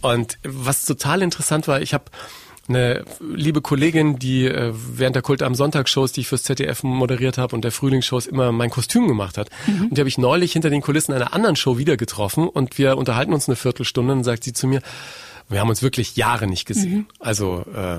Und 0.03 0.39
was 0.43 0.85
total 0.85 1.23
interessant 1.23 1.69
war, 1.69 1.81
ich 1.81 1.95
habe 1.95 2.07
eine 2.69 3.05
liebe 3.21 3.61
Kollegin, 3.61 4.19
die 4.19 4.47
äh, 4.47 4.73
während 4.75 5.17
der 5.17 5.23
Kult 5.23 5.43
am 5.43 5.55
Sonntag-Shows, 5.55 6.13
die 6.13 6.23
ich 6.23 6.29
fürs 6.29 6.43
ZDF 6.43 6.83
moderiert 6.83 7.39
habe 7.39 7.55
und 7.55 7.63
der 7.63 7.73
Frühlingsshows 7.73 8.27
immer 8.27 8.53
mein 8.53 8.71
Kostüm 8.71 9.09
gemacht 9.09 9.39
hat. 9.39 9.51
Mhm. 9.67 9.83
Und 9.85 9.97
die 9.97 10.01
habe 10.01 10.09
ich 10.09 10.19
neulich 10.19 10.53
hinter 10.53 10.71
den 10.71 10.83
Kulissen 10.83 11.13
einer 11.13 11.33
anderen 11.33 11.57
Show 11.57 11.79
wieder 11.79 11.97
getroffen 11.97 12.49
und 12.49 12.79
wir 12.79 12.97
unterhalten 12.97 13.33
uns 13.33 13.49
eine 13.49 13.57
Viertelstunde 13.57 14.13
und 14.13 14.25
sagt 14.25 14.45
sie 14.45 14.53
zu 14.53 14.67
mir, 14.67 14.81
wir 15.49 15.61
haben 15.61 15.69
uns 15.69 15.83
wirklich 15.83 16.17
Jahre 16.17 16.47
nicht 16.47 16.67
gesehen. 16.67 16.97
Mhm. 16.97 17.07
Also 17.21 17.65
äh, 17.75 17.99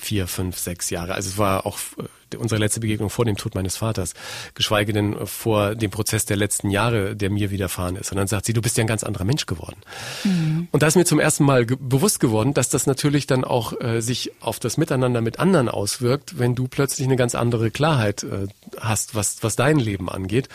vier, 0.00 0.26
fünf, 0.26 0.58
sechs 0.58 0.90
Jahre. 0.90 1.14
Also 1.14 1.30
es 1.30 1.38
war 1.38 1.64
auch 1.66 1.78
äh, 1.98 2.02
unsere 2.34 2.60
letzte 2.60 2.80
Begegnung 2.80 3.10
vor 3.10 3.24
dem 3.24 3.36
Tod 3.36 3.54
meines 3.54 3.76
Vaters, 3.76 4.14
geschweige 4.54 4.92
denn 4.92 5.26
vor 5.26 5.74
dem 5.74 5.90
Prozess 5.90 6.24
der 6.24 6.36
letzten 6.36 6.70
Jahre, 6.70 7.16
der 7.16 7.30
mir 7.30 7.50
widerfahren 7.50 7.96
ist. 7.96 8.12
Und 8.12 8.18
dann 8.18 8.28
sagt 8.28 8.46
sie, 8.46 8.52
du 8.52 8.62
bist 8.62 8.76
ja 8.76 8.84
ein 8.84 8.88
ganz 8.88 9.04
anderer 9.04 9.24
Mensch 9.24 9.46
geworden. 9.46 9.76
Mhm. 10.24 10.68
Und 10.70 10.82
da 10.82 10.86
ist 10.86 10.96
mir 10.96 11.04
zum 11.04 11.20
ersten 11.20 11.44
Mal 11.44 11.66
ge 11.66 11.76
bewusst 11.80 12.20
geworden, 12.20 12.54
dass 12.54 12.68
das 12.68 12.86
natürlich 12.86 13.26
dann 13.26 13.44
auch 13.44 13.78
äh, 13.80 14.00
sich 14.00 14.32
auf 14.40 14.58
das 14.60 14.76
Miteinander 14.76 15.20
mit 15.20 15.38
anderen 15.38 15.68
auswirkt, 15.68 16.38
wenn 16.38 16.54
du 16.54 16.68
plötzlich 16.68 17.06
eine 17.06 17.16
ganz 17.16 17.34
andere 17.34 17.70
Klarheit 17.70 18.22
äh, 18.22 18.46
hast, 18.80 19.14
was, 19.14 19.42
was 19.42 19.56
dein 19.56 19.78
Leben 19.78 20.08
angeht. 20.08 20.48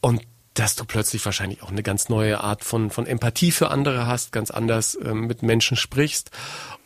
Und 0.00 0.22
dass 0.54 0.74
du 0.74 0.84
plötzlich 0.84 1.24
wahrscheinlich 1.24 1.62
auch 1.62 1.70
eine 1.70 1.82
ganz 1.82 2.08
neue 2.08 2.40
Art 2.40 2.64
von, 2.64 2.90
von 2.90 3.06
Empathie 3.06 3.52
für 3.52 3.70
andere 3.70 4.06
hast, 4.06 4.32
ganz 4.32 4.50
anders 4.50 4.96
äh, 4.96 5.14
mit 5.14 5.42
Menschen 5.42 5.76
sprichst 5.76 6.30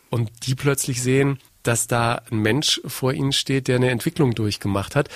und 0.09 0.29
die 0.45 0.53
plötzlich 0.53 1.01
sehen, 1.01 1.39
dass 1.63 1.87
da 1.87 2.21
ein 2.31 2.39
Mensch 2.39 2.81
vor 2.85 3.13
ihnen 3.13 3.31
steht, 3.31 3.67
der 3.67 3.77
eine 3.77 3.89
Entwicklung 3.89 4.35
durchgemacht 4.35 4.95
hat, 4.95 5.09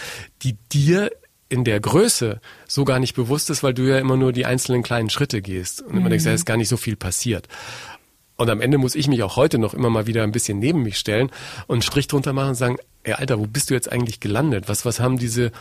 die 0.44 0.58
dir 0.72 1.12
in 1.50 1.64
der 1.64 1.80
Größe 1.80 2.42
so 2.68 2.84
gar 2.84 3.00
nicht 3.00 3.16
bewusst 3.16 3.50
ist, 3.50 3.64
weil 3.64 3.74
du 3.74 3.84
ja 3.84 4.00
immer 4.00 4.18
nur 4.18 4.34
die 4.34 4.46
einzelnen 4.46 4.84
kleinen 4.84 5.10
Schritte 5.10 5.42
gehst 5.42 5.82
und 5.82 5.94
mhm. 5.94 5.98
immer 6.00 6.10
denkst, 6.10 6.26
ja, 6.26 6.34
ist 6.34 6.46
gar 6.46 6.58
nicht 6.58 6.70
so 6.70 6.78
viel 6.78 6.96
passiert. 6.96 7.48
Und 8.36 8.50
am 8.50 8.62
Ende 8.62 8.78
muss 8.78 8.96
ich 8.96 9.08
mich 9.08 9.24
auch 9.24 9.36
heute 9.36 9.58
noch 9.58 9.74
immer 9.74 9.90
mal 9.90 10.08
wieder 10.08 10.24
ein 10.24 10.32
bisschen 10.32 10.60
neben 10.60 10.84
mich 10.84 10.98
stellen 10.98 11.32
und 11.68 11.76
einen 11.76 11.82
Strich 11.82 12.08
drunter 12.08 12.34
machen 12.34 12.50
und 12.50 12.56
sagen, 12.56 12.78
ey 13.04 13.14
Alter, 13.14 13.40
wo 13.40 13.48
bist 13.48 13.70
du 13.70 13.74
jetzt 13.74 13.92
eigentlich 13.92 14.20
gelandet? 14.20 14.68
Was, 14.68 14.86
was 14.86 15.00
haben 15.00 15.18
diese 15.18 15.52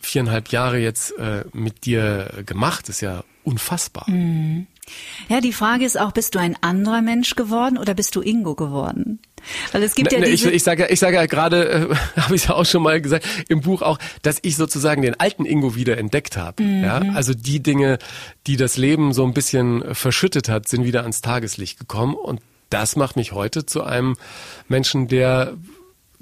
viereinhalb 0.00 0.48
Jahre 0.48 0.78
jetzt 0.78 1.16
äh, 1.18 1.44
mit 1.52 1.84
dir 1.84 2.30
gemacht? 2.44 2.88
Das 2.88 2.96
ist 2.96 3.00
ja 3.02 3.22
unfassbar. 3.44 4.10
Mhm. 4.10 4.66
Ja, 5.28 5.40
die 5.40 5.52
Frage 5.52 5.84
ist 5.84 5.98
auch, 5.98 6.12
bist 6.12 6.34
du 6.34 6.38
ein 6.38 6.56
anderer 6.60 7.02
Mensch 7.02 7.34
geworden 7.34 7.78
oder 7.78 7.94
bist 7.94 8.14
du 8.16 8.22
Ingo 8.22 8.54
geworden? 8.54 9.20
Weil 9.72 9.82
es 9.82 9.94
gibt 9.94 10.10
ne, 10.10 10.18
ja 10.18 10.24
ne, 10.24 10.30
diese 10.30 10.48
ich, 10.48 10.56
ich 10.56 10.62
sage, 10.62 10.88
ich 10.90 11.00
sage 11.00 11.16
ja 11.16 11.26
gerade, 11.26 11.68
äh, 11.90 11.94
habe 12.20 12.34
ich 12.36 12.46
ja 12.46 12.54
auch 12.54 12.66
schon 12.66 12.82
mal 12.82 13.00
gesagt 13.00 13.26
im 13.48 13.60
Buch 13.60 13.82
auch, 13.82 13.98
dass 14.22 14.38
ich 14.42 14.56
sozusagen 14.56 15.02
den 15.02 15.18
alten 15.18 15.44
Ingo 15.44 15.74
wieder 15.74 15.98
entdeckt 15.98 16.36
habe. 16.36 16.62
Mhm. 16.62 16.84
Ja, 16.84 17.02
also 17.14 17.34
die 17.34 17.62
Dinge, 17.62 17.98
die 18.46 18.56
das 18.56 18.76
Leben 18.76 19.12
so 19.12 19.24
ein 19.24 19.34
bisschen 19.34 19.94
verschüttet 19.94 20.48
hat, 20.48 20.68
sind 20.68 20.84
wieder 20.84 21.02
ans 21.02 21.20
Tageslicht 21.20 21.78
gekommen 21.78 22.14
und 22.14 22.40
das 22.70 22.96
macht 22.96 23.16
mich 23.16 23.32
heute 23.32 23.64
zu 23.64 23.84
einem 23.84 24.16
Menschen, 24.68 25.08
der 25.08 25.54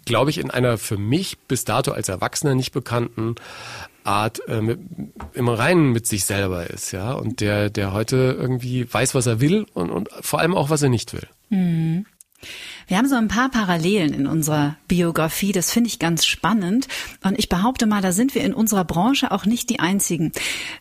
glaube 0.04 0.30
ich, 0.30 0.38
in 0.38 0.50
einer 0.50 0.78
für 0.78 0.98
mich 0.98 1.38
bis 1.38 1.64
dato 1.64 1.92
als 1.92 2.08
Erwachsener 2.08 2.54
nicht 2.54 2.72
bekannten 2.72 3.36
Art 4.04 4.46
äh, 4.48 4.60
mit, 4.60 4.78
im 5.32 5.48
Reinen 5.48 5.92
mit 5.92 6.06
sich 6.06 6.24
selber 6.26 6.68
ist, 6.68 6.92
ja, 6.92 7.12
und 7.12 7.40
der, 7.40 7.70
der 7.70 7.92
heute 7.92 8.36
irgendwie 8.38 8.92
weiß, 8.92 9.14
was 9.14 9.26
er 9.26 9.40
will 9.40 9.66
und, 9.72 9.90
und 9.90 10.10
vor 10.20 10.40
allem 10.40 10.54
auch, 10.54 10.68
was 10.68 10.82
er 10.82 10.90
nicht 10.90 11.14
will. 11.14 11.26
Mhm. 11.48 12.06
Wir 12.86 12.98
haben 12.98 13.08
so 13.08 13.16
ein 13.16 13.28
paar 13.28 13.48
Parallelen 13.48 14.12
in 14.12 14.26
unserer 14.26 14.76
Biografie, 14.88 15.52
das 15.52 15.70
finde 15.70 15.88
ich 15.88 15.98
ganz 15.98 16.26
spannend. 16.26 16.88
Und 17.22 17.38
ich 17.38 17.48
behaupte 17.48 17.86
mal, 17.86 18.02
da 18.02 18.12
sind 18.12 18.34
wir 18.34 18.42
in 18.42 18.54
unserer 18.54 18.84
Branche 18.84 19.30
auch 19.30 19.46
nicht 19.46 19.70
die 19.70 19.80
Einzigen. 19.80 20.32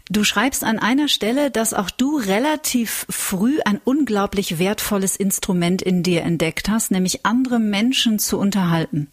Du 0.09 0.23
schreibst 0.23 0.63
an 0.63 0.79
einer 0.79 1.07
Stelle, 1.07 1.51
dass 1.51 1.73
auch 1.73 1.89
du 1.89 2.17
relativ 2.17 3.05
früh 3.09 3.59
ein 3.65 3.79
unglaublich 3.83 4.59
wertvolles 4.59 5.15
Instrument 5.15 5.81
in 5.81 6.03
dir 6.03 6.23
entdeckt 6.23 6.69
hast, 6.69 6.91
nämlich 6.91 7.25
andere 7.25 7.59
Menschen 7.59 8.19
zu 8.19 8.37
unterhalten. 8.37 9.07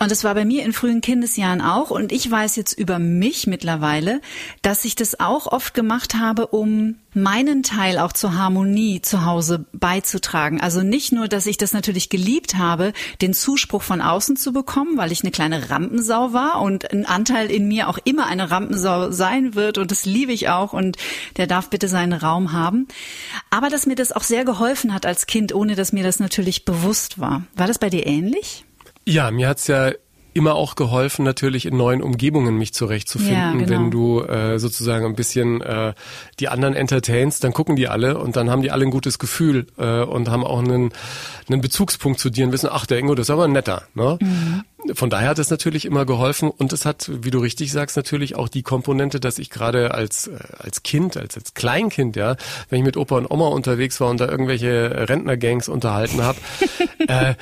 Und 0.00 0.12
es 0.12 0.22
war 0.22 0.34
bei 0.34 0.44
mir 0.44 0.64
in 0.64 0.72
frühen 0.72 1.00
Kindesjahren 1.00 1.60
auch. 1.60 1.90
Und 1.90 2.12
ich 2.12 2.30
weiß 2.30 2.54
jetzt 2.54 2.72
über 2.72 3.00
mich 3.00 3.48
mittlerweile, 3.48 4.20
dass 4.62 4.84
ich 4.84 4.94
das 4.94 5.18
auch 5.18 5.48
oft 5.48 5.74
gemacht 5.74 6.14
habe, 6.14 6.46
um 6.46 6.94
meinen 7.14 7.64
Teil 7.64 7.98
auch 7.98 8.12
zur 8.12 8.34
Harmonie 8.34 9.02
zu 9.02 9.24
Hause 9.24 9.66
beizutragen. 9.72 10.60
Also 10.60 10.82
nicht 10.82 11.10
nur, 11.10 11.26
dass 11.26 11.46
ich 11.46 11.56
das 11.56 11.72
natürlich 11.72 12.10
geliebt 12.10 12.54
habe, 12.54 12.92
den 13.20 13.34
Zuspruch 13.34 13.82
von 13.82 14.00
außen 14.00 14.36
zu 14.36 14.52
bekommen, 14.52 14.96
weil 14.98 15.10
ich 15.10 15.22
eine 15.22 15.32
kleine 15.32 15.68
Rampensau 15.68 16.32
war 16.32 16.60
und 16.60 16.92
ein 16.92 17.04
Anteil 17.04 17.50
in 17.50 17.66
mir 17.66 17.88
auch 17.88 17.98
immer 18.04 18.26
eine 18.26 18.52
Rampensau 18.52 19.10
sein 19.10 19.56
wird 19.56 19.78
und 19.78 19.90
das 19.90 20.04
liebe 20.04 20.30
ich 20.30 20.48
auch 20.48 20.74
und 20.74 20.96
der 21.38 21.48
darf 21.48 21.70
bitte 21.70 21.88
seinen 21.88 22.12
Raum 22.12 22.52
haben. 22.52 22.86
Aber 23.50 23.68
dass 23.68 23.86
mir 23.86 23.96
das 23.96 24.12
auch 24.12 24.22
sehr 24.22 24.44
geholfen 24.44 24.94
hat 24.94 25.06
als 25.06 25.26
Kind, 25.26 25.52
ohne 25.52 25.74
dass 25.74 25.92
mir 25.92 26.04
das 26.04 26.20
natürlich 26.20 26.64
bewusst 26.64 27.18
war. 27.18 27.42
War 27.56 27.66
das 27.66 27.78
bei 27.78 27.90
dir 27.90 28.06
ähnlich? 28.06 28.64
Ja, 29.08 29.30
mir 29.30 29.48
hat's 29.48 29.66
ja 29.68 29.92
immer 30.34 30.54
auch 30.54 30.76
geholfen, 30.76 31.24
natürlich 31.24 31.66
in 31.66 31.76
neuen 31.76 32.02
Umgebungen 32.02 32.56
mich 32.56 32.74
zurechtzufinden. 32.74 33.34
Ja, 33.34 33.52
genau. 33.52 33.68
Wenn 33.68 33.90
du 33.90 34.22
äh, 34.22 34.58
sozusagen 34.58 35.06
ein 35.06 35.16
bisschen 35.16 35.62
äh, 35.62 35.94
die 36.38 36.48
anderen 36.48 36.74
entertainst, 36.74 37.42
dann 37.42 37.52
gucken 37.52 37.74
die 37.74 37.88
alle 37.88 38.18
und 38.18 38.36
dann 38.36 38.50
haben 38.50 38.62
die 38.62 38.70
alle 38.70 38.84
ein 38.84 38.90
gutes 38.90 39.18
Gefühl 39.18 39.66
äh, 39.78 40.02
und 40.02 40.28
haben 40.28 40.44
auch 40.44 40.58
einen, 40.60 40.92
einen 41.48 41.60
Bezugspunkt 41.60 42.20
zu 42.20 42.30
dir 42.30 42.46
und 42.46 42.52
wissen, 42.52 42.68
ach, 42.70 42.86
der 42.86 42.98
Ingo, 42.98 43.14
das 43.14 43.26
ist 43.26 43.30
aber 43.30 43.44
ein 43.44 43.52
netter. 43.52 43.82
Ne? 43.94 44.18
Mhm. 44.20 44.94
Von 44.94 45.10
daher 45.10 45.30
hat 45.30 45.38
es 45.38 45.50
natürlich 45.50 45.86
immer 45.86 46.04
geholfen 46.06 46.50
und 46.50 46.72
es 46.72 46.84
hat, 46.84 47.10
wie 47.12 47.30
du 47.30 47.40
richtig 47.40 47.72
sagst, 47.72 47.96
natürlich 47.96 48.36
auch 48.36 48.48
die 48.48 48.62
Komponente, 48.62 49.18
dass 49.18 49.38
ich 49.38 49.50
gerade 49.50 49.92
als, 49.92 50.28
äh, 50.28 50.38
als 50.58 50.82
Kind, 50.82 51.16
als, 51.16 51.36
als 51.36 51.54
Kleinkind, 51.54 52.14
ja, 52.14 52.36
wenn 52.68 52.78
ich 52.78 52.84
mit 52.84 52.96
Opa 52.96 53.16
und 53.16 53.28
Oma 53.30 53.48
unterwegs 53.48 54.00
war 54.00 54.10
und 54.10 54.20
da 54.20 54.28
irgendwelche 54.28 55.08
Rentnergangs 55.08 55.68
unterhalten 55.68 56.22
habe, 56.22 56.38
äh, 57.08 57.34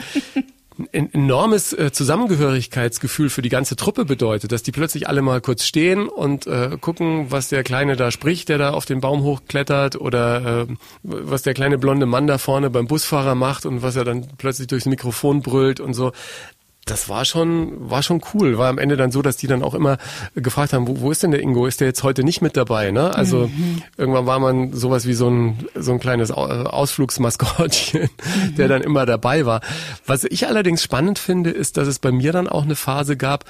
ein 0.92 1.12
enormes 1.12 1.72
äh, 1.72 1.90
Zusammengehörigkeitsgefühl 1.90 3.30
für 3.30 3.42
die 3.42 3.48
ganze 3.48 3.76
Truppe 3.76 4.04
bedeutet, 4.04 4.52
dass 4.52 4.62
die 4.62 4.72
plötzlich 4.72 5.08
alle 5.08 5.22
mal 5.22 5.40
kurz 5.40 5.64
stehen 5.64 6.08
und 6.08 6.46
äh, 6.46 6.76
gucken, 6.80 7.30
was 7.30 7.48
der 7.48 7.62
Kleine 7.62 7.96
da 7.96 8.10
spricht, 8.10 8.48
der 8.48 8.58
da 8.58 8.70
auf 8.70 8.84
den 8.84 9.00
Baum 9.00 9.22
hochklettert 9.22 9.96
oder 9.96 10.62
äh, 10.62 10.66
was 11.02 11.42
der 11.42 11.54
kleine 11.54 11.78
blonde 11.78 12.06
Mann 12.06 12.26
da 12.26 12.38
vorne 12.38 12.70
beim 12.70 12.86
Busfahrer 12.86 13.34
macht 13.34 13.64
und 13.64 13.82
was 13.82 13.96
er 13.96 14.04
dann 14.04 14.26
plötzlich 14.36 14.66
durchs 14.66 14.86
Mikrofon 14.86 15.40
brüllt 15.42 15.80
und 15.80 15.94
so 15.94 16.12
das 16.86 17.08
war 17.08 17.24
schon, 17.24 17.90
war 17.90 18.02
schon 18.04 18.22
cool. 18.32 18.58
War 18.58 18.68
am 18.68 18.78
Ende 18.78 18.96
dann 18.96 19.10
so, 19.10 19.20
dass 19.20 19.36
die 19.36 19.48
dann 19.48 19.64
auch 19.64 19.74
immer 19.74 19.98
gefragt 20.36 20.72
haben, 20.72 20.86
wo, 20.86 21.00
wo 21.00 21.10
ist 21.10 21.22
denn 21.22 21.32
der 21.32 21.42
Ingo? 21.42 21.66
Ist 21.66 21.80
der 21.80 21.88
jetzt 21.88 22.04
heute 22.04 22.22
nicht 22.22 22.42
mit 22.42 22.56
dabei? 22.56 22.92
Ne? 22.92 23.12
Also 23.12 23.48
mhm. 23.48 23.82
irgendwann 23.96 24.26
war 24.26 24.38
man 24.38 24.72
sowas 24.72 25.04
wie 25.04 25.14
so 25.14 25.28
ein, 25.28 25.66
so 25.74 25.92
ein 25.92 25.98
kleines 25.98 26.30
Ausflugsmaskottchen, 26.30 28.02
mhm. 28.44 28.54
der 28.54 28.68
dann 28.68 28.82
immer 28.82 29.04
dabei 29.04 29.44
war. 29.44 29.62
Was 30.06 30.22
ich 30.22 30.46
allerdings 30.46 30.82
spannend 30.82 31.18
finde, 31.18 31.50
ist, 31.50 31.76
dass 31.76 31.88
es 31.88 31.98
bei 31.98 32.12
mir 32.12 32.30
dann 32.30 32.48
auch 32.48 32.62
eine 32.62 32.76
Phase 32.76 33.16
gab, 33.16 33.44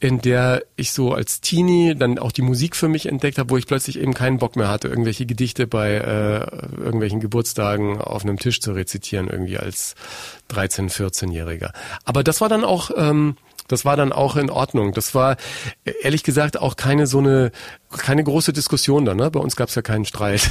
in 0.00 0.22
der 0.22 0.62
ich 0.76 0.92
so 0.92 1.12
als 1.12 1.42
Teenie 1.42 1.94
dann 1.94 2.18
auch 2.18 2.32
die 2.32 2.40
Musik 2.42 2.74
für 2.74 2.88
mich 2.88 3.06
entdeckt 3.06 3.38
habe, 3.38 3.50
wo 3.50 3.58
ich 3.58 3.66
plötzlich 3.66 3.98
eben 3.98 4.14
keinen 4.14 4.38
Bock 4.38 4.56
mehr 4.56 4.68
hatte, 4.68 4.88
irgendwelche 4.88 5.26
Gedichte 5.26 5.66
bei 5.66 5.92
äh, 5.92 6.80
irgendwelchen 6.82 7.20
Geburtstagen 7.20 8.00
auf 8.00 8.22
einem 8.22 8.38
Tisch 8.38 8.60
zu 8.60 8.72
rezitieren, 8.72 9.28
irgendwie 9.28 9.58
als 9.58 9.94
13-, 10.50 10.90
14-Jähriger. 10.90 11.72
Aber 12.04 12.24
das 12.24 12.40
war 12.40 12.48
dann 12.48 12.64
auch 12.64 12.90
ähm, 12.96 13.36
das 13.70 13.84
war 13.84 13.96
dann 13.96 14.12
auch 14.12 14.36
in 14.36 14.50
Ordnung. 14.50 14.92
Das 14.92 15.14
war 15.14 15.36
ehrlich 16.02 16.22
gesagt 16.22 16.58
auch 16.58 16.76
keine 16.76 17.06
so 17.06 17.18
eine 17.18 17.52
keine 17.96 18.22
große 18.22 18.52
Diskussion 18.52 19.04
dann. 19.04 19.16
Ne? 19.16 19.30
Bei 19.30 19.40
uns 19.40 19.56
gab 19.56 19.68
es 19.68 19.74
ja 19.74 19.82
keinen 19.82 20.04
Streit. 20.04 20.48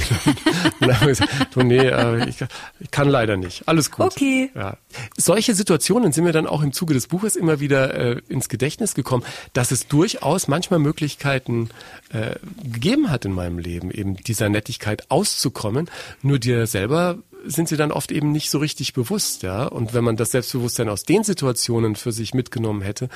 du, 1.54 1.62
nee, 1.62 1.78
äh, 1.78 2.28
ich, 2.28 2.36
ich, 2.80 2.90
kann 2.90 3.08
leider 3.08 3.36
nicht. 3.36 3.66
Alles 3.66 3.90
gut. 3.90 4.06
Okay. 4.06 4.50
Ja. 4.54 4.76
Solche 5.16 5.54
Situationen 5.54 6.12
sind 6.12 6.24
mir 6.24 6.32
dann 6.32 6.46
auch 6.46 6.62
im 6.62 6.72
Zuge 6.72 6.92
des 6.94 7.06
Buches 7.06 7.36
immer 7.36 7.60
wieder 7.60 7.94
äh, 7.94 8.20
ins 8.28 8.48
Gedächtnis 8.48 8.94
gekommen, 8.94 9.24
dass 9.52 9.70
es 9.70 9.88
durchaus 9.88 10.48
manchmal 10.48 10.80
Möglichkeiten 10.80 11.70
äh, 12.12 12.34
gegeben 12.62 13.10
hat 13.10 13.24
in 13.24 13.32
meinem 13.32 13.58
Leben, 13.58 13.90
eben 13.90 14.16
dieser 14.16 14.48
Nettigkeit 14.48 15.10
auszukommen. 15.10 15.88
Nur 16.22 16.38
dir 16.38 16.66
selber 16.66 17.18
sind 17.44 17.68
sie 17.68 17.76
dann 17.76 17.92
oft 17.92 18.12
eben 18.12 18.32
nicht 18.32 18.50
so 18.50 18.58
richtig 18.58 18.92
bewusst, 18.92 19.42
ja. 19.42 19.64
Und 19.64 19.94
wenn 19.94 20.04
man 20.04 20.16
das 20.16 20.32
Selbstbewusstsein 20.32 20.88
aus 20.88 21.04
den 21.04 21.24
Situationen 21.24 21.96
für 21.96 22.12
sich 22.12 22.34
mitgenommen 22.34 22.82
hätte, 22.82 23.08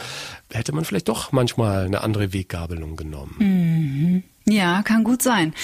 hätte 0.51 0.73
man 0.73 0.85
vielleicht 0.85 1.09
doch 1.09 1.33
manchmal 1.33 1.87
eine 1.87 2.03
andere 2.03 2.33
Weggabelung 2.33 2.97
genommen. 2.97 3.35
Mhm. 3.39 4.23
Ja, 4.47 4.83
kann 4.83 5.05
gut 5.05 5.23
sein. 5.23 5.55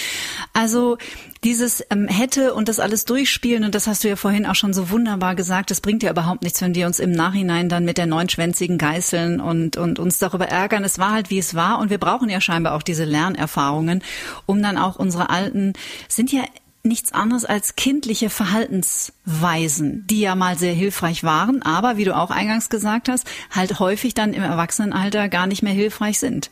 Also 0.55 0.96
dieses 1.44 1.85
ähm, 1.90 2.09
hätte 2.09 2.55
und 2.55 2.66
das 2.66 2.81
alles 2.81 3.05
durchspielen, 3.05 3.64
und 3.64 3.75
das 3.75 3.87
hast 3.87 4.05
du 4.05 4.09
ja 4.09 4.16
vorhin 4.16 4.46
auch 4.46 4.55
schon 4.55 4.73
so 4.73 4.88
wunderbar 4.88 5.35
gesagt, 5.35 5.70
das 5.70 5.83
bringt 5.83 6.03
ja 6.03 6.11
überhaupt 6.11 6.42
nichts, 6.42 6.62
wenn 6.62 6.75
wir 6.75 6.87
uns 6.87 6.99
im 6.99 7.12
Nachhinein 7.12 7.68
dann 7.68 7.85
mit 7.85 7.99
der 7.99 8.07
neunschwänzigen 8.07 8.79
geißeln 8.79 9.38
und, 9.40 9.77
und 9.77 9.99
uns 9.99 10.18
darüber 10.18 10.49
ärgern. 10.49 10.83
Es 10.83 10.99
war 10.99 11.12
halt, 11.12 11.29
wie 11.29 11.38
es 11.38 11.55
war. 11.55 11.79
Und 11.79 11.90
wir 11.90 11.99
brauchen 11.99 12.31
ja 12.31 12.40
scheinbar 12.40 12.75
auch 12.75 12.83
diese 12.83 13.05
Lernerfahrungen, 13.05 14.03
um 14.46 14.62
dann 14.62 14.79
auch 14.79 14.96
unsere 14.96 15.29
alten, 15.29 15.75
sind 16.09 16.33
ja 16.33 16.42
nichts 16.83 17.12
anderes 17.12 17.45
als 17.45 17.77
kindliche 17.77 18.31
Verhaltensweisen, 18.31 20.07
die 20.09 20.21
ja 20.21 20.35
mal 20.35 20.57
sehr 20.59 20.73
hilfreich 20.73 21.25
waren, 21.25 21.62
aber 21.62 21.97
wie 21.97 22.05
du 22.05 22.16
auch 22.16 22.31
eingangs 22.31 22.71
gesagt 22.71 23.09
hast, 23.09 23.27
halt 23.51 23.79
häufig 23.81 24.14
dann 24.14 24.33
im 24.33 24.43
Erwachsenenalter 24.43 25.29
gar 25.29 25.47
nicht 25.47 25.62
mehr 25.62 25.73
hilfreich 25.75 26.19
sind. 26.19 26.51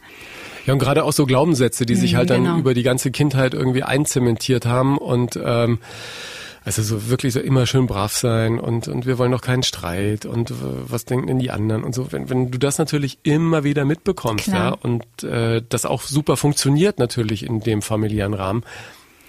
Ja, 0.66 0.74
und 0.74 0.80
gerade 0.80 1.04
auch 1.04 1.12
so 1.12 1.24
Glaubenssätze, 1.24 1.86
die 1.86 1.94
sich 1.94 2.12
mhm, 2.12 2.16
halt 2.18 2.30
dann 2.30 2.44
genau. 2.44 2.58
über 2.58 2.74
die 2.74 2.82
ganze 2.82 3.10
Kindheit 3.10 3.54
irgendwie 3.54 3.84
einzementiert 3.84 4.66
haben 4.66 4.98
und 4.98 5.38
ähm, 5.42 5.78
also 6.62 6.82
so 6.82 7.08
wirklich 7.08 7.32
so 7.32 7.40
immer 7.40 7.64
schön 7.64 7.86
brav 7.86 8.12
sein 8.12 8.60
und, 8.60 8.88
und 8.88 9.06
wir 9.06 9.16
wollen 9.16 9.32
doch 9.32 9.40
keinen 9.40 9.62
Streit 9.62 10.26
und 10.26 10.52
was 10.52 11.06
denken 11.06 11.28
denn 11.28 11.38
die 11.38 11.50
anderen 11.50 11.84
und 11.84 11.94
so. 11.94 12.12
Wenn, 12.12 12.28
wenn 12.28 12.50
du 12.50 12.58
das 12.58 12.76
natürlich 12.76 13.20
immer 13.22 13.64
wieder 13.64 13.86
mitbekommst, 13.86 14.44
Klar. 14.44 14.72
ja, 14.72 14.78
und 14.82 15.22
äh, 15.22 15.62
das 15.66 15.86
auch 15.86 16.02
super 16.02 16.36
funktioniert 16.36 16.98
natürlich 16.98 17.46
in 17.46 17.60
dem 17.60 17.80
familiären 17.80 18.34
Rahmen, 18.34 18.64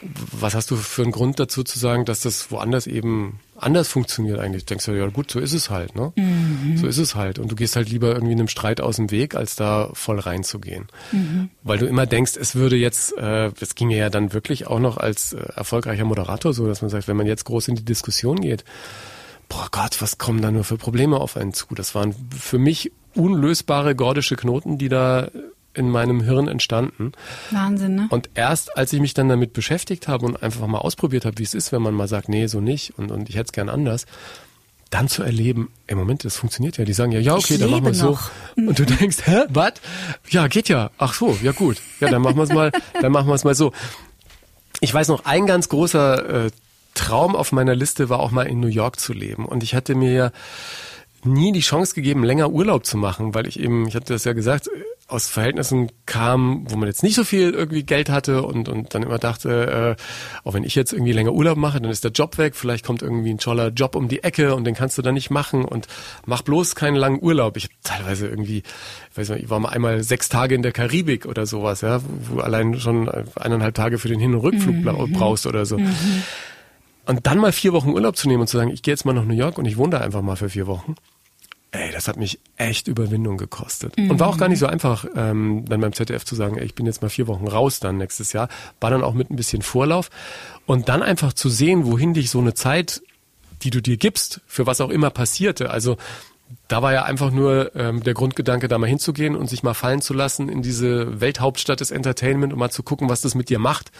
was 0.01 0.55
hast 0.55 0.71
du 0.71 0.75
für 0.75 1.03
einen 1.03 1.11
Grund 1.11 1.39
dazu 1.39 1.63
zu 1.63 1.77
sagen, 1.77 2.05
dass 2.05 2.21
das 2.21 2.51
woanders 2.51 2.87
eben 2.87 3.39
anders 3.57 3.89
funktioniert 3.89 4.39
eigentlich? 4.39 4.65
Denkst 4.65 4.85
du, 4.85 4.91
ja 4.91 5.07
gut, 5.07 5.29
so 5.29 5.39
ist 5.39 5.53
es 5.53 5.69
halt, 5.69 5.95
ne? 5.95 6.13
Mhm. 6.15 6.77
So 6.77 6.87
ist 6.87 6.97
es 6.97 7.15
halt. 7.15 7.39
Und 7.39 7.51
du 7.51 7.55
gehst 7.55 7.75
halt 7.75 7.89
lieber 7.89 8.13
irgendwie 8.13 8.33
einem 8.33 8.47
Streit 8.47 8.81
aus 8.81 8.95
dem 8.95 9.11
Weg, 9.11 9.35
als 9.35 9.55
da 9.55 9.89
voll 9.93 10.19
reinzugehen. 10.19 10.87
Mhm. 11.11 11.49
Weil 11.63 11.77
du 11.79 11.85
immer 11.85 12.05
denkst, 12.05 12.37
es 12.39 12.55
würde 12.55 12.77
jetzt, 12.77 13.17
äh, 13.17 13.51
das 13.59 13.75
ging 13.75 13.89
ja 13.89 14.09
dann 14.09 14.33
wirklich 14.33 14.67
auch 14.67 14.79
noch 14.79 14.97
als 14.97 15.33
äh, 15.33 15.39
erfolgreicher 15.55 16.05
Moderator 16.05 16.53
so, 16.53 16.67
dass 16.67 16.81
man 16.81 16.89
sagt, 16.89 17.07
wenn 17.07 17.17
man 17.17 17.27
jetzt 17.27 17.45
groß 17.45 17.67
in 17.67 17.75
die 17.75 17.85
Diskussion 17.85 18.39
geht, 18.39 18.63
boah 19.49 19.67
Gott, 19.71 20.01
was 20.01 20.17
kommen 20.17 20.41
da 20.41 20.51
nur 20.51 20.63
für 20.63 20.77
Probleme 20.77 21.17
auf 21.17 21.35
einen 21.35 21.53
zu? 21.53 21.65
Das 21.75 21.95
waren 21.95 22.15
für 22.37 22.59
mich 22.59 22.91
unlösbare 23.15 23.95
gordische 23.95 24.35
Knoten, 24.35 24.77
die 24.77 24.89
da 24.89 25.29
in 25.73 25.89
meinem 25.89 26.21
Hirn 26.21 26.47
entstanden. 26.47 27.11
Wahnsinn, 27.51 27.95
ne? 27.95 28.07
Und 28.09 28.29
erst 28.33 28.77
als 28.77 28.91
ich 28.93 28.99
mich 28.99 29.13
dann 29.13 29.29
damit 29.29 29.53
beschäftigt 29.53 30.07
habe 30.07 30.25
und 30.25 30.41
einfach 30.41 30.65
mal 30.67 30.79
ausprobiert 30.79 31.25
habe, 31.25 31.37
wie 31.37 31.43
es 31.43 31.53
ist, 31.53 31.71
wenn 31.71 31.81
man 31.81 31.93
mal 31.93 32.07
sagt, 32.07 32.29
nee, 32.29 32.47
so 32.47 32.59
nicht 32.59 32.97
und, 32.97 33.11
und 33.11 33.29
ich 33.29 33.35
hätte 33.35 33.45
es 33.45 33.51
gern 33.51 33.69
anders, 33.69 34.05
dann 34.89 35.07
zu 35.07 35.21
erleben, 35.21 35.71
im 35.85 35.97
Moment, 35.99 36.25
das 36.25 36.35
funktioniert 36.35 36.77
ja. 36.77 36.85
Die 36.85 36.93
sagen 36.93 37.11
ja, 37.11 37.19
ja, 37.19 37.35
okay, 37.35 37.55
ich 37.55 37.59
dann 37.59 37.69
machen 37.69 37.85
wir 37.85 37.91
es 37.91 37.99
so. 37.99 38.17
Und 38.55 38.79
du 38.79 38.85
denkst, 38.85 39.17
hä, 39.25 39.43
was? 39.49 39.73
Ja, 40.29 40.47
geht 40.47 40.67
ja. 40.67 40.89
Ach 40.97 41.13
so, 41.13 41.37
ja 41.43 41.51
gut. 41.51 41.77
Ja, 41.99 42.09
dann 42.09 42.21
machen 42.21 42.37
wir 42.37 42.43
es 42.43 42.49
mal, 42.49 42.71
dann 43.01 43.11
machen 43.11 43.27
wir 43.27 43.35
es 43.35 43.43
mal 43.43 43.55
so. 43.55 43.71
Ich 44.81 44.93
weiß 44.93 45.09
noch, 45.09 45.25
ein 45.25 45.45
ganz 45.45 45.69
großer 45.69 46.45
äh, 46.45 46.51
Traum 46.95 47.35
auf 47.35 47.51
meiner 47.51 47.75
Liste 47.75 48.09
war 48.09 48.19
auch 48.19 48.31
mal 48.31 48.47
in 48.47 48.59
New 48.59 48.67
York 48.67 48.99
zu 48.99 49.13
leben. 49.13 49.45
Und 49.45 49.61
ich 49.63 49.75
hatte 49.75 49.93
mir 49.93 50.11
ja 50.11 50.31
nie 51.25 51.51
die 51.51 51.59
Chance 51.59 51.95
gegeben, 51.95 52.23
länger 52.23 52.49
Urlaub 52.49 52.85
zu 52.85 52.97
machen, 52.97 53.33
weil 53.33 53.47
ich 53.47 53.59
eben, 53.59 53.87
ich 53.87 53.95
hatte 53.95 54.13
das 54.13 54.23
ja 54.23 54.33
gesagt, 54.33 54.69
aus 55.09 55.27
Verhältnissen 55.27 55.91
kam, 56.05 56.65
wo 56.69 56.77
man 56.77 56.87
jetzt 56.87 57.01
nicht 57.01 57.15
so 57.15 57.23
viel 57.23 57.49
irgendwie 57.49 57.83
Geld 57.83 58.09
hatte 58.09 58.43
und, 58.43 58.69
und 58.69 58.93
dann 58.93 59.01
immer 59.01 59.17
dachte, 59.17 59.95
äh, 59.97 60.47
auch 60.47 60.53
wenn 60.53 60.63
ich 60.63 60.75
jetzt 60.75 60.93
irgendwie 60.93 61.13
länger 61.13 61.33
Urlaub 61.33 61.57
mache, 61.57 61.81
dann 61.81 61.89
ist 61.89 62.03
der 62.03 62.11
Job 62.11 62.37
weg, 62.37 62.55
vielleicht 62.55 62.85
kommt 62.85 63.01
irgendwie 63.01 63.31
ein 63.31 63.39
toller 63.39 63.69
Job 63.69 63.95
um 63.95 64.07
die 64.07 64.23
Ecke 64.23 64.53
und 64.53 64.65
den 64.65 64.75
kannst 64.75 64.97
du 64.97 65.01
dann 65.01 65.15
nicht 65.15 65.31
machen 65.31 65.65
und 65.65 65.87
mach 66.25 66.43
bloß 66.43 66.75
keinen 66.75 66.95
langen 66.95 67.21
Urlaub. 67.21 67.57
Ich 67.57 67.63
habe 67.65 67.73
teilweise 67.83 68.27
irgendwie, 68.27 68.59
ich 69.11 69.17
weiß 69.17 69.29
nicht, 69.29 69.43
ich 69.43 69.49
war 69.49 69.59
mal 69.59 69.69
einmal 69.69 70.03
sechs 70.03 70.29
Tage 70.29 70.53
in 70.53 70.61
der 70.61 70.71
Karibik 70.71 71.25
oder 71.25 71.47
sowas, 71.47 71.81
ja, 71.81 72.01
wo, 72.03 72.35
wo 72.35 72.39
allein 72.41 72.79
schon 72.79 73.09
eineinhalb 73.35 73.73
Tage 73.73 73.97
für 73.97 74.09
den 74.09 74.19
Hin- 74.19 74.35
und 74.35 74.41
Rückflug 74.41 74.75
mhm. 74.75 75.13
brauchst 75.13 75.47
oder 75.47 75.65
so. 75.65 75.79
Mhm. 75.79 75.95
Und 77.09 77.25
dann 77.25 77.39
mal 77.39 77.51
vier 77.51 77.73
Wochen 77.73 77.89
Urlaub 77.89 78.15
zu 78.15 78.27
nehmen 78.27 78.41
und 78.41 78.47
zu 78.47 78.57
sagen, 78.57 78.69
ich 78.69 78.83
gehe 78.83 78.93
jetzt 78.93 79.03
mal 79.03 79.13
nach 79.13 79.25
New 79.25 79.33
York 79.33 79.57
und 79.57 79.65
ich 79.65 79.77
wohne 79.77 79.91
da 79.91 79.97
einfach 79.97 80.21
mal 80.21 80.35
für 80.35 80.49
vier 80.49 80.67
Wochen 80.67 80.95
Ey, 81.71 81.91
das 81.91 82.07
hat 82.07 82.17
mich 82.17 82.39
echt 82.57 82.87
Überwindung 82.87 83.37
gekostet. 83.37 83.95
Mhm. 83.95 84.09
Und 84.09 84.19
war 84.19 84.27
auch 84.27 84.39
gar 84.39 84.49
nicht 84.49 84.57
so 84.57 84.65
einfach, 84.65 85.05
ähm, 85.15 85.65
dann 85.67 85.81
beim 85.81 85.93
ZDF 85.93 86.25
zu 86.25 86.33
sagen, 86.33 86.57
ey, 86.57 86.65
ich 86.65 86.73
bin 86.73 86.87
jetzt 86.87 87.03
mal 87.03 87.09
vier 87.09 87.27
Wochen 87.27 87.47
raus 87.47 87.79
dann 87.79 87.97
nächstes 87.97 88.33
Jahr. 88.33 88.49
War 88.79 88.89
dann 88.89 89.03
auch 89.03 89.13
mit 89.13 89.29
ein 89.29 89.35
bisschen 89.35 89.61
Vorlauf. 89.61 90.09
Und 90.65 90.89
dann 90.89 91.03
einfach 91.03 91.31
zu 91.31 91.47
sehen, 91.47 91.85
wohin 91.85 92.15
dich 92.15 92.31
so 92.31 92.39
eine 92.39 92.55
Zeit, 92.55 93.03
die 93.61 93.69
du 93.69 93.83
dir 93.83 93.97
gibst, 93.97 94.41
für 94.47 94.65
was 94.65 94.81
auch 94.81 94.89
immer 94.89 95.11
passierte. 95.11 95.69
Also 95.69 95.97
da 96.67 96.81
war 96.81 96.93
ja 96.93 97.03
einfach 97.03 97.31
nur 97.31 97.75
ähm, 97.75 98.03
der 98.03 98.13
Grundgedanke, 98.13 98.67
da 98.67 98.77
mal 98.77 98.87
hinzugehen 98.87 99.35
und 99.35 99.49
sich 99.49 99.63
mal 99.63 99.73
fallen 99.73 100.01
zu 100.01 100.13
lassen 100.13 100.49
in 100.49 100.61
diese 100.61 101.19
Welthauptstadt 101.19 101.79
des 101.79 101.91
Entertainment 101.91 102.53
und 102.53 102.59
mal 102.59 102.69
zu 102.69 102.83
gucken, 102.83 103.09
was 103.09 103.21
das 103.21 103.35
mit 103.35 103.49
dir 103.49 103.59
macht. 103.59 103.91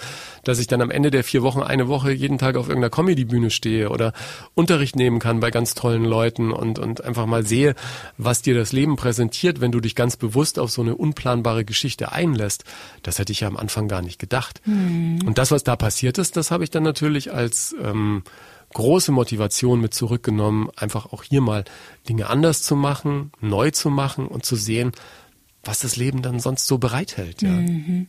Dass 0.43 0.59
ich 0.59 0.67
dann 0.67 0.81
am 0.81 0.91
Ende 0.91 1.11
der 1.11 1.23
vier 1.23 1.41
Wochen 1.43 1.61
eine 1.61 1.87
Woche 1.87 2.11
jeden 2.11 2.37
Tag 2.37 2.55
auf 2.57 2.67
irgendeiner 2.67 2.91
Comedy-Bühne 2.91 3.49
stehe 3.49 3.89
oder 3.89 4.13
Unterricht 4.55 4.95
nehmen 4.95 5.19
kann 5.19 5.39
bei 5.39 5.51
ganz 5.51 5.73
tollen 5.75 6.05
Leuten 6.05 6.51
und, 6.51 6.79
und 6.79 7.03
einfach 7.03 7.25
mal 7.25 7.45
sehe, 7.45 7.75
was 8.17 8.41
dir 8.41 8.55
das 8.55 8.71
Leben 8.71 8.95
präsentiert, 8.95 9.61
wenn 9.61 9.71
du 9.71 9.79
dich 9.79 9.95
ganz 9.95 10.17
bewusst 10.17 10.59
auf 10.59 10.71
so 10.71 10.81
eine 10.81 10.95
unplanbare 10.95 11.65
Geschichte 11.65 12.11
einlässt. 12.11 12.63
Das 13.03 13.19
hätte 13.19 13.31
ich 13.31 13.41
ja 13.41 13.47
am 13.47 13.57
Anfang 13.57 13.87
gar 13.87 14.01
nicht 14.01 14.19
gedacht. 14.19 14.61
Mhm. 14.65 15.21
Und 15.25 15.37
das, 15.37 15.51
was 15.51 15.63
da 15.63 15.75
passiert 15.75 16.17
ist, 16.17 16.37
das 16.37 16.51
habe 16.51 16.63
ich 16.63 16.69
dann 16.69 16.83
natürlich 16.83 17.33
als 17.33 17.75
ähm, 17.83 18.23
große 18.73 19.11
Motivation 19.11 19.81
mit 19.81 19.93
zurückgenommen, 19.93 20.69
einfach 20.75 21.07
auch 21.11 21.23
hier 21.23 21.41
mal 21.41 21.65
Dinge 22.07 22.27
anders 22.27 22.61
zu 22.61 22.75
machen, 22.75 23.31
neu 23.41 23.71
zu 23.71 23.89
machen 23.89 24.27
und 24.27 24.45
zu 24.45 24.55
sehen, 24.55 24.91
was 25.63 25.79
das 25.79 25.95
Leben 25.97 26.21
dann 26.21 26.39
sonst 26.39 26.67
so 26.67 26.77
bereithält. 26.77 27.41
Ja. 27.41 27.49
Mhm. 27.49 28.07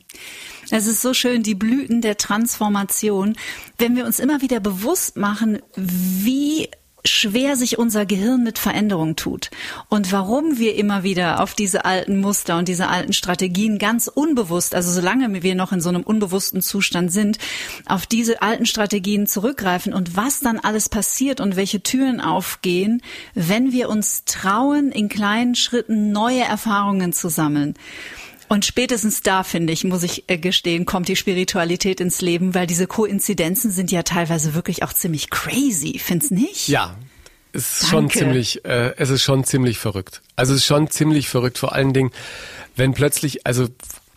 Es 0.70 0.86
ist 0.86 1.02
so 1.02 1.14
schön, 1.14 1.42
die 1.42 1.54
Blüten 1.54 2.00
der 2.00 2.16
Transformation. 2.16 3.36
Wenn 3.76 3.96
wir 3.96 4.06
uns 4.06 4.20
immer 4.20 4.40
wieder 4.40 4.61
bewusst 4.61 5.16
machen, 5.16 5.58
wie 5.74 6.68
schwer 7.05 7.57
sich 7.57 7.78
unser 7.78 8.07
Gehirn 8.07 8.42
mit 8.42 8.59
Veränderung 8.59 9.16
tut 9.16 9.51
und 9.88 10.12
warum 10.12 10.59
wir 10.59 10.74
immer 10.74 11.03
wieder 11.03 11.42
auf 11.42 11.55
diese 11.55 11.84
alten 11.84 12.20
Muster 12.20 12.59
und 12.59 12.68
diese 12.68 12.88
alten 12.88 13.12
Strategien 13.12 13.78
ganz 13.78 14.09
unbewusst, 14.09 14.74
also 14.74 14.90
solange 14.90 15.42
wir 15.42 15.55
noch 15.55 15.72
in 15.72 15.80
so 15.80 15.88
einem 15.88 16.03
unbewussten 16.03 16.62
Zustand 16.62 17.12
sind, 17.12 17.38
auf 17.86 18.07
diese 18.07 18.42
alten 18.42 18.66
Strategien 18.66 19.26
zurückgreifen 19.26 19.92
und 19.94 20.16
was 20.16 20.40
dann 20.40 20.59
alles 20.59 20.88
passiert 20.88 21.40
und 21.40 21.57
welche 21.57 21.82
Türen 21.82 22.20
aufgehen, 22.20 23.03
wenn 23.34 23.72
wir 23.72 23.88
uns 23.88 24.24
trauen, 24.24 24.92
in 24.92 25.09
kleinen 25.09 25.55
Schritten 25.55 26.12
neue 26.12 26.42
Erfahrungen 26.42 27.12
zu 27.12 27.28
sammeln. 27.28 27.74
Und 28.51 28.64
spätestens 28.64 29.22
da, 29.22 29.44
finde 29.44 29.72
ich, 29.72 29.84
muss 29.84 30.03
ich 30.03 30.24
äh, 30.26 30.36
gestehen, 30.36 30.84
kommt 30.84 31.07
die 31.07 31.14
Spiritualität 31.14 32.01
ins 32.01 32.20
Leben, 32.20 32.53
weil 32.53 32.66
diese 32.66 32.88
Koinzidenzen 32.88 33.70
sind 33.70 33.92
ja 33.92 34.03
teilweise 34.03 34.55
wirklich 34.55 34.82
auch 34.82 34.92
ziemlich 34.92 35.30
crazy, 35.30 36.01
findest 36.01 36.32
nicht? 36.32 36.66
Ja. 36.66 36.96
Es 37.53 37.82
ist 37.82 37.92
Danke. 37.92 37.94
schon 37.94 38.11
ziemlich, 38.11 38.64
äh, 38.64 38.92
es 38.96 39.09
ist 39.09 39.22
schon 39.22 39.44
ziemlich 39.44 39.78
verrückt. 39.78 40.20
Also 40.34 40.53
es 40.53 40.62
ist 40.62 40.66
schon 40.66 40.90
ziemlich 40.90 41.28
verrückt, 41.28 41.59
vor 41.59 41.76
allen 41.76 41.92
Dingen, 41.92 42.11
wenn 42.74 42.92
plötzlich, 42.92 43.46
also 43.46 43.68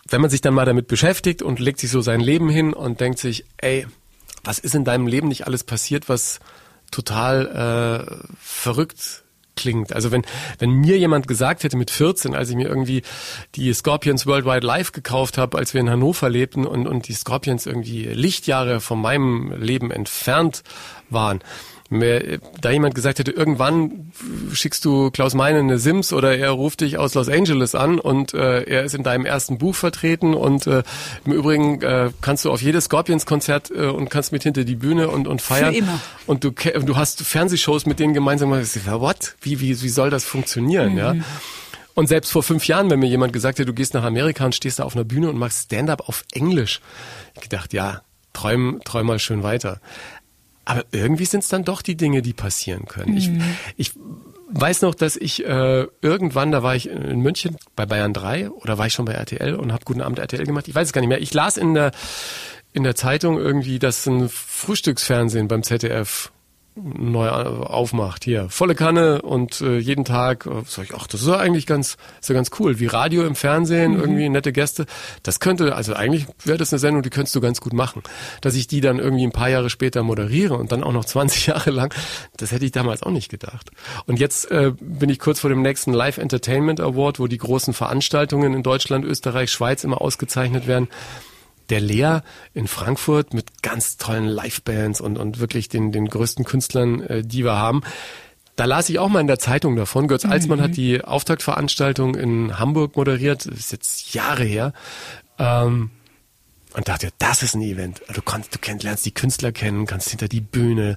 wenn 0.08 0.20
man 0.20 0.30
sich 0.30 0.40
dann 0.40 0.54
mal 0.54 0.64
damit 0.64 0.88
beschäftigt 0.88 1.40
und 1.40 1.60
legt 1.60 1.78
sich 1.78 1.92
so 1.92 2.00
sein 2.00 2.18
Leben 2.18 2.48
hin 2.48 2.72
und 2.72 2.98
denkt 2.98 3.20
sich, 3.20 3.44
ey, 3.58 3.86
was 4.42 4.58
ist 4.58 4.74
in 4.74 4.84
deinem 4.84 5.06
Leben 5.06 5.28
nicht 5.28 5.46
alles 5.46 5.62
passiert, 5.62 6.08
was 6.08 6.40
total 6.90 8.10
äh, 8.10 8.34
verrückt 8.40 9.23
klingt. 9.56 9.92
Also 9.92 10.10
wenn, 10.10 10.22
wenn 10.58 10.70
mir 10.70 10.98
jemand 10.98 11.28
gesagt 11.28 11.64
hätte 11.64 11.76
mit 11.76 11.90
14, 11.90 12.34
als 12.34 12.50
ich 12.50 12.56
mir 12.56 12.68
irgendwie 12.68 13.02
die 13.54 13.72
Scorpions 13.72 14.26
Worldwide 14.26 14.66
Live 14.66 14.92
gekauft 14.92 15.38
habe, 15.38 15.58
als 15.58 15.74
wir 15.74 15.80
in 15.80 15.90
Hannover 15.90 16.28
lebten 16.28 16.66
und, 16.66 16.86
und 16.86 17.08
die 17.08 17.12
Scorpions 17.12 17.66
irgendwie 17.66 18.04
Lichtjahre 18.04 18.80
von 18.80 19.00
meinem 19.00 19.52
Leben 19.60 19.90
entfernt 19.90 20.62
waren, 21.10 21.40
mir, 21.94 22.38
da 22.60 22.70
jemand 22.70 22.94
gesagt 22.94 23.18
hätte, 23.18 23.30
irgendwann 23.30 24.12
schickst 24.52 24.84
du 24.84 25.10
Klaus 25.10 25.34
Meine 25.34 25.58
eine 25.58 25.78
Sims 25.78 26.12
oder 26.12 26.36
er 26.36 26.50
ruft 26.50 26.80
dich 26.80 26.98
aus 26.98 27.14
Los 27.14 27.28
Angeles 27.28 27.74
an 27.74 27.98
und 27.98 28.34
äh, 28.34 28.62
er 28.62 28.84
ist 28.84 28.94
in 28.94 29.02
deinem 29.02 29.26
ersten 29.26 29.58
Buch 29.58 29.74
vertreten 29.74 30.34
und 30.34 30.66
äh, 30.66 30.82
im 31.24 31.32
Übrigen 31.32 31.82
äh, 31.82 32.10
kannst 32.20 32.44
du 32.44 32.50
auf 32.50 32.62
jedes 32.62 32.84
Scorpions-Konzert 32.84 33.70
äh, 33.70 33.86
und 33.86 34.10
kannst 34.10 34.32
mit 34.32 34.42
hinter 34.42 34.64
die 34.64 34.76
Bühne 34.76 35.08
und, 35.08 35.26
und 35.26 35.42
feiern. 35.42 35.72
Für 35.72 35.78
immer. 35.78 36.00
Und 36.26 36.44
du, 36.44 36.50
du 36.50 36.96
hast 36.96 37.22
Fernsehshows 37.22 37.86
mit 37.86 37.98
denen 37.98 38.14
gemeinsam. 38.14 38.50
What? 38.50 39.36
Wie, 39.40 39.60
wie, 39.60 39.80
wie 39.82 39.88
soll 39.88 40.10
das 40.10 40.24
funktionieren? 40.24 40.92
Mhm. 40.92 40.98
Ja. 40.98 41.14
Und 41.94 42.08
selbst 42.08 42.32
vor 42.32 42.42
fünf 42.42 42.66
Jahren, 42.66 42.90
wenn 42.90 42.98
mir 42.98 43.08
jemand 43.08 43.32
gesagt 43.32 43.58
hat, 43.60 43.68
du 43.68 43.72
gehst 43.72 43.94
nach 43.94 44.02
Amerika 44.02 44.44
und 44.44 44.54
stehst 44.54 44.80
da 44.80 44.82
auf 44.82 44.96
einer 44.96 45.04
Bühne 45.04 45.28
und 45.28 45.38
machst 45.38 45.64
Stand-up 45.66 46.08
auf 46.08 46.24
Englisch, 46.32 46.80
ich 47.34 47.42
gedacht, 47.42 47.72
ja, 47.72 48.02
träum, 48.32 48.80
träum 48.84 49.06
mal 49.06 49.18
schön 49.18 49.42
weiter. 49.42 49.80
Aber 50.64 50.84
irgendwie 50.92 51.24
sind 51.24 51.42
es 51.42 51.48
dann 51.48 51.64
doch 51.64 51.82
die 51.82 51.96
Dinge, 51.96 52.22
die 52.22 52.32
passieren 52.32 52.86
können. 52.86 53.12
Mhm. 53.12 53.16
Ich, 53.18 53.30
ich 53.76 53.92
weiß 54.48 54.82
noch, 54.82 54.94
dass 54.94 55.16
ich 55.16 55.44
äh, 55.44 55.86
irgendwann, 56.00 56.52
da 56.52 56.62
war 56.62 56.76
ich 56.76 56.88
in 56.88 57.20
München 57.20 57.56
bei 57.76 57.86
Bayern 57.86 58.12
3 58.12 58.50
oder 58.50 58.78
war 58.78 58.86
ich 58.86 58.92
schon 58.92 59.04
bei 59.04 59.12
RTL 59.12 59.54
und 59.54 59.72
habe 59.72 59.84
Guten 59.84 60.00
Abend 60.00 60.18
RTL 60.18 60.44
gemacht. 60.44 60.68
Ich 60.68 60.74
weiß 60.74 60.88
es 60.88 60.92
gar 60.92 61.00
nicht 61.00 61.08
mehr. 61.08 61.20
Ich 61.20 61.34
las 61.34 61.56
in 61.56 61.74
der 61.74 61.92
in 62.72 62.82
der 62.82 62.96
Zeitung 62.96 63.38
irgendwie, 63.38 63.78
dass 63.78 64.04
ein 64.06 64.28
Frühstücksfernsehen 64.28 65.46
beim 65.46 65.62
ZDF 65.62 66.32
neu 66.76 67.28
aufmacht. 67.28 68.24
Hier, 68.24 68.48
volle 68.48 68.74
Kanne 68.74 69.22
und 69.22 69.60
äh, 69.60 69.78
jeden 69.78 70.04
Tag, 70.04 70.46
äh, 70.46 70.62
sag 70.66 70.86
ich, 70.86 70.94
ach, 70.94 71.06
das 71.06 71.22
ist 71.22 71.28
ja 71.28 71.36
eigentlich 71.36 71.66
ganz, 71.66 71.96
ist 72.20 72.28
ja 72.28 72.34
ganz 72.34 72.50
cool. 72.58 72.80
Wie 72.80 72.86
Radio 72.86 73.24
im 73.24 73.36
Fernsehen, 73.36 73.92
mhm. 73.92 74.00
irgendwie 74.00 74.28
nette 74.28 74.52
Gäste. 74.52 74.86
Das 75.22 75.38
könnte, 75.38 75.76
also 75.76 75.94
eigentlich 75.94 76.26
wäre 76.44 76.58
das 76.58 76.72
eine 76.72 76.80
Sendung, 76.80 77.02
die 77.02 77.10
könntest 77.10 77.34
du 77.36 77.40
ganz 77.40 77.60
gut 77.60 77.72
machen. 77.72 78.02
Dass 78.40 78.56
ich 78.56 78.66
die 78.66 78.80
dann 78.80 78.98
irgendwie 78.98 79.24
ein 79.24 79.32
paar 79.32 79.48
Jahre 79.48 79.70
später 79.70 80.02
moderiere 80.02 80.54
und 80.54 80.72
dann 80.72 80.82
auch 80.82 80.92
noch 80.92 81.04
20 81.14 81.46
Jahre 81.46 81.70
lang, 81.70 81.94
das 82.36 82.50
hätte 82.50 82.64
ich 82.64 82.72
damals 82.72 83.02
auch 83.02 83.12
nicht 83.12 83.30
gedacht. 83.30 83.70
Und 84.06 84.18
jetzt 84.18 84.50
äh, 84.50 84.72
bin 84.80 85.10
ich 85.10 85.20
kurz 85.20 85.40
vor 85.40 85.50
dem 85.50 85.62
nächsten 85.62 85.92
Live 85.92 86.18
Entertainment 86.18 86.80
Award, 86.80 87.20
wo 87.20 87.28
die 87.28 87.38
großen 87.38 87.72
Veranstaltungen 87.72 88.52
in 88.52 88.62
Deutschland, 88.64 89.04
Österreich, 89.04 89.50
Schweiz 89.50 89.84
immer 89.84 90.00
ausgezeichnet 90.00 90.66
werden 90.66 90.88
der 91.70 91.80
Lea 91.80 92.20
in 92.52 92.66
Frankfurt 92.66 93.34
mit 93.34 93.62
ganz 93.62 93.96
tollen 93.96 94.26
Livebands 94.26 95.00
und, 95.00 95.16
und 95.16 95.40
wirklich 95.40 95.68
den, 95.68 95.92
den 95.92 96.06
größten 96.06 96.44
Künstlern, 96.44 97.00
äh, 97.00 97.22
die 97.22 97.44
wir 97.44 97.56
haben. 97.56 97.82
Da 98.56 98.66
las 98.66 98.88
ich 98.88 98.98
auch 98.98 99.08
mal 99.08 99.20
in 99.20 99.26
der 99.26 99.38
Zeitung 99.38 99.74
davon. 99.74 100.06
Götz 100.06 100.24
Alsmann 100.24 100.58
mhm. 100.58 100.62
hat 100.62 100.76
die 100.76 101.02
Auftaktveranstaltung 101.02 102.14
in 102.14 102.58
Hamburg 102.58 102.96
moderiert. 102.96 103.46
Das 103.46 103.58
ist 103.58 103.72
jetzt 103.72 104.14
Jahre 104.14 104.44
her. 104.44 104.72
Ähm, 105.38 105.90
und 106.74 106.88
dachte, 106.88 107.10
das 107.18 107.42
ist 107.42 107.54
ein 107.54 107.62
Event. 107.62 108.02
Du 108.12 108.20
kannst, 108.20 108.54
du 108.54 108.58
kennst, 108.58 108.84
lernst 108.84 109.06
die 109.06 109.14
Künstler 109.14 109.52
kennen, 109.52 109.86
kannst 109.86 110.10
hinter 110.10 110.28
die 110.28 110.40
Bühne, 110.40 110.96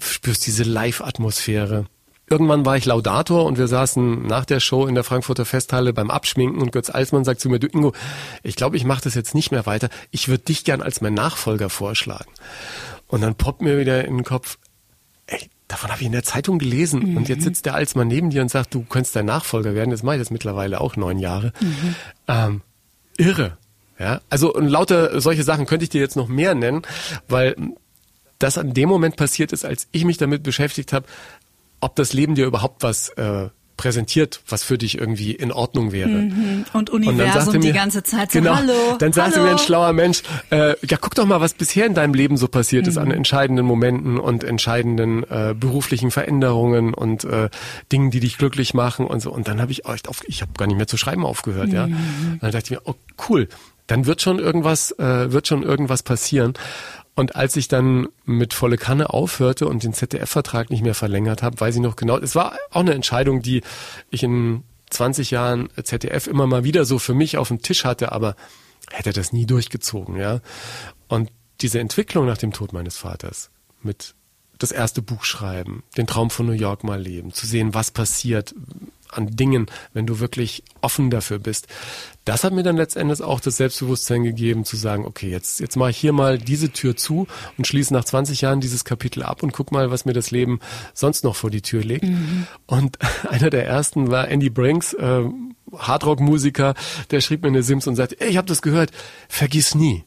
spürst 0.00 0.46
diese 0.46 0.62
Live-Atmosphäre. 0.62 1.86
Irgendwann 2.30 2.64
war 2.64 2.76
ich 2.76 2.86
Laudator 2.86 3.44
und 3.44 3.58
wir 3.58 3.66
saßen 3.66 4.24
nach 4.24 4.44
der 4.44 4.60
Show 4.60 4.86
in 4.86 4.94
der 4.94 5.02
Frankfurter 5.02 5.44
Festhalle 5.44 5.92
beim 5.92 6.12
Abschminken 6.12 6.62
und 6.62 6.70
Götz 6.70 6.88
Alsmann 6.88 7.24
sagt 7.24 7.40
zu 7.40 7.48
mir, 7.48 7.58
du 7.58 7.66
Ingo, 7.66 7.92
ich 8.44 8.54
glaube, 8.54 8.76
ich 8.76 8.84
mache 8.84 9.02
das 9.02 9.16
jetzt 9.16 9.34
nicht 9.34 9.50
mehr 9.50 9.66
weiter. 9.66 9.88
Ich 10.12 10.28
würde 10.28 10.44
dich 10.44 10.62
gern 10.62 10.80
als 10.80 11.00
mein 11.00 11.12
Nachfolger 11.12 11.68
vorschlagen. 11.68 12.30
Und 13.08 13.22
dann 13.22 13.34
poppt 13.34 13.62
mir 13.62 13.78
wieder 13.78 14.04
in 14.04 14.18
den 14.18 14.24
Kopf, 14.24 14.58
ey, 15.26 15.50
davon 15.66 15.90
habe 15.90 16.00
ich 16.02 16.06
in 16.06 16.12
der 16.12 16.22
Zeitung 16.22 16.60
gelesen. 16.60 17.00
Mhm. 17.00 17.16
Und 17.16 17.28
jetzt 17.28 17.42
sitzt 17.42 17.66
der 17.66 17.74
Alsmann 17.74 18.06
neben 18.06 18.30
dir 18.30 18.42
und 18.42 18.48
sagt, 18.48 18.74
du 18.74 18.84
könntest 18.84 19.16
dein 19.16 19.26
Nachfolger 19.26 19.74
werden. 19.74 19.90
Jetzt 19.90 20.04
mache 20.04 20.14
ich 20.14 20.20
das 20.20 20.30
mittlerweile 20.30 20.80
auch 20.80 20.94
neun 20.94 21.18
Jahre. 21.18 21.52
Mhm. 21.60 21.94
Ähm, 22.28 22.60
irre. 23.16 23.58
Ja, 23.98 24.20
also 24.30 24.54
und 24.54 24.68
lauter 24.68 25.20
solche 25.20 25.42
Sachen 25.42 25.66
könnte 25.66 25.82
ich 25.82 25.90
dir 25.90 26.00
jetzt 26.00 26.16
noch 26.16 26.28
mehr 26.28 26.54
nennen, 26.54 26.82
weil 27.28 27.56
das 28.38 28.56
an 28.56 28.72
dem 28.72 28.88
Moment 28.88 29.16
passiert 29.16 29.52
ist, 29.52 29.64
als 29.64 29.88
ich 29.92 30.04
mich 30.04 30.16
damit 30.16 30.42
beschäftigt 30.42 30.92
habe, 30.92 31.06
ob 31.80 31.96
das 31.96 32.12
Leben 32.12 32.34
dir 32.34 32.46
überhaupt 32.46 32.82
was 32.82 33.10
äh, 33.10 33.48
präsentiert, 33.80 34.42
was 34.46 34.62
für 34.62 34.76
dich 34.76 34.98
irgendwie 34.98 35.32
in 35.32 35.52
Ordnung 35.52 35.90
wäre. 35.90 36.10
Mhm. 36.10 36.66
Und 36.74 36.90
Universum 36.90 37.54
und 37.54 37.60
mir, 37.60 37.72
die 37.72 37.72
ganze 37.72 38.02
Zeit 38.02 38.30
so, 38.30 38.38
genau, 38.38 38.56
hallo, 38.56 38.74
Dann 38.98 39.14
sagte 39.14 39.36
hallo. 39.36 39.46
mir 39.46 39.52
ein 39.52 39.58
schlauer 39.58 39.94
Mensch, 39.94 40.22
äh, 40.50 40.74
ja 40.86 40.98
guck 41.00 41.14
doch 41.14 41.24
mal, 41.24 41.40
was 41.40 41.54
bisher 41.54 41.86
in 41.86 41.94
deinem 41.94 42.12
Leben 42.12 42.36
so 42.36 42.46
passiert 42.46 42.84
mhm. 42.84 42.90
ist 42.90 42.98
an 42.98 43.10
entscheidenden 43.10 43.64
Momenten 43.64 44.18
und 44.18 44.44
entscheidenden 44.44 45.22
äh, 45.30 45.54
beruflichen 45.58 46.10
Veränderungen 46.10 46.92
und 46.92 47.24
äh, 47.24 47.48
Dingen, 47.90 48.10
die 48.10 48.20
dich 48.20 48.36
glücklich 48.36 48.74
machen 48.74 49.06
und 49.06 49.20
so. 49.20 49.32
Und 49.32 49.48
dann 49.48 49.62
habe 49.62 49.72
ich 49.72 49.86
echt 49.86 50.08
auf, 50.08 50.20
ich 50.26 50.42
habe 50.42 50.52
gar 50.58 50.66
nicht 50.66 50.76
mehr 50.76 50.86
zu 50.86 50.98
schreiben 50.98 51.24
aufgehört, 51.24 51.68
mhm. 51.68 51.74
ja. 51.74 51.88
dann 52.42 52.50
dachte 52.50 52.64
ich 52.64 52.70
mir, 52.70 52.82
oh 52.84 52.96
cool, 53.30 53.48
dann 53.86 54.04
wird 54.04 54.20
schon 54.20 54.38
irgendwas, 54.38 54.92
äh, 54.98 55.32
wird 55.32 55.48
schon 55.48 55.62
irgendwas 55.62 56.02
passieren. 56.02 56.52
Und 57.20 57.36
als 57.36 57.54
ich 57.56 57.68
dann 57.68 58.08
mit 58.24 58.54
volle 58.54 58.78
Kanne 58.78 59.10
aufhörte 59.10 59.68
und 59.68 59.84
den 59.84 59.92
ZDF-Vertrag 59.92 60.70
nicht 60.70 60.82
mehr 60.82 60.94
verlängert 60.94 61.42
habe, 61.42 61.60
weiß 61.60 61.74
ich 61.74 61.82
noch 61.82 61.96
genau, 61.96 62.16
es 62.16 62.34
war 62.34 62.56
auch 62.70 62.80
eine 62.80 62.94
Entscheidung, 62.94 63.42
die 63.42 63.60
ich 64.08 64.22
in 64.22 64.62
20 64.88 65.30
Jahren 65.30 65.68
ZDF 65.84 66.26
immer 66.26 66.46
mal 66.46 66.64
wieder 66.64 66.86
so 66.86 66.98
für 66.98 67.12
mich 67.12 67.36
auf 67.36 67.48
dem 67.48 67.60
Tisch 67.60 67.84
hatte, 67.84 68.12
aber 68.12 68.36
hätte 68.90 69.12
das 69.12 69.34
nie 69.34 69.44
durchgezogen, 69.44 70.16
ja. 70.16 70.40
Und 71.08 71.30
diese 71.60 71.78
Entwicklung 71.78 72.24
nach 72.24 72.38
dem 72.38 72.54
Tod 72.54 72.72
meines 72.72 72.96
Vaters 72.96 73.50
mit 73.82 74.14
das 74.56 74.72
erste 74.72 75.02
Buch 75.02 75.24
schreiben, 75.24 75.82
den 75.98 76.06
Traum 76.06 76.30
von 76.30 76.46
New 76.46 76.52
York 76.52 76.84
mal 76.84 77.02
leben, 77.02 77.34
zu 77.34 77.46
sehen, 77.46 77.74
was 77.74 77.90
passiert, 77.90 78.54
an 79.10 79.26
Dingen, 79.36 79.66
wenn 79.92 80.06
du 80.06 80.20
wirklich 80.20 80.62
offen 80.80 81.10
dafür 81.10 81.38
bist. 81.38 81.66
Das 82.30 82.44
hat 82.44 82.52
mir 82.52 82.62
dann 82.62 82.76
letztendlich 82.76 83.22
auch 83.22 83.40
das 83.40 83.56
Selbstbewusstsein 83.56 84.22
gegeben, 84.22 84.64
zu 84.64 84.76
sagen, 84.76 85.04
okay, 85.04 85.28
jetzt, 85.28 85.58
jetzt 85.58 85.74
mache 85.74 85.90
ich 85.90 85.96
hier 85.96 86.12
mal 86.12 86.38
diese 86.38 86.70
Tür 86.70 86.94
zu 86.94 87.26
und 87.58 87.66
schließe 87.66 87.92
nach 87.92 88.04
20 88.04 88.42
Jahren 88.42 88.60
dieses 88.60 88.84
Kapitel 88.84 89.24
ab 89.24 89.42
und 89.42 89.52
guck 89.52 89.72
mal, 89.72 89.90
was 89.90 90.04
mir 90.04 90.12
das 90.12 90.30
Leben 90.30 90.60
sonst 90.94 91.24
noch 91.24 91.34
vor 91.34 91.50
die 91.50 91.60
Tür 91.60 91.82
legt. 91.82 92.04
Mhm. 92.04 92.46
Und 92.66 92.98
einer 93.28 93.50
der 93.50 93.66
ersten 93.66 94.12
war 94.12 94.28
Andy 94.28 94.48
Brinks, 94.48 94.92
äh, 94.92 95.24
Hardrock-Musiker, 95.76 96.74
der 97.10 97.20
schrieb 97.20 97.42
mir 97.42 97.48
eine 97.48 97.64
Sims 97.64 97.88
und 97.88 97.96
sagte, 97.96 98.24
ich 98.24 98.36
habe 98.36 98.46
das 98.46 98.62
gehört, 98.62 98.92
vergiss 99.28 99.74
nie 99.74 100.04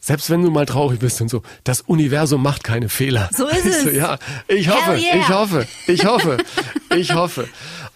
selbst 0.00 0.30
wenn 0.30 0.42
du 0.42 0.50
mal 0.50 0.64
traurig 0.64 1.00
bist 1.00 1.20
und 1.20 1.28
so, 1.28 1.42
das 1.64 1.82
Universum 1.82 2.42
macht 2.42 2.64
keine 2.64 2.88
Fehler. 2.88 3.28
So 3.36 3.46
ist 3.46 3.66
es. 3.66 3.82
So, 3.82 3.90
ja, 3.90 4.18
ich 4.46 4.70
hoffe, 4.70 4.92
yeah. 4.92 5.16
ich 5.16 5.28
hoffe, 5.28 5.66
ich 5.86 6.04
hoffe, 6.06 6.36
ich 6.96 7.14
hoffe. 7.14 7.48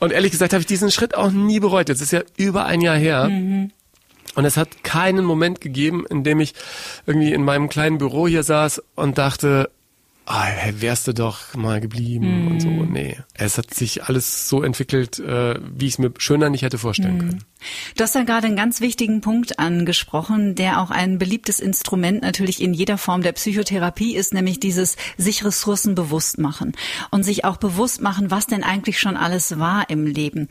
Und 0.03 0.11
ehrlich 0.11 0.33
gesagt 0.33 0.53
habe 0.53 0.61
ich 0.61 0.67
diesen 0.67 0.91
Schritt 0.91 1.15
auch 1.15 1.31
nie 1.31 1.61
bereut. 1.61 1.89
Jetzt 1.89 2.01
ist 2.01 2.11
ja 2.11 2.23
über 2.37 2.65
ein 2.65 2.81
Jahr 2.81 2.97
her. 2.97 3.29
Mhm. 3.29 3.71
Und 4.35 4.45
es 4.45 4.57
hat 4.57 4.83
keinen 4.83 5.25
Moment 5.25 5.61
gegeben, 5.61 6.05
in 6.11 6.25
dem 6.25 6.41
ich 6.41 6.55
irgendwie 7.07 7.33
in 7.33 7.45
meinem 7.45 7.69
kleinen 7.69 7.99
Büro 7.99 8.27
hier 8.27 8.43
saß 8.43 8.83
und 8.97 9.17
dachte, 9.17 9.71
ah, 10.27 10.47
wärst 10.73 11.09
du 11.09 11.13
doch 11.13 11.55
mal 11.55 11.81
geblieben 11.81 12.49
und 12.49 12.61
so. 12.61 12.69
Nee, 12.69 13.19
es 13.35 13.59
hat 13.59 13.75
sich 13.75 14.05
alles 14.05 14.49
so 14.49 14.63
entwickelt, 14.63 15.19
äh, 15.19 15.59
wie 15.75 15.87
ich 15.87 15.95
es 15.95 15.99
mir 15.99 16.13
schöner 16.19 16.51
nicht 16.51 16.63
hätte 16.63 16.79
vorstellen 16.79 17.19
können. 17.19 17.45
Du 17.97 18.03
hast 18.03 18.15
ja 18.15 18.25
gerade 18.25 18.47
einen 18.47 18.57
ganz 18.57 18.81
wichtigen 18.81 19.21
Punkt 19.21 19.59
angesprochen, 19.59 20.55
der 20.55 20.81
auch 20.81 20.91
ein 20.91 21.19
beliebtes 21.19 21.61
Instrument 21.61 22.23
natürlich 22.23 22.61
in 22.61 22.75
jeder 22.75 22.99
Form 22.99 23.23
der 23.23 23.33
Psychotherapie 23.33 24.17
ist, 24.17 24.35
nämlich 24.35 24.61
dieses 24.61 24.97
sich 25.17 25.45
Ressourcen 25.45 25.95
bewusst 25.95 26.39
machen 26.39 26.73
und 27.11 27.23
sich 27.23 27.45
auch 27.45 27.57
bewusst 27.57 28.01
machen, 28.01 28.31
was 28.31 28.47
denn 28.47 28.65
eigentlich 28.65 28.99
schon 28.99 29.17
alles 29.17 29.59
war 29.59 29.91
im 29.91 30.07
Leben. 30.07 30.49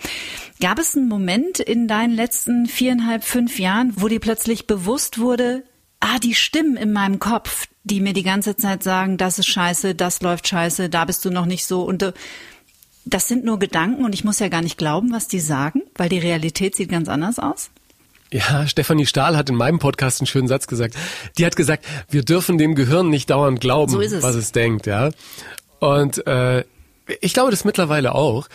Gab 0.62 0.80
es 0.80 0.96
einen 0.96 1.08
Moment 1.08 1.60
in 1.60 1.88
deinen 1.88 2.14
letzten 2.14 2.66
viereinhalb, 2.66 3.24
fünf 3.24 3.60
Jahren, 3.60 3.94
wo 3.96 4.08
dir 4.08 4.20
plötzlich 4.20 4.68
bewusst 4.68 5.20
wurde, 5.20 5.64
ah, 6.02 6.20
die 6.20 6.36
Stimmen 6.36 6.76
in 6.76 6.92
meinem 6.92 7.20
Kopf, 7.20 7.68
die 7.84 8.02
mir 8.02 8.14
die 8.14 8.24
ganze 8.24 8.56
Zeit 8.58 8.84
sagen, 8.84 9.18
das 9.18 9.40
ist 9.40 9.48
scheiße, 9.48 9.96
das 9.96 10.22
läuft 10.22 10.48
scheiße, 10.48 10.90
da 10.90 11.06
bist 11.06 11.24
du 11.24 11.32
noch 11.32 11.46
nicht 11.46 11.66
so 11.66 11.84
und 11.84 12.04
äh, 12.04 12.14
das 13.06 13.28
sind 13.28 13.46
nur 13.46 13.58
Gedanken 13.58 14.04
und 14.06 14.14
ich 14.14 14.24
muss 14.24 14.40
ja 14.40 14.48
gar 14.50 14.62
nicht 14.62 14.78
glauben, 14.78 15.12
was 15.12 15.28
die 15.28 15.40
sagen, 15.40 15.82
weil 15.96 16.10
die 16.10 16.20
Realität 16.20 16.76
sieht 16.76 16.90
ganz 16.90 17.08
anders 17.10 17.40
aus. 17.40 17.70
Ja, 18.32 18.68
Stefanie 18.68 19.06
Stahl 19.06 19.36
hat 19.36 19.50
in 19.50 19.56
meinem 19.56 19.80
Podcast 19.80 20.22
einen 20.22 20.28
schönen 20.28 20.48
Satz 20.48 20.68
gesagt. 20.68 20.96
Die 21.38 21.46
hat 21.46 21.56
gesagt, 21.56 21.86
wir 22.10 22.24
dürfen 22.24 22.58
dem 22.58 22.76
Gehirn 22.76 23.10
nicht 23.10 23.30
dauernd 23.30 23.60
glauben, 23.60 23.92
So 23.92 24.02
es. 24.02 24.22
was 24.22 24.36
es 24.36 24.52
denkt, 24.52 24.86
ja. 24.86 25.10
Und 25.80 26.26
äh, 26.28 26.64
ich 27.20 27.34
glaube 27.34 27.52
das 27.52 27.66
mittlerweile 27.66 28.16
auch. 28.16 28.48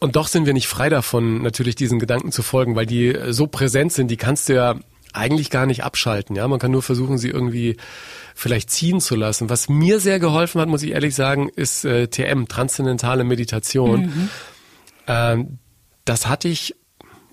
Und 0.00 0.16
doch 0.16 0.26
sind 0.26 0.44
wir 0.46 0.54
nicht 0.54 0.66
frei 0.66 0.88
davon, 0.88 1.42
natürlich 1.42 1.76
diesen 1.76 1.98
Gedanken 1.98 2.32
zu 2.32 2.42
folgen, 2.42 2.74
weil 2.74 2.86
die 2.86 3.16
so 3.28 3.46
präsent 3.46 3.92
sind, 3.92 4.10
die 4.10 4.16
kannst 4.16 4.48
du 4.48 4.54
ja 4.54 4.74
eigentlich 5.12 5.50
gar 5.50 5.66
nicht 5.66 5.84
abschalten. 5.84 6.36
Ja, 6.36 6.46
man 6.48 6.58
kann 6.58 6.70
nur 6.70 6.82
versuchen, 6.82 7.18
sie 7.18 7.30
irgendwie 7.30 7.76
vielleicht 8.34 8.70
ziehen 8.70 9.00
zu 9.00 9.16
lassen. 9.16 9.48
Was 9.48 9.68
mir 9.68 10.00
sehr 10.00 10.20
geholfen 10.20 10.60
hat, 10.60 10.68
muss 10.68 10.82
ich 10.82 10.92
ehrlich 10.92 11.14
sagen, 11.14 11.48
ist 11.48 11.84
äh, 11.84 12.08
TM, 12.08 12.46
transzendentale 12.48 13.24
Meditation. 13.24 14.30
Ähm, 15.06 15.58
das 16.04 16.28
hatte 16.28 16.48
ich 16.48 16.74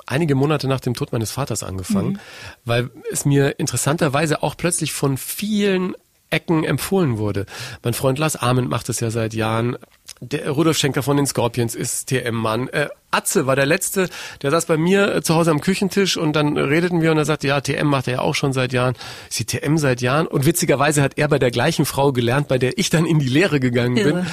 einige 0.05 0.35
Monate 0.35 0.67
nach 0.67 0.79
dem 0.79 0.93
Tod 0.93 1.11
meines 1.11 1.31
Vaters 1.31 1.63
angefangen, 1.63 2.19
weil 2.65 2.89
es 3.11 3.25
mir 3.25 3.59
interessanterweise 3.59 4.43
auch 4.43 4.57
plötzlich 4.57 4.93
von 4.93 5.17
vielen 5.17 5.95
Ecken 6.29 6.63
empfohlen 6.63 7.17
wurde. 7.17 7.45
Mein 7.83 7.93
Freund 7.93 8.17
Lars 8.17 8.35
Ahmed 8.35 8.67
macht 8.67 8.89
es 8.89 8.99
ja 8.99 9.11
seit 9.11 9.33
Jahren. 9.33 9.77
Der 10.21 10.49
Rudolf 10.49 10.77
Schenker 10.77 11.03
von 11.03 11.17
den 11.17 11.25
Scorpions 11.25 11.75
ist 11.75 12.07
TM-Mann. 12.07 12.69
Äh, 12.69 12.87
Atze 13.11 13.45
war 13.45 13.55
der 13.55 13.65
Letzte, 13.65 14.09
der 14.41 14.51
saß 14.51 14.65
bei 14.65 14.77
mir 14.77 15.15
äh, 15.15 15.21
zu 15.21 15.35
Hause 15.35 15.51
am 15.51 15.59
Küchentisch 15.59 16.17
und 16.17 16.33
dann 16.33 16.57
redeten 16.57 17.01
wir 17.01 17.11
und 17.11 17.17
er 17.17 17.25
sagte, 17.25 17.47
ja, 17.47 17.59
TM 17.61 17.87
macht 17.87 18.07
er 18.07 18.13
ja 18.13 18.19
auch 18.19 18.35
schon 18.35 18.53
seit 18.53 18.73
Jahren. 18.73 18.95
Ich 19.29 19.35
sie 19.35 19.45
TM 19.45 19.77
seit 19.77 20.01
Jahren. 20.01 20.27
Und 20.27 20.45
witzigerweise 20.45 21.01
hat 21.01 21.17
er 21.17 21.27
bei 21.27 21.39
der 21.39 21.51
gleichen 21.51 21.85
Frau 21.85 22.13
gelernt, 22.13 22.47
bei 22.47 22.57
der 22.57 22.77
ich 22.77 22.89
dann 22.89 23.05
in 23.05 23.19
die 23.19 23.27
Lehre 23.27 23.59
gegangen 23.59 23.95
bin. 23.95 24.07
Irre. 24.07 24.25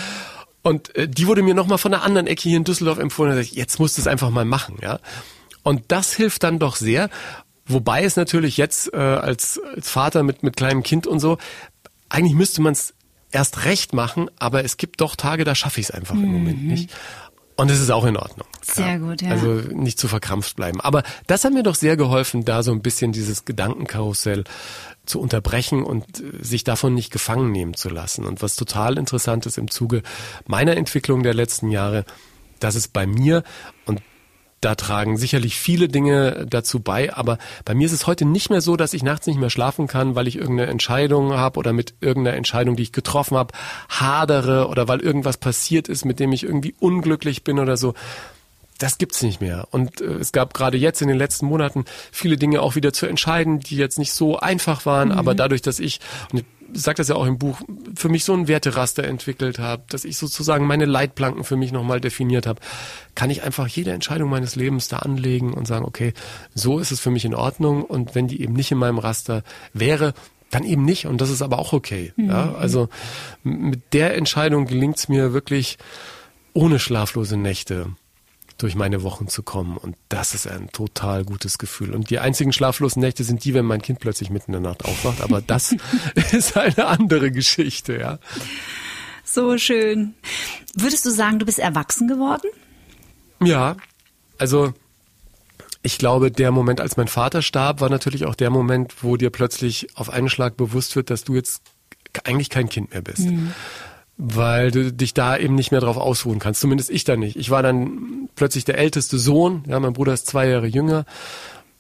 Und 0.63 0.95
äh, 0.95 1.09
die 1.09 1.27
wurde 1.27 1.43
mir 1.43 1.55
nochmal 1.55 1.79
von 1.79 1.91
der 1.91 2.03
anderen 2.03 2.27
Ecke 2.27 2.43
hier 2.49 2.57
in 2.57 2.65
Düsseldorf 2.65 2.99
empfohlen. 2.99 3.33
Und 3.33 3.37
da 3.37 3.43
ich, 3.43 3.53
jetzt 3.53 3.79
musst 3.79 3.97
du 3.97 4.03
es 4.03 4.07
einfach 4.07 4.31
mal 4.31 4.45
machen, 4.45 4.77
ja. 4.83 5.01
Und 5.63 5.85
das 5.89 6.15
hilft 6.15 6.43
dann 6.43 6.59
doch 6.59 6.77
sehr. 6.77 7.11
Wobei 7.67 8.05
es 8.05 8.17
natürlich 8.17 8.57
jetzt 8.57 8.93
äh, 8.93 8.97
als, 8.97 9.61
als 9.75 9.91
Vater 9.91 10.23
mit, 10.23 10.43
mit 10.43 10.57
kleinem 10.57 10.83
Kind 10.83 11.07
und 11.07 11.21
so, 11.21 11.39
eigentlich 12.09 12.35
müsste 12.35 12.63
man 12.63 12.73
es 12.73 12.95
erst 13.31 13.65
recht 13.65 13.93
machen, 13.93 14.31
aber 14.39 14.65
es 14.65 14.77
gibt 14.77 15.01
doch 15.01 15.17
Tage, 15.17 15.45
da 15.45 15.55
schaffe 15.55 15.81
ich 15.81 15.89
es 15.89 15.91
einfach 15.91 16.15
im 16.15 16.33
Moment 16.33 16.65
nicht. 16.65 16.91
Und 17.57 17.71
es 17.71 17.79
ist 17.79 17.91
auch 17.91 18.07
in 18.07 18.17
Ordnung. 18.17 18.49
Sehr 18.63 18.99
gut, 18.99 19.21
ja. 19.21 19.33
Also 19.33 19.53
nicht 19.53 19.99
zu 19.99 20.09
verkrampft 20.09 20.57
bleiben. 20.57 20.81
Aber 20.81 21.03
das 21.27 21.45
hat 21.45 21.53
mir 21.53 21.63
doch 21.63 21.75
sehr 21.75 21.99
geholfen, 21.99 22.47
da 22.47 22.63
so 22.63 22.73
ein 22.73 22.81
bisschen 22.81 23.13
dieses 23.13 23.45
Gedankenkarussell 23.45 24.45
zu 25.05 25.21
unterbrechen 25.21 25.83
und 25.83 26.21
äh, 26.21 26.43
sich 26.43 26.65
davon 26.65 26.95
nicht 26.95 27.13
gefangen 27.13 27.53
nehmen 27.53 27.75
zu 27.75 27.91
lassen. 27.91 28.25
Und 28.25 28.41
was 28.41 28.57
total 28.57 28.97
interessant 28.97 29.45
ist 29.45 29.59
im 29.59 29.71
Zuge 29.71 30.03
meiner 30.47 30.79
Entwicklung 30.79 31.23
der 31.23 31.35
letzten 31.35 31.71
Jahre, 31.71 32.07
dass 32.61 32.77
es 32.77 32.89
bei 32.89 33.07
mir 33.07 33.43
und 33.85 34.01
da 34.61 34.75
tragen 34.75 35.17
sicherlich 35.17 35.59
viele 35.59 35.89
Dinge 35.89 36.47
dazu 36.49 36.81
bei, 36.81 37.15
aber 37.15 37.39
bei 37.65 37.75
mir 37.75 37.87
ist 37.87 37.93
es 37.93 38.07
heute 38.07 38.27
nicht 38.27 38.51
mehr 38.51 38.61
so, 38.61 38.77
dass 38.77 38.93
ich 38.93 39.03
nachts 39.03 39.27
nicht 39.27 39.41
mehr 39.41 39.51
schlafen 39.51 39.87
kann, 39.87 40.15
weil 40.15 40.29
ich 40.29 40.37
irgendeine 40.37 40.71
Entscheidung 40.71 41.33
habe 41.33 41.59
oder 41.59 41.73
mit 41.73 41.95
irgendeiner 42.01 42.37
Entscheidung, 42.37 42.77
die 42.77 42.83
ich 42.83 42.93
getroffen 42.93 43.37
habe, 43.37 43.55
hadere 43.89 44.69
oder 44.69 44.87
weil 44.87 45.01
irgendwas 45.01 45.39
passiert 45.39 45.89
ist, 45.89 46.05
mit 46.05 46.21
dem 46.21 46.33
ich 46.33 46.43
irgendwie 46.43 46.75
unglücklich 46.79 47.43
bin 47.43 47.59
oder 47.59 47.77
so. 47.77 47.95
Das 48.79 48.97
gibt's 48.99 49.23
nicht 49.23 49.41
mehr. 49.41 49.69
Und 49.71 50.01
äh, 50.01 50.05
es 50.05 50.33
gab 50.33 50.55
gerade 50.55 50.79
jetzt 50.79 51.03
in 51.03 51.09
den 51.09 51.19
letzten 51.19 51.47
Monaten 51.47 51.85
viele 52.13 52.37
Dinge 52.37 52.63
auch 52.63 52.77
wieder 52.77 52.93
zu 52.93 53.07
entscheiden, 53.07 53.61
die 53.61 53.77
jetzt 53.77 53.99
nicht 53.99 54.13
so 54.13 54.39
einfach 54.39 54.87
waren, 54.87 55.13
aber 55.13 55.35
dadurch, 55.35 55.63
dass 55.63 55.79
ich, 55.79 56.01
und 56.33 56.41
ich 56.41 56.45
sage 56.73 56.97
das 56.97 57.09
ja 57.09 57.15
auch 57.15 57.27
im 57.27 57.39
Buch, 57.39 57.61
für 57.95 58.09
mich 58.09 58.25
so 58.25 58.33
ein 58.33 58.49
Werteraster 58.49 59.05
entwickelt 59.05 59.59
habe, 59.59 59.83
dass 59.89 60.05
ich 60.05 60.17
sozusagen 60.17 60.67
meine 60.67 60.85
Leitplanken 60.85 61.45
für 61.45 61.57
mich 61.57 61.73
nochmal 61.73 62.01
definiert 62.01 62.47
habe, 62.47 62.61
kann 63.15 63.31
ich 63.31 63.43
einfach 63.43 63.67
jede 63.67 63.93
Entscheidung 63.93 64.31
meines 64.31 64.57
Lebens 64.57 64.89
da 64.89 64.99
anlegen 64.99 65.53
und 65.53 65.67
sagen, 65.67 65.85
okay, 65.85 66.13
so 66.55 66.79
ist 66.79 66.91
es 66.91 67.01
für 67.01 67.11
mich 67.11 67.25
in 67.25 67.35
Ordnung 67.35 67.85
und 67.85 68.15
wenn 68.15 68.29
die 68.29 68.43
eben 68.43 68.55
nicht 68.55 68.71
in 68.71 68.79
meinem 68.79 68.99
Raster 68.99 69.43
wäre, 69.73 70.15
dann 70.51 70.65
eben 70.65 70.85
nicht 70.85 71.07
und 71.07 71.21
das 71.21 71.31
ist 71.31 71.43
aber 71.43 71.59
auch 71.59 71.73
okay. 71.73 72.13
Ja? 72.17 72.55
Also 72.55 72.89
mit 73.43 73.93
der 73.93 74.17
Entscheidung 74.17 74.67
gelingt 74.67 74.99
es 74.99 75.09
mir 75.09 75.33
wirklich 75.33 75.79
ohne 76.53 76.79
schlaflose 76.79 77.37
Nächte 77.37 77.87
durch 78.63 78.75
meine 78.75 79.03
Wochen 79.03 79.29
zu 79.29 79.43
kommen. 79.43 79.77
Und 79.77 79.97
das 80.09 80.35
ist 80.35 80.47
ein 80.47 80.71
total 80.71 81.25
gutes 81.25 81.59
Gefühl. 81.59 81.95
Und 81.95 82.11
die 82.11 82.19
einzigen 82.19 82.53
schlaflosen 82.53 83.01
Nächte 83.01 83.25
sind 83.25 83.45
die, 83.45 83.55
wenn 83.55 83.65
mein 83.65 83.83
Kind 83.83 84.01
plötzlich 84.01 84.31
mitten 84.31 84.55
in 84.55 84.63
der 84.63 84.71
Nacht 84.73 84.85
aufwacht. 84.85 85.21
Aber 85.21 85.41
das 85.41 85.75
ist 86.33 86.57
eine 86.57 86.87
andere 86.87 87.31
Geschichte, 87.31 87.99
ja. 87.99 88.19
So 89.25 89.59
schön. 89.59 90.15
Würdest 90.75 91.07
du 91.07 91.11
sagen, 91.11 91.39
du 91.39 91.47
bist 91.47 91.59
erwachsen 91.59 92.09
geworden? 92.09 92.49
Ja, 93.43 93.77
also 94.39 94.75
ich 95.83 95.99
glaube, 95.99 96.31
der 96.31 96.51
Moment, 96.51 96.81
als 96.81 96.97
mein 96.97 97.09
Vater 97.09 97.41
starb, 97.41 97.81
war 97.81 97.89
natürlich 97.89 98.27
auch 98.27 98.35
der 98.35 98.51
Moment, 98.51 99.03
wo 99.03 99.17
dir 99.17 99.31
plötzlich 99.31 99.89
auf 99.97 100.11
einen 100.11 100.29
Schlag 100.29 100.57
bewusst 100.57 100.95
wird, 100.97 101.11
dass 101.11 101.25
du 101.25 101.35
jetzt 101.35 101.63
eigentlich 102.25 102.51
kein 102.51 102.69
Kind 102.69 102.91
mehr 102.91 103.03
bist. 103.03 103.27
Weil 104.23 104.71
du 104.71 104.93
dich 104.93 105.15
da 105.15 105.37
eben 105.39 105.55
nicht 105.55 105.71
mehr 105.71 105.81
drauf 105.81 105.97
ausruhen 105.97 106.39
kannst. 106.39 106.61
Zumindest 106.61 106.91
ich 106.91 107.05
da 107.05 107.17
nicht. 107.17 107.37
Ich 107.37 107.49
war 107.49 107.63
dann 107.63 108.29
plötzlich 108.35 108.67
der 108.67 108.77
älteste 108.77 109.19
Sohn. 109.19 109.65
Ja, 109.67 109.81
mein 109.81 109.95
Bruder 109.95 110.13
ist 110.13 110.27
zwei 110.27 110.47
Jahre 110.47 110.67
jünger. 110.67 111.07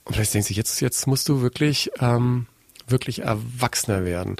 Und 0.04 0.14
vielleicht 0.14 0.32
denkst 0.32 0.48
du, 0.48 0.54
jetzt, 0.54 0.80
jetzt 0.80 1.06
musst 1.06 1.28
du 1.28 1.42
wirklich, 1.42 1.90
ähm, 2.00 2.46
wirklich 2.88 3.22
erwachsener 3.22 4.04
werden. 4.04 4.36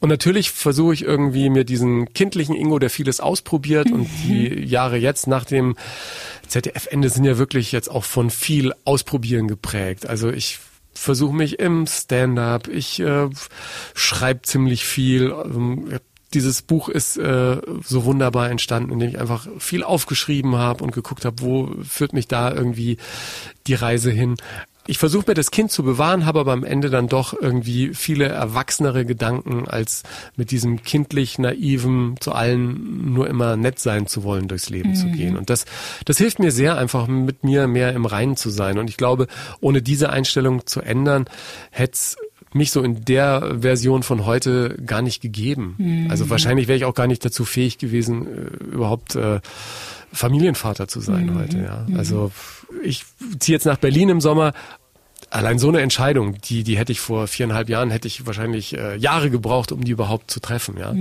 Und 0.00 0.08
natürlich 0.08 0.50
versuche 0.50 0.94
ich 0.94 1.02
irgendwie 1.02 1.50
mir 1.50 1.64
diesen 1.64 2.12
kindlichen 2.14 2.56
Ingo, 2.56 2.78
der 2.78 2.90
vieles 2.90 3.20
ausprobiert 3.20 3.90
und 3.90 4.08
die 4.24 4.64
Jahre 4.64 4.96
jetzt 4.96 5.26
nach 5.26 5.44
dem 5.44 5.76
ZDF-Ende 6.48 7.10
sind 7.10 7.24
ja 7.24 7.38
wirklich 7.38 7.70
jetzt 7.70 7.90
auch 7.90 8.04
von 8.04 8.30
viel 8.30 8.72
Ausprobieren 8.84 9.46
geprägt. 9.46 10.06
Also 10.06 10.30
ich 10.30 10.58
versuche 10.94 11.34
mich 11.34 11.58
im 11.58 11.86
Stand-up, 11.86 12.68
ich 12.68 13.00
äh, 13.00 13.28
schreibe 13.94 14.42
ziemlich 14.42 14.84
viel. 14.84 15.34
Ähm, 15.44 15.98
dieses 16.34 16.62
Buch 16.62 16.88
ist 16.88 17.16
äh, 17.16 17.60
so 17.84 18.04
wunderbar 18.04 18.50
entstanden, 18.50 18.92
indem 18.92 19.10
ich 19.10 19.20
einfach 19.20 19.46
viel 19.58 19.84
aufgeschrieben 19.84 20.56
habe 20.56 20.82
und 20.84 20.92
geguckt 20.92 21.24
habe, 21.24 21.36
wo 21.40 21.74
führt 21.82 22.12
mich 22.12 22.28
da 22.28 22.52
irgendwie 22.52 22.98
die 23.66 23.74
Reise 23.74 24.10
hin. 24.10 24.36
Ich 24.88 24.98
versuche 24.98 25.26
mir 25.28 25.34
das 25.34 25.52
Kind 25.52 25.70
zu 25.70 25.84
bewahren, 25.84 26.26
habe 26.26 26.40
aber 26.40 26.52
am 26.52 26.64
Ende 26.64 26.90
dann 26.90 27.06
doch 27.06 27.40
irgendwie 27.40 27.94
viele 27.94 28.26
erwachsenere 28.26 29.04
Gedanken, 29.04 29.68
als 29.68 30.02
mit 30.34 30.50
diesem 30.50 30.82
kindlich 30.82 31.38
naiven, 31.38 32.16
zu 32.18 32.32
allen 32.32 33.12
nur 33.12 33.28
immer 33.28 33.56
nett 33.56 33.78
sein 33.78 34.08
zu 34.08 34.24
wollen, 34.24 34.48
durchs 34.48 34.70
Leben 34.70 34.96
zu 34.96 35.06
gehen. 35.06 35.36
Und 35.36 35.50
das, 35.50 35.66
das 36.04 36.18
hilft 36.18 36.40
mir 36.40 36.50
sehr, 36.50 36.78
einfach 36.78 37.06
mit 37.06 37.44
mir 37.44 37.68
mehr 37.68 37.92
im 37.92 38.06
Reinen 38.06 38.36
zu 38.36 38.50
sein. 38.50 38.78
Und 38.78 38.90
ich 38.90 38.96
glaube, 38.96 39.28
ohne 39.60 39.82
diese 39.82 40.10
Einstellung 40.10 40.66
zu 40.66 40.80
ändern, 40.80 41.26
hätte 41.70 41.92
es 41.92 42.16
mich 42.52 42.70
so 42.70 42.82
in 42.82 43.04
der 43.04 43.58
Version 43.60 44.02
von 44.02 44.26
heute 44.26 44.76
gar 44.84 45.02
nicht 45.02 45.20
gegeben. 45.20 46.06
Also 46.10 46.30
wahrscheinlich 46.30 46.68
wäre 46.68 46.76
ich 46.76 46.84
auch 46.84 46.94
gar 46.94 47.06
nicht 47.06 47.24
dazu 47.24 47.44
fähig 47.44 47.78
gewesen, 47.78 48.26
äh, 48.26 48.64
überhaupt 48.74 49.14
äh, 49.16 49.40
Familienvater 50.12 50.88
zu 50.88 51.00
sein 51.00 51.34
heute. 51.38 51.58
Ja. 51.58 51.86
Also 51.96 52.32
ich 52.82 53.04
ziehe 53.38 53.56
jetzt 53.56 53.64
nach 53.64 53.78
Berlin 53.78 54.08
im 54.08 54.20
Sommer. 54.20 54.52
Allein 55.30 55.58
so 55.58 55.68
eine 55.68 55.80
Entscheidung, 55.80 56.36
die, 56.42 56.62
die 56.62 56.76
hätte 56.76 56.92
ich 56.92 57.00
vor 57.00 57.26
viereinhalb 57.26 57.70
Jahren, 57.70 57.90
hätte 57.90 58.06
ich 58.06 58.26
wahrscheinlich 58.26 58.76
äh, 58.76 58.96
Jahre 58.96 59.30
gebraucht, 59.30 59.72
um 59.72 59.82
die 59.82 59.92
überhaupt 59.92 60.30
zu 60.30 60.40
treffen. 60.40 60.76
Ja. 60.78 60.94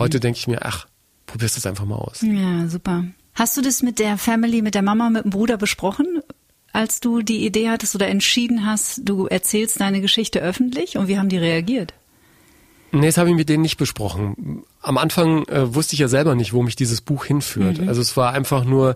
Heute 0.00 0.18
denke 0.18 0.38
ich 0.38 0.48
mir, 0.48 0.64
ach, 0.64 0.86
probierst 1.26 1.56
das 1.56 1.66
einfach 1.66 1.84
mal 1.84 1.96
aus. 1.96 2.22
Ja, 2.22 2.66
super. 2.66 3.04
Hast 3.34 3.56
du 3.56 3.60
das 3.60 3.82
mit 3.82 3.98
der 3.98 4.16
Family, 4.16 4.62
mit 4.62 4.74
der 4.74 4.82
Mama, 4.82 5.10
mit 5.10 5.24
dem 5.24 5.30
Bruder 5.30 5.58
besprochen, 5.58 6.22
als 6.76 7.00
du 7.00 7.22
die 7.22 7.46
Idee 7.46 7.70
hattest 7.70 7.94
oder 7.94 8.06
entschieden 8.08 8.66
hast, 8.66 9.00
du 9.02 9.26
erzählst 9.26 9.80
deine 9.80 10.02
Geschichte 10.02 10.40
öffentlich 10.40 10.98
und 10.98 11.08
wie 11.08 11.18
haben 11.18 11.30
die 11.30 11.38
reagiert? 11.38 11.94
Nee, 12.92 13.06
das 13.06 13.16
habe 13.16 13.30
ich 13.30 13.34
mit 13.34 13.48
denen 13.48 13.62
nicht 13.62 13.78
besprochen. 13.78 14.62
Am 14.82 14.98
Anfang 14.98 15.46
äh, 15.48 15.74
wusste 15.74 15.94
ich 15.94 16.00
ja 16.00 16.08
selber 16.08 16.34
nicht, 16.34 16.52
wo 16.52 16.62
mich 16.62 16.76
dieses 16.76 17.00
Buch 17.00 17.24
hinführt. 17.24 17.80
Mhm. 17.80 17.88
Also 17.88 18.02
es 18.02 18.16
war 18.16 18.32
einfach 18.32 18.64
nur 18.64 18.94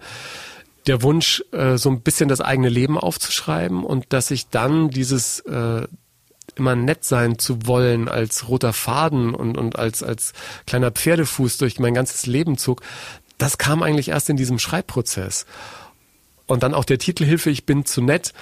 der 0.86 1.02
Wunsch, 1.02 1.42
äh, 1.52 1.78
so 1.78 1.88
ein 1.90 2.02
bisschen 2.02 2.28
das 2.28 2.42
eigene 2.42 2.68
Leben 2.68 2.98
aufzuschreiben 2.98 3.82
und 3.82 4.12
dass 4.12 4.30
ich 4.30 4.48
dann 4.48 4.90
dieses 4.90 5.40
äh, 5.40 5.86
immer 6.56 6.76
nett 6.76 7.04
sein 7.04 7.38
zu 7.38 7.66
wollen 7.66 8.08
als 8.08 8.48
roter 8.48 8.74
Faden 8.74 9.34
und, 9.34 9.56
und 9.56 9.78
als, 9.78 10.02
als 10.02 10.34
kleiner 10.66 10.90
Pferdefuß 10.90 11.56
durch 11.56 11.78
mein 11.78 11.94
ganzes 11.94 12.26
Leben 12.26 12.58
zog, 12.58 12.82
das 13.38 13.56
kam 13.56 13.82
eigentlich 13.82 14.10
erst 14.10 14.28
in 14.28 14.36
diesem 14.36 14.58
Schreibprozess. 14.58 15.46
Und 16.50 16.64
dann 16.64 16.74
auch 16.74 16.84
der 16.84 16.98
Titel 16.98 17.24
Hilfe, 17.24 17.48
ich 17.48 17.64
bin 17.64 17.84
zu 17.84 18.02
nett, 18.02 18.32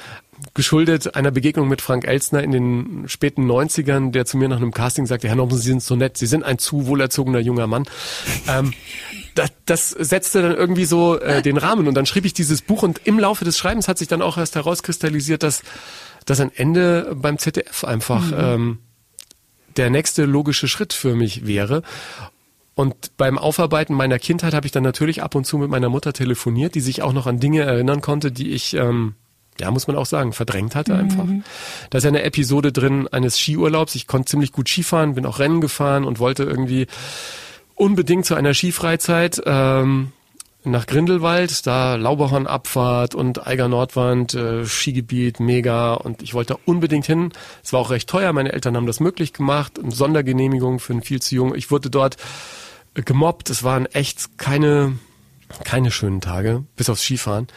geschuldet 0.55 1.15
einer 1.15 1.31
Begegnung 1.31 1.69
mit 1.69 1.83
Frank 1.83 2.07
Elstner 2.07 2.43
in 2.43 2.53
den 2.53 3.05
späten 3.07 3.45
90ern, 3.45 4.13
der 4.13 4.25
zu 4.25 4.39
mir 4.39 4.49
nach 4.49 4.57
einem 4.57 4.73
Casting 4.73 5.05
sagte, 5.05 5.29
Herr 5.29 5.37
Norman, 5.37 5.59
Sie 5.59 5.69
sind 5.69 5.83
so 5.83 5.95
nett, 5.95 6.17
Sie 6.17 6.25
sind 6.25 6.43
ein 6.43 6.59
zu 6.59 6.87
wohlerzogener 6.87 7.41
junger 7.41 7.67
Mann. 7.67 7.85
Ähm, 8.49 8.73
das, 9.35 9.51
das 9.67 9.91
setzte 9.91 10.41
dann 10.41 10.57
irgendwie 10.57 10.87
so 10.87 11.21
äh, 11.21 11.43
den 11.43 11.59
Rahmen 11.59 11.87
und 11.87 11.93
dann 11.95 12.07
schrieb 12.07 12.25
ich 12.25 12.33
dieses 12.33 12.63
Buch 12.63 12.83
und 12.83 12.99
im 13.05 13.19
Laufe 13.19 13.45
des 13.45 13.59
Schreibens 13.59 13.89
hat 13.89 13.99
sich 13.99 14.09
dann 14.09 14.23
auch 14.23 14.39
erst 14.39 14.55
herauskristallisiert, 14.55 15.43
dass, 15.43 15.63
dass 16.25 16.41
ein 16.41 16.51
Ende 16.55 17.15
beim 17.15 17.37
ZDF 17.37 17.85
einfach 17.85 18.31
mhm. 18.31 18.37
ähm, 18.39 18.79
der 19.77 19.91
nächste 19.91 20.25
logische 20.25 20.67
Schritt 20.67 20.95
für 20.95 21.15
mich 21.15 21.47
wäre. 21.47 21.83
Und 22.79 23.17
beim 23.17 23.39
Aufarbeiten 23.39 23.93
meiner 23.93 24.21
Kindheit 24.21 24.55
habe 24.55 24.65
ich 24.65 24.71
dann 24.71 24.85
natürlich 24.85 25.21
ab 25.21 25.35
und 25.35 25.45
zu 25.45 25.59
mit 25.59 25.69
meiner 25.69 25.89
Mutter 25.89 26.13
telefoniert, 26.13 26.77
die 26.77 26.81
sich 26.81 27.03
auch 27.03 27.13
noch 27.13 27.27
an 27.27 27.41
Dinge 27.41 27.63
erinnern 27.63 28.01
konnte, 28.01 28.31
die 28.31 28.53
ich 28.53 28.75
ähm, 28.75 29.17
ja, 29.59 29.73
muss 29.73 29.89
man 29.89 29.97
auch 29.97 30.07
sagen, 30.07 30.33
verdrängt 30.33 30.77
hatte 30.77 30.95
einfach. 30.95 31.25
Mhm. 31.25 31.43
Da 31.91 31.99
ist 31.99 32.05
ja 32.05 32.09
eine 32.09 32.23
Episode 32.23 32.71
drin 32.71 33.09
eines 33.09 33.37
Skiurlaubs. 33.37 33.97
Ich 33.97 34.07
konnte 34.07 34.31
ziemlich 34.31 34.53
gut 34.53 34.69
Skifahren, 34.69 35.17
bin 35.17 35.27
auch 35.27 35.41
Rennen 35.41 35.61
gefahren 35.61 36.05
und 36.05 36.21
wollte 36.21 36.45
irgendwie 36.45 36.87
unbedingt 37.75 38.27
zu 38.27 38.37
einer 38.37 38.55
Skifreizeit 38.55 39.43
ähm, 39.45 40.13
nach 40.63 40.87
Grindelwald, 40.87 41.67
da 41.67 41.97
Lauberhornabfahrt 41.97 43.17
und 43.17 43.45
Eiger 43.45 43.67
Nordwand, 43.67 44.35
äh, 44.35 44.65
Skigebiet, 44.65 45.41
mega. 45.41 45.95
Und 45.95 46.23
ich 46.23 46.33
wollte 46.33 46.55
da 46.55 46.61
unbedingt 46.65 47.07
hin. 47.07 47.33
Es 47.65 47.73
war 47.73 47.81
auch 47.81 47.91
recht 47.91 48.09
teuer. 48.09 48.33
Meine 48.33 48.53
Eltern 48.53 48.77
haben 48.77 48.87
das 48.87 49.01
möglich 49.01 49.33
gemacht. 49.33 49.81
Eine 49.81 49.91
Sondergenehmigung 49.91 50.79
für 50.79 50.93
einen 50.93 51.03
viel 51.03 51.21
zu 51.21 51.35
jungen. 51.35 51.57
Ich 51.57 51.73
wurde 51.73 51.91
dort 51.91 52.17
gemobbt. 53.05 53.51
Es 53.51 53.63
waren 53.63 53.87
echt 53.87 54.39
keine, 54.39 54.99
keine 55.65 55.91
schönen 55.91 56.21
Tage, 56.21 56.65
bis 56.77 56.91
aufs 56.91 57.03
Skifahren. 57.03 57.49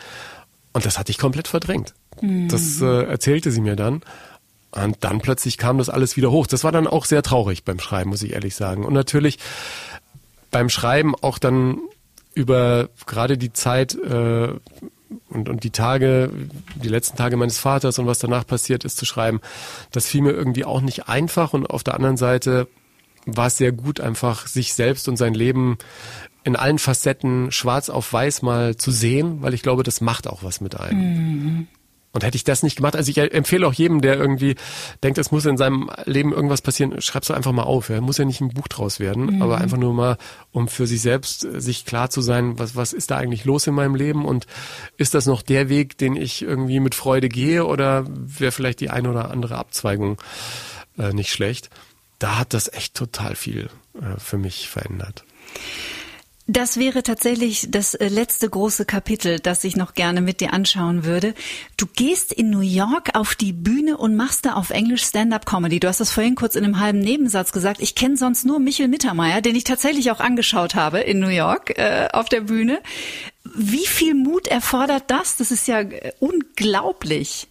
Und 0.74 0.86
das 0.86 0.98
hatte 0.98 1.12
ich 1.12 1.18
komplett 1.18 1.48
verdrängt. 1.48 1.94
Mhm. 2.22 2.48
Das 2.48 2.82
äh, 2.82 3.04
erzählte 3.04 3.52
sie 3.52 3.62
mir 3.62 3.76
dann. 3.76 4.02
Und 4.72 4.98
dann 5.02 5.20
plötzlich 5.20 5.58
kam 5.58 5.78
das 5.78 5.90
alles 5.90 6.16
wieder 6.16 6.32
hoch. 6.32 6.48
Das 6.48 6.64
war 6.64 6.72
dann 6.72 6.88
auch 6.88 7.06
sehr 7.06 7.24
traurig 7.24 7.66
beim 7.66 7.80
Schreiben, 7.80 8.10
muss 8.10 8.24
ich 8.24 8.34
ehrlich 8.34 8.56
sagen. 8.56 8.86
Und 8.86 8.94
natürlich 8.94 9.38
beim 10.50 10.70
Schreiben 10.70 11.14
auch 11.22 11.38
dann 11.40 11.80
über 12.34 12.90
gerade 13.06 13.38
die 13.38 13.52
Zeit 13.52 13.96
äh, 13.96 14.54
und, 15.30 15.50
und 15.50 15.64
die 15.66 15.72
Tage, 15.72 16.32
die 16.76 16.88
letzten 16.88 17.18
Tage 17.18 17.36
meines 17.36 17.58
Vaters 17.58 18.00
und 18.00 18.08
was 18.08 18.20
danach 18.20 18.48
passiert 18.48 18.86
ist, 18.86 18.98
zu 18.98 19.06
schreiben, 19.06 19.42
das 19.92 20.08
fiel 20.08 20.22
mir 20.22 20.32
irgendwie 20.32 20.64
auch 20.64 20.80
nicht 20.80 21.10
einfach. 21.10 21.54
Und 21.54 21.70
auf 21.70 21.84
der 21.84 21.96
anderen 21.96 22.16
Seite 22.16 22.68
war 23.26 23.48
es 23.48 23.58
sehr 23.58 23.72
gut, 23.72 24.00
einfach 24.00 24.48
sich 24.48 24.74
selbst 24.74 25.08
und 25.08 25.18
sein 25.18 25.34
Leben 25.34 25.78
in 26.44 26.56
allen 26.56 26.80
Facetten 26.80 27.52
schwarz 27.52 27.90
auf 27.90 28.12
weiß 28.12 28.42
mal 28.42 28.76
zu 28.76 28.92
sehen, 28.92 29.42
weil 29.42 29.54
ich 29.54 29.62
glaube, 29.62 29.84
das 29.84 30.02
macht 30.02 30.28
auch 30.28 30.44
was 30.44 30.62
mit 30.62 30.80
einem. 30.80 31.00
Mhm. 31.00 31.68
Und 32.14 32.26
hätte 32.26 32.36
ich 32.36 32.44
das 32.44 32.62
nicht 32.62 32.76
gemacht, 32.76 32.98
also 32.98 33.10
ich 33.10 33.18
empfehle 33.18 33.66
auch 33.66 33.72
jedem, 33.72 34.02
der 34.02 34.18
irgendwie 34.18 34.56
denkt, 35.02 35.18
es 35.18 35.32
muss 35.32 35.46
in 35.46 35.56
seinem 35.56 35.90
Leben 36.04 36.34
irgendwas 36.34 36.62
passieren, 36.62 37.00
schreib's 37.00 37.28
doch 37.28 37.36
einfach 37.36 37.54
mal 37.54 37.64
auf. 37.64 37.90
Ja. 37.90 38.02
Muss 38.02 38.18
ja 38.18 38.26
nicht 38.26 38.42
ein 38.42 38.50
Buch 38.50 38.68
draus 38.68 39.00
werden, 39.00 39.36
mhm. 39.36 39.42
aber 39.42 39.60
einfach 39.60 39.78
nur 39.78 39.94
mal, 39.94 40.18
um 40.52 40.68
für 40.68 40.88
sich 40.88 41.02
selbst 41.02 41.46
äh, 41.46 41.62
sich 41.62 41.86
klar 41.86 42.10
zu 42.10 42.20
sein, 42.20 42.60
was, 42.60 42.76
was 42.76 42.92
ist 42.92 43.12
da 43.12 43.18
eigentlich 43.18 43.46
los 43.46 43.66
in 43.66 43.76
meinem 43.76 43.96
Leben 43.96 44.26
und 44.26 44.46
ist 44.98 45.14
das 45.14 45.26
noch 45.26 45.42
der 45.42 45.70
Weg, 45.70 45.98
den 45.98 46.18
ich 46.18 46.42
irgendwie 46.42 46.82
mit 46.82 46.96
Freude 46.96 47.30
gehe 47.30 47.66
oder 47.66 48.04
wäre 48.10 48.52
vielleicht 48.52 48.82
die 48.82 48.90
eine 48.90 49.10
oder 49.10 49.32
andere 49.32 49.56
Abzweigung 49.56 50.18
äh, 50.98 51.14
nicht 51.14 51.32
schlecht. 51.32 51.70
Da 52.22 52.38
hat 52.38 52.54
das 52.54 52.72
echt 52.72 52.94
total 52.94 53.36
viel 53.36 53.72
äh, 53.96 54.20
für 54.20 54.38
mich 54.38 54.70
verändert. 54.70 55.24
Das 56.46 56.78
wäre 56.78 57.02
tatsächlich 57.02 57.68
das 57.72 57.96
äh, 57.96 58.10
letzte 58.10 58.48
große 58.48 58.86
Kapitel, 58.86 59.40
das 59.40 59.64
ich 59.64 59.76
noch 59.76 59.96
gerne 59.96 60.22
mit 60.22 60.40
dir 60.40 60.54
anschauen 60.54 61.04
würde. 61.04 61.34
Du 61.78 61.88
gehst 61.88 62.32
in 62.32 62.52
New 62.52 62.60
York 62.60 63.16
auf 63.16 63.34
die 63.34 63.54
Bühne 63.54 63.98
und 63.98 64.16
machst 64.16 64.46
da 64.46 64.54
auf 64.54 64.70
Englisch 64.70 65.04
Stand-up-Comedy. 65.04 65.80
Du 65.80 65.88
hast 65.88 66.00
das 66.00 66.12
vorhin 66.12 66.36
kurz 66.36 66.56
in 66.56 66.64
einem 66.64 66.80
halben 66.80 67.00
Nebensatz 67.00 67.54
gesagt. 67.54 67.82
Ich 67.82 67.96
kenne 67.96 68.18
sonst 68.18 68.46
nur 68.46 68.60
Michel 68.60 68.88
Mittermeier, 68.88 69.42
den 69.42 69.56
ich 69.56 69.64
tatsächlich 69.64 70.12
auch 70.12 70.20
angeschaut 70.20 70.76
habe 70.76 71.00
in 71.00 71.20
New 71.20 71.30
York 71.30 71.76
äh, 71.80 72.08
auf 72.14 72.30
der 72.30 72.42
Bühne. 72.42 72.82
Wie 73.56 73.88
viel 73.88 74.14
Mut 74.14 74.46
erfordert 74.46 75.06
das? 75.08 75.38
Das 75.38 75.50
ist 75.50 75.68
ja 75.68 75.80
äh, 75.80 76.12
unglaublich. 76.20 77.48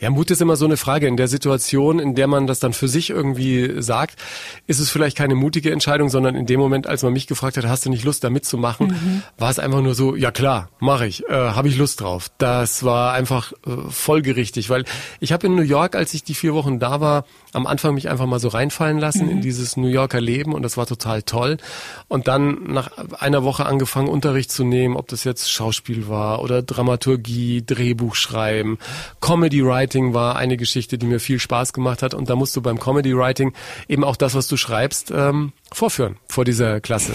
Ja, 0.00 0.08
Mut 0.08 0.30
ist 0.30 0.40
immer 0.40 0.56
so 0.56 0.64
eine 0.64 0.78
Frage. 0.78 1.06
In 1.06 1.16
der 1.16 1.28
Situation, 1.28 1.98
in 1.98 2.14
der 2.14 2.26
man 2.26 2.46
das 2.46 2.58
dann 2.58 2.72
für 2.72 2.88
sich 2.88 3.10
irgendwie 3.10 3.82
sagt, 3.82 4.16
ist 4.66 4.80
es 4.80 4.90
vielleicht 4.90 5.16
keine 5.16 5.34
mutige 5.34 5.70
Entscheidung, 5.72 6.08
sondern 6.08 6.34
in 6.34 6.46
dem 6.46 6.58
Moment, 6.58 6.86
als 6.86 7.02
man 7.02 7.12
mich 7.12 7.26
gefragt 7.26 7.58
hat, 7.58 7.66
hast 7.66 7.84
du 7.84 7.90
nicht 7.90 8.04
Lust, 8.04 8.24
da 8.24 8.30
mitzumachen, 8.30 8.88
mhm. 8.88 9.22
war 9.36 9.50
es 9.50 9.58
einfach 9.58 9.82
nur 9.82 9.94
so, 9.94 10.16
ja 10.16 10.30
klar, 10.30 10.70
mache 10.80 11.06
ich, 11.06 11.28
äh, 11.28 11.34
habe 11.34 11.68
ich 11.68 11.76
Lust 11.76 12.00
drauf. 12.00 12.30
Das 12.38 12.82
war 12.82 13.12
einfach 13.12 13.52
äh, 13.66 13.90
folgerichtig, 13.90 14.70
weil 14.70 14.84
ich 15.20 15.32
habe 15.32 15.46
in 15.46 15.54
New 15.54 15.62
York, 15.62 15.94
als 15.94 16.14
ich 16.14 16.24
die 16.24 16.34
vier 16.34 16.54
Wochen 16.54 16.78
da 16.78 17.00
war, 17.00 17.24
am 17.52 17.66
Anfang 17.66 17.94
mich 17.94 18.08
einfach 18.08 18.26
mal 18.26 18.40
so 18.40 18.48
reinfallen 18.48 18.98
lassen 18.98 19.26
mhm. 19.26 19.32
in 19.32 19.40
dieses 19.42 19.76
New 19.76 19.88
Yorker 19.88 20.20
Leben 20.20 20.54
und 20.54 20.62
das 20.62 20.76
war 20.78 20.86
total 20.86 21.22
toll. 21.22 21.58
Und 22.08 22.26
dann 22.26 22.72
nach 22.72 22.90
einer 23.18 23.44
Woche 23.44 23.66
angefangen, 23.66 24.08
Unterricht 24.08 24.50
zu 24.50 24.64
nehmen, 24.64 24.96
ob 24.96 25.08
das 25.08 25.24
jetzt 25.24 25.50
Schauspiel 25.50 26.08
war 26.08 26.42
oder 26.42 26.62
Dramaturgie, 26.62 27.62
Drehbuch 27.66 28.14
schreiben, 28.14 28.78
Comedy 29.20 29.64
Writing 29.64 29.89
war 30.14 30.36
eine 30.36 30.56
Geschichte, 30.56 30.98
die 30.98 31.06
mir 31.06 31.20
viel 31.20 31.38
Spaß 31.38 31.72
gemacht 31.72 32.02
hat. 32.02 32.14
Und 32.14 32.30
da 32.30 32.36
musst 32.36 32.56
du 32.56 32.62
beim 32.62 32.78
Comedy 32.78 33.16
Writing 33.16 33.52
eben 33.88 34.04
auch 34.04 34.16
das, 34.16 34.34
was 34.34 34.48
du 34.48 34.56
schreibst, 34.56 35.10
ähm, 35.10 35.52
vorführen 35.72 36.16
vor 36.26 36.44
dieser 36.44 36.80
Klasse. 36.80 37.12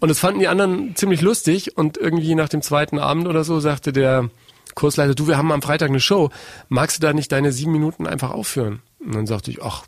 Und 0.00 0.08
das 0.08 0.18
fanden 0.18 0.40
die 0.40 0.48
anderen 0.48 0.94
ziemlich 0.96 1.22
lustig 1.22 1.76
und 1.76 1.96
irgendwie 1.96 2.34
nach 2.34 2.48
dem 2.48 2.62
zweiten 2.62 2.98
Abend 2.98 3.26
oder 3.26 3.44
so 3.44 3.60
sagte 3.60 3.92
der 3.92 4.28
Kursleiter, 4.74 5.14
du, 5.14 5.28
wir 5.28 5.38
haben 5.38 5.52
am 5.52 5.62
Freitag 5.62 5.88
eine 5.88 6.00
Show, 6.00 6.30
magst 6.68 6.98
du 6.98 7.06
da 7.06 7.12
nicht 7.12 7.32
deine 7.32 7.52
sieben 7.52 7.72
Minuten 7.72 8.06
einfach 8.06 8.30
aufführen? 8.30 8.82
Und 8.98 9.14
dann 9.14 9.26
sagte 9.26 9.50
ich, 9.50 9.62
ach, 9.62 9.84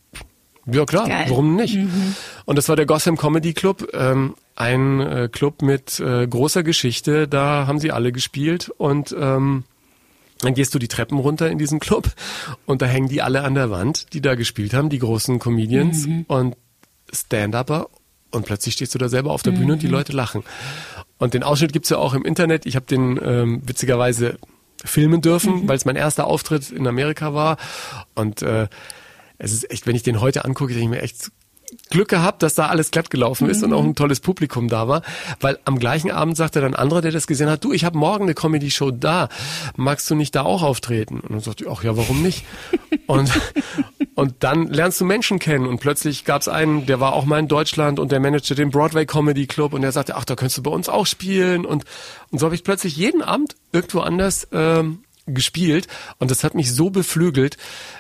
ja 0.67 0.85
klar, 0.85 1.09
Geil. 1.09 1.27
warum 1.29 1.57
nicht? 1.57 1.77
Mhm. 1.77 2.15
Und 2.45 2.57
das 2.57 2.69
war 2.69 2.77
der 2.77 2.87
Gotham 2.87 3.17
Comedy 3.17 3.53
Club, 3.53 3.89
ähm, 3.93 4.35
ein 4.55 5.01
äh, 5.01 5.29
Club 5.31 5.63
mit 5.63 6.01
äh, 6.01 6.27
großer 6.27 6.63
Geschichte. 6.63 7.29
Da 7.29 7.67
haben 7.67 7.79
sie 7.79 7.93
alle 7.93 8.11
gespielt 8.11 8.71
und 8.71 9.15
ähm, 9.19 9.65
dann 10.41 10.55
gehst 10.55 10.75
du 10.75 10.79
die 10.79 10.89
Treppen 10.89 11.19
runter 11.19 11.51
in 11.51 11.59
diesen 11.59 11.81
Club 11.81 12.11
und 12.67 12.83
da 12.83 12.87
hängen 12.87 13.09
die 13.09 13.23
alle 13.23 13.43
an 13.43 13.55
der 13.55 13.71
Wand, 13.71 14.13
die 14.13 14.21
da 14.21 14.35
gespielt 14.35 14.75
haben, 14.75 14.91
die 14.91 14.99
großen 14.99 15.39
Comedians 15.39 16.07
mhm. 16.07 16.25
und 16.29 16.57
Stand-Upper 17.13 17.89
und 18.31 18.45
plötzlich 18.45 18.75
stehst 18.75 18.95
du 18.95 18.99
da 18.99 19.09
selber 19.09 19.33
auf 19.33 19.43
der 19.43 19.53
Bühne 19.53 19.75
und 19.75 19.83
die 19.83 19.87
mhm. 19.87 19.93
Leute 19.93 20.13
lachen. 20.13 20.43
Und 21.19 21.35
den 21.35 21.43
Ausschnitt 21.43 21.73
gibt's 21.73 21.89
ja 21.89 21.97
auch 21.97 22.13
im 22.13 22.25
Internet. 22.25 22.67
Ich 22.67 22.77
habe 22.77 22.87
den 22.87 23.19
ähm, 23.23 23.63
witzigerweise 23.65 24.39
filmen 24.85 25.23
dürfen, 25.23 25.63
mhm. 25.63 25.69
weil 25.69 25.77
es 25.77 25.85
mein 25.85 25.97
erster 25.97 26.27
Auftritt 26.27 26.71
in 26.71 26.87
Amerika 26.87 27.33
war. 27.33 27.57
Und 28.15 28.43
äh, 28.43 28.69
es 29.39 29.53
ist 29.53 29.71
echt, 29.71 29.87
wenn 29.87 29.97
ich 29.97 30.03
den 30.03 30.21
heute 30.21 30.45
angucke, 30.45 30.75
denke 30.75 30.85
ich 30.85 30.91
mir 30.91 31.03
echt 31.03 31.31
Glück 31.91 32.09
gehabt, 32.09 32.43
dass 32.43 32.55
da 32.55 32.67
alles 32.67 32.91
glatt 32.91 33.11
gelaufen 33.11 33.49
ist 33.49 33.59
mhm. 33.59 33.65
und 33.65 33.73
auch 33.75 33.85
ein 33.85 33.95
tolles 33.95 34.21
Publikum 34.21 34.69
da 34.69 34.89
war, 34.89 35.03
weil 35.41 35.59
am 35.65 35.79
gleichen 35.79 36.11
Abend 36.11 36.37
sagte 36.37 36.61
dann 36.61 36.75
ein 36.75 36.81
anderer, 36.81 37.01
der 37.01 37.13
das 37.13 37.27
gesehen 37.27 37.49
hat, 37.49 37.63
du, 37.65 37.73
ich 37.73 37.85
habe 37.85 37.97
morgen 37.97 38.25
eine 38.25 38.35
Comedy-Show 38.35 38.91
da, 38.91 39.29
magst 39.77 40.11
du 40.11 40.15
nicht 40.15 40.35
da 40.35 40.43
auch 40.43 40.63
auftreten? 40.63 41.21
Und 41.21 41.31
dann 41.31 41.41
sagte 41.41 41.65
ich, 41.65 41.71
ach 41.71 41.85
ja, 41.85 41.97
warum 41.97 42.23
nicht? 42.23 42.45
und, 43.07 43.31
und 44.15 44.35
dann 44.41 44.67
lernst 44.67 45.01
du 45.01 45.05
Menschen 45.05 45.39
kennen 45.39 45.67
und 45.67 45.81
plötzlich 45.81 46.25
gab 46.25 46.43
es 46.43 46.49
einen, 46.49 46.87
der 46.87 47.01
war 47.01 47.13
auch 47.13 47.25
mal 47.25 47.39
in 47.39 47.49
Deutschland 47.49 48.01
und 48.01 48.11
der 48.11 48.21
managte 48.21 48.55
den 48.55 48.71
Broadway 48.71 49.07
Comedy 49.07 49.47
Club 49.47 49.73
und 49.73 49.83
der 49.83 49.93
sagte, 49.93 50.17
ach, 50.17 50.25
da 50.25 50.35
könntest 50.35 50.59
du 50.59 50.63
bei 50.63 50.71
uns 50.71 50.89
auch 50.89 51.07
spielen 51.07 51.65
und, 51.65 51.85
und 52.31 52.39
so 52.39 52.47
habe 52.47 52.55
ich 52.55 52.65
plötzlich 52.65 52.97
jeden 52.97 53.23
Abend 53.23 53.55
irgendwo 53.73 54.01
anders 54.01 54.49
ähm, 54.53 55.05
gespielt 55.27 55.89
und 56.19 56.31
das 56.31 56.45
hat 56.45 56.55
mich 56.55 56.73
so 56.73 56.91
beflügelt. 56.91 57.57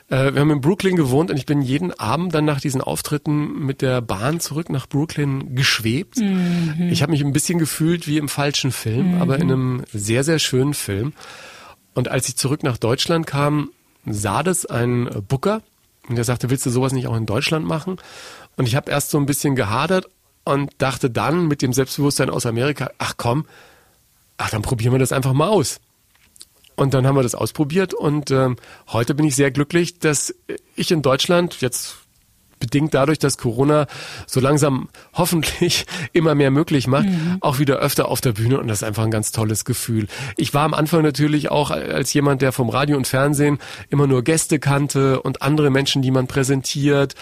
Äh, 0.09 0.35
wir 0.35 0.41
haben 0.41 0.51
in 0.51 0.61
Brooklyn 0.61 0.97
gewohnt 0.97 1.31
und 1.31 1.37
ich 1.37 1.47
bin 1.47 1.63
jeden 1.63 1.93
Abend 1.99 2.35
dann 2.35 2.45
nach 2.45 2.61
diesen 2.61 2.81
Auftritten 2.81 3.65
mit 3.65 3.83
der 3.83 4.01
Bahn 4.01 4.41
zurück 4.41 4.71
nach 4.71 4.87
Brooklyn 4.89 5.55
geschwebt. 5.55 6.19
Mhm. 6.19 6.89
Ich 6.91 7.03
habe 7.03 7.13
mich 7.13 7.25
ein 7.25 7.33
bisschen 7.33 7.59
gefühlt 7.59 8.07
wie 8.07 8.19
im 8.19 8.29
falschen 8.29 8.73
Film, 8.73 9.15
mhm. 9.15 9.23
aber 9.23 9.37
in 9.37 9.51
einem 9.51 9.85
sehr, 9.93 10.25
sehr 10.25 10.39
schönen 10.39 10.75
Film. 10.75 11.13
Und 11.95 12.09
als 12.09 12.29
ich 12.29 12.37
zurück 12.37 12.63
nach 12.63 12.77
Deutschland 12.77 13.27
kam, 13.27 13.71
sah 14.05 14.43
das 14.43 14.67
ein 14.67 15.09
Booker 15.29 15.63
und 16.09 16.17
der 16.17 16.25
sagte, 16.25 16.51
willst 16.51 16.67
du 16.67 16.71
sowas 16.71 16.93
nicht 16.93 17.07
auch 17.09 17.17
in 17.17 17.27
Deutschland 17.27 17.67
machen? 17.67 17.97
Und 18.57 18.69
ich 18.69 18.77
habe 18.77 18.91
erst 18.91 19.11
so 19.11 19.19
ein 19.19 19.27
bisschen 19.27 19.57
gehadert 19.57 20.07
und 20.45 20.71
dachte 20.79 21.11
dann 21.11 21.49
mit 21.49 21.63
dem 21.63 21.73
Selbstbewusstsein 21.73 22.31
aus 22.31 22.47
Amerika, 22.47 22.91
ach 22.99 23.15
komm, 23.17 23.47
ach 24.39 24.51
dann 24.51 24.63
probieren 24.63 24.93
wir 24.93 24.99
das 24.99 25.13
einfach 25.13 25.33
mal 25.33 25.49
aus. 25.49 25.81
Und 26.77 26.95
dann 26.95 27.07
haben 27.07 27.17
wir 27.17 27.23
das 27.23 27.35
ausprobiert 27.35 27.95
und 27.95 28.31
ähm, 28.31 28.57
heute 28.89 29.15
bin 29.15 29.27
ich 29.27 29.35
sehr 29.35 29.51
glücklich, 29.51 29.99
dass 29.99 30.35
ich 30.75 30.91
in 30.91 31.03
Deutschland 31.03 31.61
jetzt 31.63 31.97
bedingt 32.59 32.95
dadurch, 32.95 33.19
dass 33.19 33.39
Corona 33.39 33.87
so 34.27 34.41
langsam 34.41 34.89
hoffentlich 35.15 35.87
immer 36.13 36.35
mehr 36.35 36.51
möglich 36.51 36.87
macht, 36.87 37.07
mhm. 37.07 37.39
auch 37.41 37.59
wieder 37.59 37.77
öfter 37.77 38.09
auf 38.09 38.21
der 38.21 38.33
Bühne 38.33 38.59
und 38.59 38.69
das 38.69 38.79
ist 38.79 38.83
einfach 38.83 39.05
ein 39.05 39.11
ganz 39.11 39.33
tolles 39.33 39.65
Gefühl. 39.65 40.07
Ich 40.37 40.55
war 40.55 40.65
am 40.65 40.75
Anfang 40.75 41.03
natürlich 41.03 41.51
auch 41.51 41.71
als 41.71 42.13
jemand, 42.13 42.43
der 42.43 42.53
vom 42.53 42.69
Radio 42.69 42.97
und 42.97 43.07
Fernsehen 43.07 43.59
immer 43.89 44.07
nur 44.07 44.23
Gäste 44.23 44.59
kannte 44.59 45.21
und 45.23 45.43
andere 45.43 45.71
Menschen, 45.71 46.03
die 46.03 46.11
man 46.11 46.27
präsentiert 46.27 47.15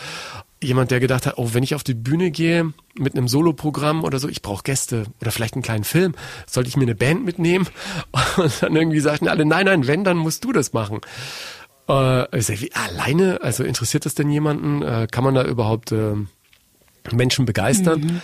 jemand, 0.62 0.90
der 0.90 1.00
gedacht 1.00 1.26
hat, 1.26 1.34
oh, 1.36 1.50
wenn 1.52 1.62
ich 1.62 1.74
auf 1.74 1.84
die 1.84 1.94
Bühne 1.94 2.30
gehe 2.30 2.72
mit 2.94 3.16
einem 3.16 3.28
Soloprogramm 3.28 4.04
oder 4.04 4.18
so, 4.18 4.28
ich 4.28 4.42
brauche 4.42 4.62
Gäste 4.62 5.04
oder 5.20 5.30
vielleicht 5.30 5.54
einen 5.54 5.62
kleinen 5.62 5.84
Film, 5.84 6.14
sollte 6.46 6.68
ich 6.68 6.76
mir 6.76 6.84
eine 6.84 6.94
Band 6.94 7.24
mitnehmen? 7.24 7.66
Und 8.36 8.62
dann 8.62 8.74
irgendwie 8.74 9.00
sagten 9.00 9.28
alle, 9.28 9.44
nein, 9.44 9.66
nein, 9.66 9.86
wenn, 9.86 10.04
dann 10.04 10.16
musst 10.16 10.44
du 10.44 10.52
das 10.52 10.72
machen. 10.72 11.00
Äh, 11.88 12.38
ich 12.38 12.46
sag, 12.46 12.60
wie, 12.60 12.72
alleine? 12.72 13.40
Also 13.42 13.64
interessiert 13.64 14.06
das 14.06 14.14
denn 14.14 14.30
jemanden? 14.30 14.82
Äh, 14.82 15.06
kann 15.10 15.24
man 15.24 15.34
da 15.34 15.44
überhaupt 15.44 15.92
äh, 15.92 16.14
Menschen 17.12 17.44
begeistern? 17.44 18.00
Mhm. 18.00 18.20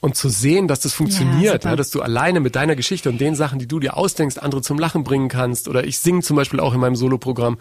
Und 0.00 0.14
zu 0.14 0.28
sehen, 0.28 0.68
dass 0.68 0.78
das 0.78 0.94
funktioniert, 0.94 1.64
ja, 1.64 1.70
ja, 1.70 1.76
dass 1.76 1.90
du 1.90 2.00
alleine 2.00 2.38
mit 2.38 2.54
deiner 2.54 2.76
Geschichte 2.76 3.08
und 3.08 3.20
den 3.20 3.34
Sachen, 3.34 3.58
die 3.58 3.66
du 3.66 3.80
dir 3.80 3.96
ausdenkst, 3.96 4.38
andere 4.38 4.62
zum 4.62 4.78
Lachen 4.78 5.02
bringen 5.02 5.28
kannst. 5.28 5.66
Oder 5.66 5.84
ich 5.84 5.98
singe 5.98 6.22
zum 6.22 6.36
Beispiel 6.36 6.60
auch 6.60 6.72
in 6.72 6.78
meinem 6.78 6.94
Soloprogramm. 6.94 7.58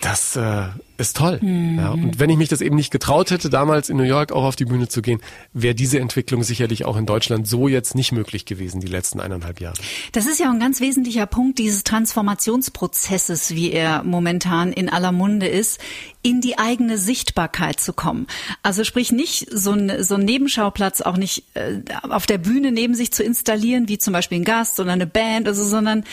Das 0.00 0.36
äh, 0.36 0.68
ist 0.96 1.16
toll. 1.16 1.40
Mhm. 1.42 1.78
Ja, 1.78 1.90
und 1.90 2.20
wenn 2.20 2.30
ich 2.30 2.36
mich 2.36 2.48
das 2.48 2.60
eben 2.60 2.76
nicht 2.76 2.92
getraut 2.92 3.32
hätte, 3.32 3.50
damals 3.50 3.88
in 3.88 3.96
New 3.96 4.04
York 4.04 4.30
auch 4.30 4.44
auf 4.44 4.54
die 4.54 4.64
Bühne 4.64 4.88
zu 4.88 5.02
gehen, 5.02 5.20
wäre 5.52 5.74
diese 5.74 5.98
Entwicklung 5.98 6.44
sicherlich 6.44 6.84
auch 6.84 6.96
in 6.96 7.04
Deutschland 7.04 7.48
so 7.48 7.66
jetzt 7.66 7.96
nicht 7.96 8.12
möglich 8.12 8.44
gewesen, 8.44 8.80
die 8.80 8.86
letzten 8.86 9.18
eineinhalb 9.18 9.60
Jahre. 9.60 9.76
Das 10.12 10.26
ist 10.26 10.38
ja 10.38 10.50
ein 10.50 10.60
ganz 10.60 10.80
wesentlicher 10.80 11.26
Punkt 11.26 11.58
dieses 11.58 11.82
Transformationsprozesses, 11.82 13.56
wie 13.56 13.72
er 13.72 14.04
momentan 14.04 14.72
in 14.72 14.88
aller 14.88 15.10
Munde 15.10 15.48
ist, 15.48 15.80
in 16.22 16.40
die 16.40 16.58
eigene 16.58 16.96
Sichtbarkeit 16.96 17.80
zu 17.80 17.92
kommen. 17.92 18.28
Also 18.62 18.84
sprich 18.84 19.10
nicht 19.10 19.48
so 19.50 19.72
ein, 19.72 20.04
so 20.04 20.14
ein 20.14 20.24
Nebenschauplatz 20.24 21.00
auch 21.00 21.16
nicht 21.16 21.44
äh, 21.54 21.80
auf 22.08 22.26
der 22.26 22.38
Bühne 22.38 22.70
neben 22.70 22.94
sich 22.94 23.12
zu 23.12 23.24
installieren, 23.24 23.88
wie 23.88 23.98
zum 23.98 24.12
Beispiel 24.12 24.38
ein 24.38 24.44
Gast 24.44 24.78
oder 24.78 24.92
eine 24.92 25.06
Band, 25.08 25.48
also, 25.48 25.64
sondern 25.64 26.04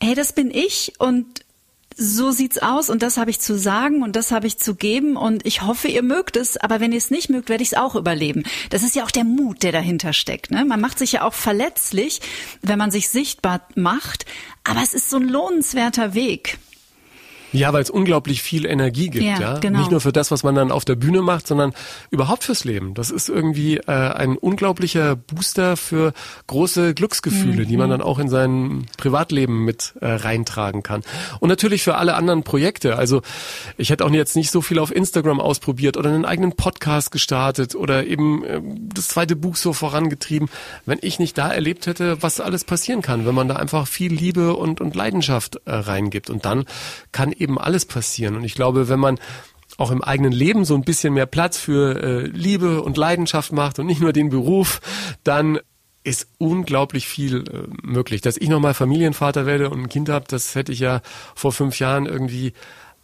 hey, 0.00 0.14
das 0.14 0.32
bin 0.32 0.50
ich 0.50 0.94
und 0.98 1.44
so 1.96 2.30
sieht's 2.30 2.58
aus 2.58 2.90
und 2.90 3.02
das 3.02 3.16
habe 3.16 3.30
ich 3.30 3.40
zu 3.40 3.56
sagen 3.56 4.02
und 4.02 4.16
das 4.16 4.32
habe 4.32 4.46
ich 4.46 4.58
zu 4.58 4.74
geben 4.74 5.16
und 5.16 5.46
ich 5.46 5.62
hoffe, 5.62 5.88
ihr 5.88 6.02
mögt 6.02 6.36
es, 6.36 6.56
aber 6.56 6.80
wenn 6.80 6.92
ihr 6.92 6.98
es 6.98 7.10
nicht 7.10 7.30
mögt, 7.30 7.48
werde 7.48 7.62
ich 7.62 7.72
es 7.72 7.78
auch 7.78 7.94
überleben. 7.94 8.42
Das 8.70 8.82
ist 8.82 8.94
ja 8.96 9.04
auch 9.04 9.10
der 9.10 9.24
Mut, 9.24 9.62
der 9.62 9.72
dahinter 9.72 10.12
steckt. 10.12 10.50
Ne? 10.50 10.64
Man 10.64 10.80
macht 10.80 10.98
sich 10.98 11.12
ja 11.12 11.22
auch 11.22 11.34
verletzlich, 11.34 12.20
wenn 12.62 12.78
man 12.78 12.90
sich 12.90 13.08
sichtbar 13.08 13.66
macht, 13.74 14.26
aber 14.64 14.82
es 14.82 14.94
ist 14.94 15.10
so 15.10 15.18
ein 15.18 15.28
lohnenswerter 15.28 16.14
Weg. 16.14 16.58
Ja, 17.54 17.72
weil 17.72 17.82
es 17.82 17.90
unglaublich 17.90 18.42
viel 18.42 18.66
Energie 18.66 19.08
gibt, 19.08 19.24
ja, 19.24 19.40
ja. 19.40 19.58
Genau. 19.58 19.78
Nicht 19.78 19.90
nur 19.90 20.00
für 20.00 20.12
das, 20.12 20.30
was 20.30 20.42
man 20.42 20.54
dann 20.54 20.72
auf 20.72 20.84
der 20.84 20.96
Bühne 20.96 21.22
macht, 21.22 21.46
sondern 21.46 21.72
überhaupt 22.10 22.44
fürs 22.44 22.64
Leben. 22.64 22.94
Das 22.94 23.10
ist 23.10 23.28
irgendwie 23.28 23.76
äh, 23.76 23.92
ein 23.92 24.36
unglaublicher 24.36 25.16
Booster 25.16 25.76
für 25.76 26.12
große 26.46 26.94
Glücksgefühle, 26.94 27.64
mhm. 27.64 27.68
die 27.68 27.76
man 27.76 27.90
dann 27.90 28.02
auch 28.02 28.18
in 28.18 28.28
sein 28.28 28.86
Privatleben 28.96 29.64
mit 29.64 29.94
äh, 30.00 30.06
reintragen 30.06 30.82
kann. 30.82 31.02
Und 31.40 31.48
natürlich 31.48 31.82
für 31.82 31.96
alle 31.96 32.14
anderen 32.14 32.42
Projekte. 32.42 32.96
Also 32.96 33.22
ich 33.76 33.90
hätte 33.90 34.04
auch 34.04 34.10
jetzt 34.10 34.36
nicht 34.36 34.50
so 34.50 34.60
viel 34.60 34.78
auf 34.78 34.94
Instagram 34.94 35.40
ausprobiert 35.40 35.96
oder 35.96 36.10
einen 36.10 36.24
eigenen 36.24 36.52
Podcast 36.52 37.10
gestartet 37.10 37.74
oder 37.74 38.06
eben 38.06 38.44
äh, 38.44 38.60
das 38.94 39.08
zweite 39.08 39.36
Buch 39.36 39.56
so 39.56 39.72
vorangetrieben, 39.72 40.48
wenn 40.86 40.98
ich 41.02 41.18
nicht 41.18 41.36
da 41.38 41.52
erlebt 41.52 41.86
hätte, 41.86 42.22
was 42.22 42.40
alles 42.40 42.64
passieren 42.64 43.02
kann, 43.02 43.26
wenn 43.26 43.34
man 43.34 43.48
da 43.48 43.56
einfach 43.56 43.86
viel 43.86 44.12
Liebe 44.12 44.54
und, 44.54 44.80
und 44.80 44.94
Leidenschaft 44.94 45.60
äh, 45.66 45.74
reingibt. 45.74 46.30
Und 46.30 46.44
dann 46.44 46.64
kann 47.12 47.32
eben 47.32 47.43
alles 47.58 47.86
passieren. 47.86 48.36
Und 48.36 48.44
ich 48.44 48.54
glaube, 48.54 48.88
wenn 48.88 49.00
man 49.00 49.18
auch 49.76 49.90
im 49.90 50.02
eigenen 50.02 50.32
Leben 50.32 50.64
so 50.64 50.74
ein 50.74 50.84
bisschen 50.84 51.14
mehr 51.14 51.26
Platz 51.26 51.58
für 51.58 52.02
äh, 52.02 52.26
Liebe 52.26 52.82
und 52.82 52.96
Leidenschaft 52.96 53.52
macht 53.52 53.78
und 53.78 53.86
nicht 53.86 54.00
nur 54.00 54.12
den 54.12 54.30
Beruf, 54.30 54.80
dann 55.24 55.58
ist 56.04 56.28
unglaublich 56.38 57.08
viel 57.08 57.44
äh, 57.48 57.66
möglich. 57.82 58.20
Dass 58.20 58.36
ich 58.36 58.48
nochmal 58.48 58.74
Familienvater 58.74 59.46
werde 59.46 59.70
und 59.70 59.80
ein 59.80 59.88
Kind 59.88 60.08
habe, 60.08 60.26
das 60.28 60.54
hätte 60.54 60.70
ich 60.70 60.80
ja 60.80 61.00
vor 61.34 61.52
fünf 61.52 61.78
Jahren 61.78 62.06
irgendwie 62.06 62.52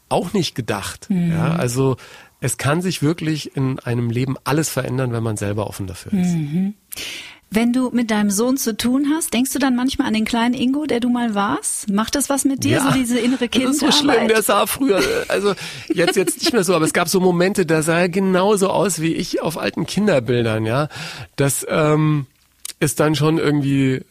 auch 0.09 0.33
nicht 0.33 0.55
gedacht. 0.55 1.09
Mhm. 1.09 1.33
Ja, 1.33 1.53
also 1.53 1.97
es 2.41 2.57
kann 2.57 2.83
sich 2.83 3.03
wirklich 3.03 3.57
in 3.57 3.79
einem 3.81 4.11
Leben 4.11 4.37
alles 4.45 4.69
verändern, 4.69 5.13
wenn 5.13 5.23
man 5.23 5.37
selber 5.37 5.67
offen 5.67 5.87
dafür 5.87 6.13
ist. 6.13 6.35
Mhm. 6.35 6.75
Wenn 7.53 7.73
du 7.73 7.91
mit 7.91 8.13
deinem 8.13 8.31
Sohn 8.31 8.57
zu 8.57 8.77
tun 8.77 9.09
hast, 9.13 9.35
denkst 9.35 9.53
du 9.53 9.59
dann 9.59 9.75
manchmal 9.75 10.07
an 10.07 10.15
den 10.15 10.25
kleinen 10.25 10.55
Ingo, 10.55 10.87
der 10.87 11.01
du 11.01 11.09
mal 11.09 11.35
warst? 11.35 11.91
Macht 11.91 12.15
das 12.15 12.29
was 12.29 12.45
mit 12.45 12.63
dir, 12.63 12.77
ja, 12.77 12.85
so 12.85 12.93
diese 12.93 13.19
innere 13.19 13.49
Kindarbeit? 13.49 13.83
Das 13.83 13.89
ist 13.89 13.99
so 13.99 14.05
schlimm, 14.05 14.29
der 14.29 14.43
sah 14.43 14.67
früher, 14.67 15.03
also 15.27 15.55
jetzt 15.89 16.15
jetzt 16.15 16.39
nicht 16.39 16.53
mehr 16.53 16.63
so, 16.63 16.77
aber 16.77 16.85
es 16.85 16.93
gab 16.93 17.09
so 17.09 17.19
Momente, 17.19 17.67
da 17.67 17.83
sah 17.83 17.99
er 17.99 18.09
genauso 18.09 18.69
aus 18.71 19.01
wie 19.01 19.15
ich 19.15 19.43
auf 19.43 19.59
alten 19.59 19.85
Kinderbildern, 19.85 20.65
ja. 20.65 20.89
Das 21.35 21.67
ähm, 21.69 22.27
ist 22.79 23.01
dann 23.01 23.15
schon 23.17 23.39
irgendwie 23.39 23.95
äh, 23.95 24.03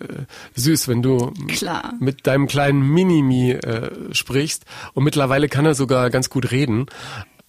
süß, 0.56 0.90
wenn 0.90 1.02
du 1.02 1.32
Klar. 1.48 1.94
mit 2.00 2.28
deinem 2.28 2.48
kleinen 2.48 2.82
Minimi 2.82 3.52
äh, 3.52 3.90
sprichst. 4.14 4.66
Und 4.94 5.04
mittlerweile 5.06 5.50
kann 5.50 5.66
er 5.66 5.76
sogar 5.76 6.10
ganz 6.10 6.30
gut 6.30 6.52
reden. 6.52 6.86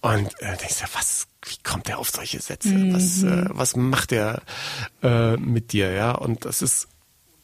Und 0.01 0.27
äh, 0.39 0.57
denkst 0.57 0.79
du, 0.79 0.85
was 0.93 1.27
wie 1.45 1.57
kommt 1.63 1.89
er 1.89 1.99
auf 1.99 2.09
solche 2.09 2.39
Sätze? 2.39 2.69
Mhm. 2.69 2.93
Was, 2.93 3.23
äh, 3.23 3.45
was 3.49 3.75
macht 3.75 4.11
er 4.11 4.41
äh, 5.01 5.37
mit 5.37 5.73
dir? 5.73 5.91
Ja, 5.91 6.11
und 6.11 6.45
das 6.45 6.61
ist 6.61 6.87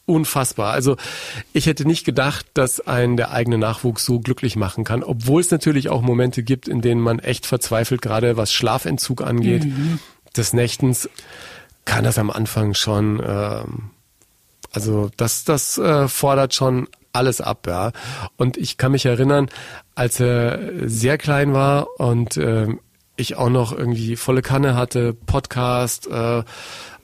unfassbar. 0.06 0.72
Also 0.72 0.96
ich 1.52 1.66
hätte 1.66 1.86
nicht 1.86 2.04
gedacht, 2.04 2.46
dass 2.54 2.80
ein 2.80 3.16
der 3.16 3.30
eigene 3.30 3.58
Nachwuchs 3.58 4.04
so 4.04 4.20
glücklich 4.20 4.56
machen 4.56 4.84
kann, 4.84 5.02
obwohl 5.02 5.40
es 5.40 5.50
natürlich 5.50 5.90
auch 5.90 6.00
Momente 6.00 6.42
gibt, 6.42 6.66
in 6.66 6.80
denen 6.80 7.00
man 7.00 7.18
echt 7.18 7.44
verzweifelt, 7.44 8.00
gerade 8.00 8.36
was 8.36 8.52
Schlafentzug 8.52 9.22
angeht. 9.22 9.64
Mhm. 9.64 9.98
Des 10.36 10.52
Nächtens 10.52 11.10
kann 11.84 12.04
das 12.04 12.18
am 12.18 12.30
Anfang 12.30 12.74
schon, 12.74 13.20
äh, 13.20 13.64
also 14.72 15.10
das, 15.16 15.44
das 15.44 15.76
äh, 15.78 16.08
fordert 16.08 16.54
schon 16.54 16.88
alles 17.12 17.40
ab, 17.40 17.66
ja. 17.66 17.92
Und 18.36 18.56
ich 18.56 18.76
kann 18.76 18.92
mich 18.92 19.04
erinnern, 19.04 19.48
als 19.94 20.20
er 20.20 20.60
sehr 20.86 21.18
klein 21.18 21.52
war 21.52 21.98
und 21.98 22.36
äh, 22.36 22.68
ich 23.18 23.36
auch 23.36 23.50
noch 23.50 23.72
irgendwie 23.72 24.16
volle 24.16 24.42
Kanne 24.42 24.74
hatte, 24.74 25.12
Podcast, 25.12 26.06
äh, 26.06 26.42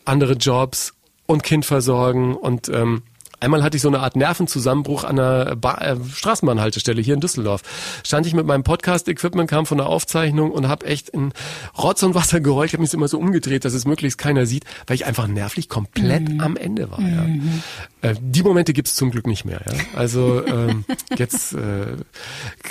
andere 0.04 0.34
Jobs 0.34 0.94
und 1.26 1.42
Kind 1.42 1.64
versorgen 1.64 2.36
und 2.36 2.68
ähm, 2.68 3.02
Einmal 3.44 3.62
hatte 3.62 3.76
ich 3.76 3.82
so 3.82 3.88
eine 3.88 4.00
Art 4.00 4.16
Nervenzusammenbruch 4.16 5.04
an 5.04 5.18
einer 5.18 5.54
ba 5.54 5.74
äh, 5.74 5.96
Straßenbahnhaltestelle 6.02 7.02
hier 7.02 7.12
in 7.12 7.20
Düsseldorf. 7.20 7.60
Stand 8.02 8.26
ich 8.26 8.32
mit 8.32 8.46
meinem 8.46 8.62
Podcast-Equipment, 8.62 9.50
kam 9.50 9.66
von 9.66 9.76
der 9.76 9.86
Aufzeichnung 9.86 10.50
und 10.50 10.66
habe 10.66 10.86
echt 10.86 11.10
in 11.10 11.32
Rotz 11.76 12.02
und 12.02 12.14
Wasser 12.14 12.40
geheult. 12.40 12.70
Ich 12.70 12.72
habe 12.72 12.80
mich 12.80 12.94
immer 12.94 13.06
so 13.06 13.18
umgedreht, 13.18 13.66
dass 13.66 13.74
es 13.74 13.84
möglichst 13.84 14.16
keiner 14.16 14.46
sieht, 14.46 14.64
weil 14.86 14.94
ich 14.94 15.04
einfach 15.04 15.26
nervlich 15.26 15.68
komplett 15.68 16.26
mhm. 16.26 16.40
am 16.40 16.56
Ende 16.56 16.90
war. 16.90 17.00
Ja. 17.00 17.22
Mhm. 17.22 17.62
Äh, 18.00 18.14
die 18.18 18.42
Momente 18.42 18.72
gibt's 18.72 18.94
zum 18.94 19.10
Glück 19.10 19.26
nicht 19.26 19.44
mehr. 19.44 19.60
Ja. 19.66 19.98
Also 19.98 20.42
ähm, 20.46 20.86
jetzt 21.18 21.52
äh, 21.52 21.96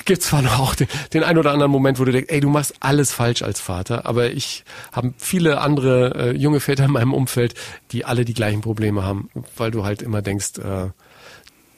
gibt 0.06 0.24
zwar 0.24 0.42
noch 0.42 0.58
auch 0.58 0.74
den, 0.74 0.88
den 1.14 1.24
ein 1.24 1.38
oder 1.38 1.52
anderen 1.52 1.72
Moment, 1.72 2.00
wo 2.00 2.06
du 2.06 2.12
denkst, 2.12 2.34
ey, 2.34 2.40
du 2.40 2.50
machst 2.50 2.74
alles 2.80 3.12
falsch 3.14 3.44
als 3.44 3.60
Vater, 3.60 4.08
aber 4.08 4.32
ich 4.32 4.64
habe 4.92 5.14
viele 5.18 5.62
andere 5.62 6.32
äh, 6.32 6.36
junge 6.36 6.60
Väter 6.60 6.86
in 6.86 6.92
meinem 6.92 7.14
Umfeld, 7.14 7.54
die 7.92 8.06
alle 8.06 8.26
die 8.26 8.34
gleichen 8.34 8.62
Probleme 8.62 9.04
haben, 9.04 9.30
weil 9.56 9.70
du 9.70 9.86
halt 9.86 10.02
immer 10.02 10.24
denkst, 10.24 10.54
äh, 10.64 10.90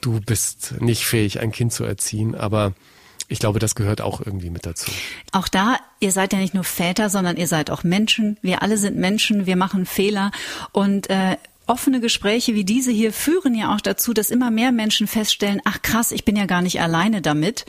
du 0.02 0.20
bist 0.22 0.76
nicht 0.80 1.06
fähig, 1.06 1.40
ein 1.40 1.52
Kind 1.52 1.74
zu 1.74 1.84
erziehen, 1.84 2.36
aber 2.36 2.74
ich 3.28 3.40
glaube, 3.40 3.60
das 3.60 3.74
gehört 3.76 4.02
auch 4.02 4.22
irgendwie 4.22 4.52
mit 4.52 4.66
dazu. 4.66 4.92
Auch 5.32 5.48
da, 5.48 5.78
ihr 6.00 6.12
seid 6.12 6.32
ja 6.32 6.40
nicht 6.40 6.54
nur 6.54 6.64
Väter, 6.64 7.10
sondern 7.10 7.38
ihr 7.38 7.48
seid 7.48 7.72
auch 7.72 7.84
Menschen. 7.84 8.38
Wir 8.42 8.62
alle 8.62 8.78
sind 8.78 8.98
Menschen, 8.98 9.48
wir 9.48 9.56
machen 9.56 9.86
Fehler 9.86 10.32
und 10.72 11.10
äh, 11.10 11.38
offene 11.68 12.00
Gespräche 12.00 12.54
wie 12.54 12.64
diese 12.64 12.92
hier 12.92 13.12
führen 13.12 13.56
ja 13.56 13.74
auch 13.74 13.82
dazu, 13.82 14.14
dass 14.14 14.30
immer 14.30 14.52
mehr 14.52 14.72
Menschen 14.72 15.08
feststellen, 15.08 15.62
ach 15.66 15.82
krass, 15.82 16.12
ich 16.12 16.26
bin 16.26 16.36
ja 16.36 16.46
gar 16.46 16.62
nicht 16.62 16.82
alleine 16.82 17.22
damit. 17.22 17.66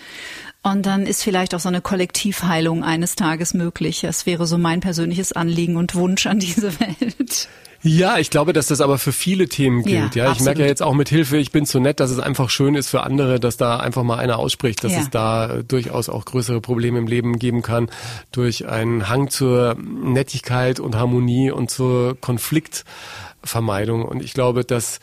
Und 0.63 0.85
dann 0.85 1.07
ist 1.07 1.23
vielleicht 1.23 1.55
auch 1.55 1.61
so 1.61 1.69
eine 1.69 1.81
Kollektivheilung 1.81 2.83
eines 2.83 3.15
Tages 3.15 3.55
möglich. 3.55 4.01
Das 4.01 4.27
wäre 4.27 4.47
so 4.47 4.59
mein 4.59 4.81
persönliches 4.81 5.33
Anliegen 5.33 5.77
und 5.77 5.95
Wunsch 5.95 6.27
an 6.27 6.41
diese 6.41 6.79
Welt. 6.81 7.49
Ja, 7.83 8.19
ich 8.19 8.31
glaube, 8.31 8.53
dass 8.53 8.67
das 8.67 8.81
aber 8.81 8.99
für 8.99 9.13
viele 9.13 9.49
Themen 9.49 9.83
gilt. 9.83 10.15
Ja, 10.15 10.27
ja. 10.27 10.33
ich 10.33 10.41
merke 10.41 10.61
ja 10.61 10.67
jetzt 10.67 10.83
auch 10.83 10.95
mit 10.95 11.09
Hilfe, 11.09 11.37
ich 11.37 11.53
bin 11.53 11.67
zu 11.67 11.81
nett, 11.81 12.01
dass 12.01 12.11
es 12.11 12.19
einfach 12.19 12.51
schön 12.51 12.75
ist 12.75 12.89
für 12.89 13.03
andere, 13.03 13.39
dass 13.39 13.57
da 13.57 13.77
einfach 13.77 14.03
mal 14.03 14.19
einer 14.19 14.39
ausspricht, 14.39 14.83
dass 14.83 14.93
ja. 14.93 15.01
es 15.01 15.11
da 15.11 15.57
äh, 15.57 15.65
durchaus 15.65 16.09
auch 16.09 16.25
größere 16.25 16.61
Probleme 16.61 16.99
im 16.99 17.07
Leben 17.07 17.39
geben 17.39 17.63
kann 17.63 17.89
durch 18.33 18.67
einen 18.67 19.09
Hang 19.09 19.31
zur 19.31 19.77
Nettigkeit 19.79 20.81
und 20.81 20.97
Harmonie 20.97 21.51
und 21.51 21.71
zur 21.71 22.21
Konfliktvermeidung. 22.21 24.05
Und 24.05 24.23
ich 24.23 24.35
glaube, 24.35 24.65
dass 24.65 25.01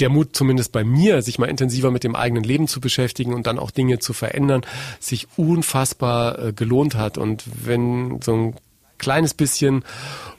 der 0.00 0.08
Mut 0.08 0.36
zumindest 0.36 0.72
bei 0.72 0.84
mir, 0.84 1.22
sich 1.22 1.38
mal 1.38 1.46
intensiver 1.46 1.90
mit 1.90 2.04
dem 2.04 2.14
eigenen 2.14 2.44
Leben 2.44 2.68
zu 2.68 2.80
beschäftigen 2.80 3.34
und 3.34 3.46
dann 3.46 3.58
auch 3.58 3.70
Dinge 3.70 3.98
zu 3.98 4.12
verändern, 4.12 4.62
sich 5.00 5.26
unfassbar 5.36 6.38
äh, 6.38 6.52
gelohnt 6.52 6.94
hat. 6.94 7.18
Und 7.18 7.44
wenn 7.64 8.20
so 8.22 8.34
ein 8.34 8.56
kleines 8.98 9.34
bisschen 9.34 9.84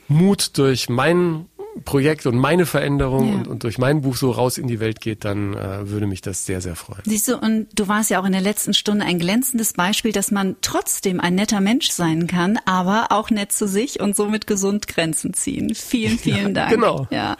Mut 0.09 0.57
durch 0.57 0.89
mein 0.89 1.45
Projekt 1.83 2.25
und 2.25 2.37
meine 2.37 2.65
Veränderung 2.65 3.29
ja. 3.29 3.35
und, 3.35 3.47
und 3.47 3.63
durch 3.63 3.77
mein 3.77 4.01
Buch 4.01 4.15
so 4.15 4.31
raus 4.31 4.57
in 4.57 4.67
die 4.67 4.79
Welt 4.79 5.01
geht, 5.01 5.25
dann 5.25 5.53
äh, 5.53 5.89
würde 5.89 6.07
mich 6.07 6.21
das 6.21 6.45
sehr, 6.45 6.61
sehr 6.61 6.75
freuen. 6.75 7.01
Siehst 7.05 7.27
du, 7.27 7.37
und 7.37 7.67
du 7.73 7.87
warst 7.87 8.09
ja 8.09 8.19
auch 8.21 8.25
in 8.25 8.31
der 8.31 8.41
letzten 8.41 8.73
Stunde 8.73 9.05
ein 9.05 9.19
glänzendes 9.19 9.73
Beispiel, 9.73 10.11
dass 10.11 10.31
man 10.31 10.55
trotzdem 10.61 11.19
ein 11.19 11.35
netter 11.35 11.61
Mensch 11.61 11.89
sein 11.89 12.27
kann, 12.27 12.59
aber 12.65 13.07
auch 13.09 13.29
nett 13.29 13.51
zu 13.51 13.67
sich 13.67 13.99
und 13.99 14.15
somit 14.15 14.47
gesund 14.47 14.87
Grenzen 14.87 15.33
ziehen. 15.33 15.73
Vielen, 15.75 16.17
vielen 16.19 16.47
ja, 16.47 16.67
Dank. 16.67 16.71
Genau. 16.71 17.07
Ja. 17.09 17.37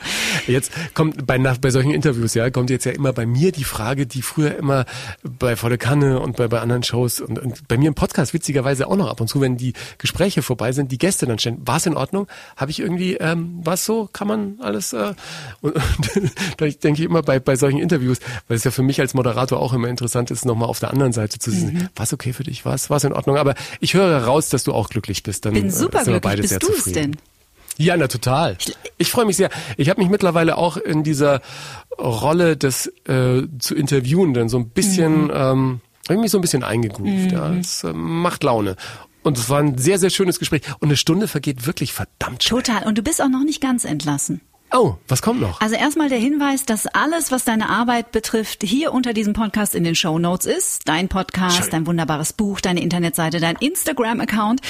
Jetzt 0.48 0.72
kommt 0.94 1.28
bei, 1.28 1.38
nach, 1.38 1.58
bei 1.58 1.70
solchen 1.70 1.92
Interviews, 1.92 2.34
ja, 2.34 2.50
kommt 2.50 2.70
jetzt 2.70 2.86
ja 2.86 2.92
immer 2.92 3.14
bei 3.14 3.26
mir 3.26 3.52
die 3.52 3.64
Frage, 3.64 4.08
die 4.08 4.22
früher 4.22 4.56
immer 4.56 4.86
bei 5.24 5.56
Volle 5.56 5.78
Kanne 5.78 6.20
und 6.20 6.38
bei, 6.38 6.48
bei 6.48 6.60
anderen 6.60 6.84
Shows 6.84 7.22
und, 7.22 7.40
und 7.40 7.68
bei 7.68 7.78
mir 7.78 7.90
im 7.90 7.96
Podcast 7.96 8.34
witzigerweise 8.34 8.88
auch 8.88 8.96
noch 8.96 9.10
ab 9.10 9.22
und 9.22 9.28
zu, 9.28 9.42
wenn 9.42 9.58
die 9.58 9.74
Gespräche 9.98 10.42
vorbei 10.42 10.72
sind, 10.72 10.92
die 10.92 10.98
Gäste 10.98 11.26
dann 11.26 11.40
stellen, 11.40 11.62
war 11.66 11.78
es 11.78 11.86
in 11.86 11.96
Ordnung? 11.96 12.28
Habe 12.56 12.72
ich 12.72 12.80
irgendwie, 12.80 13.16
ähm, 13.16 13.60
was 13.64 13.86
so? 13.86 14.10
Kann 14.12 14.28
man 14.30 14.56
alles? 14.62 14.94
Äh, 14.94 15.14
und, 15.60 15.76
und 15.76 16.32
da 16.58 16.66
denke 16.68 17.02
ich 17.02 17.06
immer 17.10 17.22
bei, 17.22 17.40
bei 17.40 17.56
solchen 17.56 17.80
Interviews, 17.80 18.20
weil 18.48 18.56
es 18.56 18.64
ja 18.64 18.72
für 18.72 18.84
mich 18.84 19.02
als 19.02 19.14
Moderator 19.14 19.60
auch 19.60 19.74
immer 19.74 19.90
interessant 19.90 20.32
ist, 20.32 20.46
nochmal 20.46 20.70
auf 20.70 20.80
der 20.80 20.92
anderen 20.92 21.12
Seite 21.12 21.40
zu 21.40 21.52
sehen, 21.52 21.74
mhm. 21.74 21.90
was 21.96 22.14
okay 22.14 22.32
für 22.32 22.44
dich, 22.44 22.64
was, 22.66 22.90
was 22.90 23.04
in 23.04 23.12
Ordnung. 23.14 23.36
Aber 23.36 23.56
ich 23.82 23.94
höre 23.94 24.24
raus, 24.24 24.50
dass 24.50 24.64
du 24.64 24.74
auch 24.74 24.90
glücklich 24.90 25.24
bist. 25.24 25.46
Dann 25.46 25.54
Bin 25.54 25.68
äh, 25.68 25.72
super 25.72 26.04
glücklich. 26.04 26.22
Beide 26.22 26.42
bist 26.42 26.64
du 26.64 26.72
es 26.72 26.86
denn? 26.86 27.18
Ja, 27.78 27.96
na 27.96 28.08
total. 28.08 28.58
Ich 28.98 29.10
freue 29.10 29.26
mich 29.26 29.38
sehr. 29.38 29.50
Ich 29.78 29.90
habe 29.90 30.02
mich 30.02 30.10
mittlerweile 30.10 30.58
auch 30.58 30.76
in 30.76 31.04
dieser 31.04 31.42
Rolle 31.98 32.58
des 32.58 32.88
äh, 33.08 33.44
zu 33.58 33.74
interviewen 33.74 34.34
dann 34.34 34.50
so 34.50 34.58
ein 34.58 34.70
bisschen 34.70 35.26
mhm. 35.26 35.34
ähm, 35.34 35.82
irgendwie 36.10 36.28
so 36.28 36.38
ein 36.38 36.42
bisschen 36.42 36.64
eingegroovt. 36.64 37.08
Mhm. 37.10 37.30
Ja, 37.30 37.54
es 37.54 37.84
äh, 37.84 37.94
macht 37.94 38.44
Laune. 38.44 38.76
Und 39.24 39.38
es 39.38 39.50
war 39.50 39.60
ein 39.60 39.78
sehr, 39.78 40.00
sehr 40.00 40.10
schönes 40.10 40.40
Gespräch. 40.40 40.62
Und 40.80 40.90
eine 40.90 40.98
Stunde 40.98 41.28
vergeht 41.28 41.66
wirklich 41.66 41.94
verdammt 41.94 42.44
schnell. 42.44 42.62
Total. 42.62 42.88
Und 42.88 42.98
du 42.98 43.02
bist 43.02 43.22
auch 43.22 43.30
noch 43.30 43.44
nicht 43.44 43.62
ganz 43.62 43.86
entlassen. 43.86 44.42
Oh, 44.72 44.96
was 45.08 45.24
kommt 45.24 45.42
noch? 45.42 45.62
Also 45.62 45.76
erstmal 45.76 46.10
der 46.10 46.20
Hinweis, 46.20 46.64
dass 46.64 46.86
alles, 46.86 47.32
was 47.32 47.44
deine 47.44 47.70
Arbeit 47.70 48.12
betrifft, 48.12 48.62
hier 48.62 48.94
unter 48.94 49.14
diesem 49.14 49.34
Podcast 49.34 49.74
in 49.74 49.84
den 49.84 49.96
Show 49.96 50.20
Notes 50.20 50.46
ist. 50.46 50.88
Dein 50.88 51.10
Podcast, 51.10 51.58
Schön. 51.58 51.70
dein 51.72 51.88
wunderbares 51.88 52.34
Buch, 52.34 52.62
deine 52.62 52.82
Internetseite, 52.82 53.40
dein 53.40 53.56
Instagram-Account. 53.56 54.62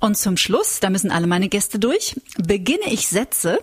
Und 0.00 0.16
zum 0.16 0.36
Schluss, 0.36 0.80
da 0.80 0.90
müssen 0.90 1.12
alle 1.12 1.28
meine 1.28 1.48
Gäste 1.48 1.78
durch, 1.78 2.16
beginne 2.36 2.90
ich 2.90 3.06
Sätze 3.06 3.62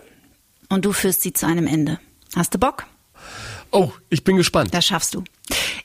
und 0.70 0.86
du 0.86 0.92
führst 0.92 1.20
sie 1.20 1.34
zu 1.34 1.46
einem 1.46 1.66
Ende. 1.66 2.00
Hast 2.34 2.54
du 2.54 2.58
Bock? 2.58 2.86
Oh, 3.70 3.92
ich 4.08 4.24
bin 4.24 4.36
gespannt. 4.36 4.72
Das 4.72 4.86
schaffst 4.86 5.14
du. 5.14 5.24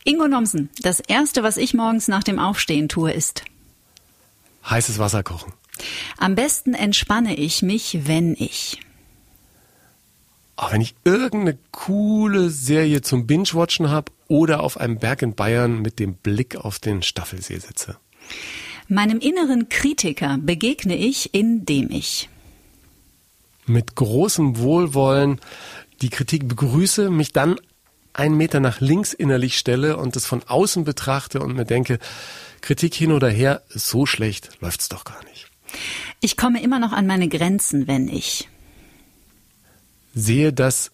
Ingo 0.05 0.29
Nomsen, 0.29 0.69
das 0.79 1.01
erste, 1.01 1.43
was 1.43 1.57
ich 1.57 1.73
morgens 1.73 2.07
nach 2.07 2.23
dem 2.23 2.39
Aufstehen 2.39 2.87
tue, 2.87 3.11
ist 3.11 3.43
heißes 4.69 4.99
Wasser 4.99 5.23
kochen. 5.23 5.53
Am 6.17 6.35
besten 6.35 6.73
entspanne 6.73 7.35
ich 7.35 7.61
mich, 7.61 7.99
wenn 8.07 8.33
ich 8.33 8.79
auch 10.57 10.71
wenn 10.73 10.81
ich 10.81 10.95
irgendeine 11.03 11.57
coole 11.71 12.49
Serie 12.49 13.01
zum 13.01 13.27
Binge-Watchen 13.27 13.89
habe 13.89 14.11
oder 14.27 14.61
auf 14.63 14.77
einem 14.77 14.97
Berg 14.97 15.21
in 15.21 15.35
Bayern 15.35 15.83
mit 15.83 15.99
dem 15.99 16.15
Blick 16.15 16.55
auf 16.55 16.79
den 16.79 17.03
Staffelsee 17.03 17.59
sitze. 17.59 17.97
Meinem 18.87 19.19
inneren 19.19 19.69
Kritiker 19.69 20.37
begegne 20.39 20.95
ich, 20.95 21.33
indem 21.33 21.91
ich 21.91 22.29
mit 23.67 23.95
großem 23.95 24.57
Wohlwollen 24.57 25.39
die 26.01 26.09
Kritik 26.09 26.47
begrüße, 26.47 27.09
mich 27.09 27.33
dann 27.33 27.57
einen 28.13 28.35
Meter 28.35 28.59
nach 28.59 28.81
links 28.81 29.13
innerlich 29.13 29.57
stelle 29.57 29.97
und 29.97 30.15
es 30.15 30.25
von 30.25 30.41
außen 30.41 30.85
betrachte 30.85 31.39
und 31.39 31.55
mir 31.55 31.65
denke, 31.65 31.99
Kritik 32.67 32.95
hin 32.95 33.13
oder 33.13 33.29
her, 33.29 33.61
so 33.69 34.05
schlecht 34.05 34.49
läuft's 34.59 34.89
doch 34.89 35.05
gar 35.05 35.23
nicht. 35.23 35.49
Ich 36.19 36.35
komme 36.35 36.61
immer 36.61 36.79
noch 36.79 36.91
an 36.91 37.07
meine 37.07 37.29
Grenzen, 37.29 37.87
wenn 37.87 38.09
ich 38.09 38.49
sehe, 40.13 40.51
dass 40.51 40.91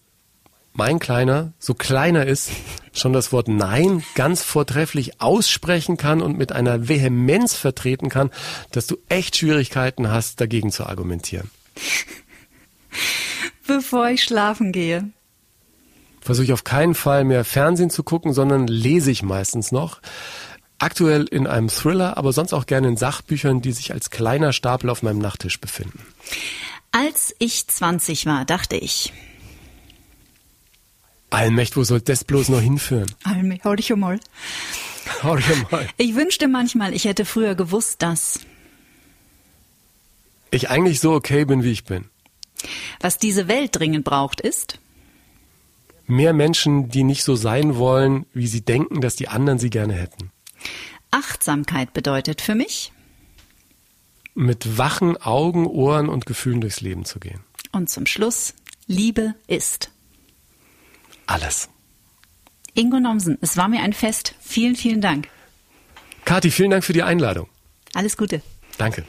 mein 0.72 1.00
Kleiner 1.00 1.52
so 1.58 1.74
kleiner 1.74 2.26
ist, 2.26 2.52
schon 2.92 3.12
das 3.12 3.32
Wort 3.32 3.48
Nein 3.48 4.04
ganz 4.14 4.44
vortrefflich 4.44 5.20
aussprechen 5.20 5.96
kann 5.96 6.22
und 6.22 6.38
mit 6.38 6.52
einer 6.52 6.86
Vehemenz 6.86 7.56
vertreten 7.56 8.08
kann, 8.08 8.30
dass 8.70 8.86
du 8.86 8.96
echt 9.08 9.36
Schwierigkeiten 9.36 10.12
hast, 10.12 10.40
dagegen 10.40 10.70
zu 10.70 10.86
argumentieren. 10.86 11.50
Bevor 13.66 14.10
ich 14.10 14.22
schlafen 14.22 14.70
gehe. 14.70 15.10
Versuche 16.20 16.44
ich 16.44 16.52
auf 16.52 16.62
keinen 16.62 16.94
Fall 16.94 17.24
mehr 17.24 17.44
Fernsehen 17.44 17.90
zu 17.90 18.04
gucken, 18.04 18.32
sondern 18.32 18.68
lese 18.68 19.10
ich 19.10 19.24
meistens 19.24 19.72
noch. 19.72 20.00
Aktuell 20.78 21.24
in 21.24 21.46
einem 21.46 21.68
Thriller, 21.68 22.16
aber 22.18 22.32
sonst 22.32 22.52
auch 22.52 22.66
gerne 22.66 22.88
in 22.88 22.96
Sachbüchern, 22.96 23.62
die 23.62 23.72
sich 23.72 23.92
als 23.92 24.10
kleiner 24.10 24.52
Stapel 24.52 24.90
auf 24.90 25.02
meinem 25.02 25.18
Nachttisch 25.18 25.60
befinden. 25.60 26.00
Als 26.90 27.34
ich 27.38 27.66
20 27.66 28.26
war, 28.26 28.44
dachte 28.44 28.76
ich. 28.76 29.12
Allmächt, 31.30 31.76
wo 31.76 31.84
soll 31.84 32.00
das 32.00 32.24
bloß 32.24 32.50
noch 32.50 32.60
hinführen? 32.60 33.12
Allmächt, 33.24 33.64
hau 33.64 33.74
dich 33.74 33.94
mal. 33.96 34.20
Hau 35.22 35.36
dich 35.36 35.70
mal. 35.70 35.88
Ich 35.96 36.14
wünschte 36.14 36.48
manchmal, 36.48 36.94
ich 36.94 37.04
hätte 37.04 37.24
früher 37.24 37.54
gewusst, 37.54 38.02
dass 38.02 38.40
ich 40.50 40.70
eigentlich 40.70 41.00
so 41.00 41.12
okay 41.12 41.44
bin, 41.44 41.64
wie 41.64 41.72
ich 41.72 41.84
bin. 41.84 42.06
Was 43.00 43.18
diese 43.18 43.48
Welt 43.48 43.76
dringend 43.76 44.04
braucht, 44.04 44.40
ist 44.40 44.78
mehr 46.06 46.32
Menschen, 46.32 46.88
die 46.88 47.02
nicht 47.02 47.24
so 47.24 47.34
sein 47.36 47.76
wollen, 47.76 48.26
wie 48.32 48.46
sie 48.46 48.60
denken, 48.60 49.00
dass 49.00 49.16
die 49.16 49.28
anderen 49.28 49.58
sie 49.58 49.70
gerne 49.70 49.94
hätten. 49.94 50.30
Achtsamkeit 51.14 51.92
bedeutet 51.92 52.40
für 52.40 52.54
mich 52.54 52.92
mit 54.34 54.78
wachen 54.78 55.16
Augen, 55.16 55.66
Ohren 55.66 56.08
und 56.08 56.26
Gefühlen 56.26 56.60
durchs 56.60 56.80
Leben 56.80 57.04
zu 57.04 57.20
gehen. 57.20 57.40
Und 57.70 57.88
zum 57.88 58.04
Schluss, 58.04 58.54
Liebe 58.86 59.34
ist. 59.46 59.90
Alles. 61.26 61.68
Ingo 62.74 62.98
Nomsen, 62.98 63.38
es 63.40 63.56
war 63.56 63.68
mir 63.68 63.82
ein 63.82 63.92
Fest. 63.92 64.34
Vielen, 64.40 64.74
vielen 64.74 65.00
Dank. 65.00 65.28
Kathi, 66.24 66.50
vielen 66.50 66.72
Dank 66.72 66.84
für 66.84 66.92
die 66.92 67.04
Einladung. 67.04 67.48
Alles 67.94 68.16
Gute. 68.16 68.42
Danke. 68.76 69.04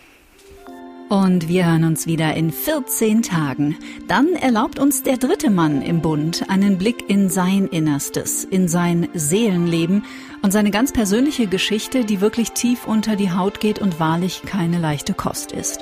Und 1.07 1.47
wir 1.47 1.67
hören 1.67 1.83
uns 1.83 2.07
wieder 2.07 2.33
in 2.33 2.51
14 2.51 3.21
Tagen. 3.21 3.77
Dann 4.07 4.33
erlaubt 4.33 4.79
uns 4.79 5.03
der 5.03 5.17
dritte 5.17 5.51
Mann 5.51 5.83
im 5.83 6.01
Bund 6.01 6.49
einen 6.49 6.79
Blick 6.79 7.07
in 7.09 7.29
sein 7.29 7.67
Innerstes, 7.67 8.43
in 8.43 8.67
sein 8.67 9.07
Seelenleben 9.13 10.03
und 10.41 10.51
seine 10.51 10.71
ganz 10.71 10.93
persönliche 10.93 11.45
Geschichte, 11.45 12.05
die 12.05 12.21
wirklich 12.21 12.53
tief 12.53 12.87
unter 12.87 13.15
die 13.15 13.31
Haut 13.31 13.59
geht 13.59 13.77
und 13.77 13.99
wahrlich 13.99 14.41
keine 14.47 14.79
leichte 14.79 15.13
Kost 15.13 15.51
ist. 15.51 15.81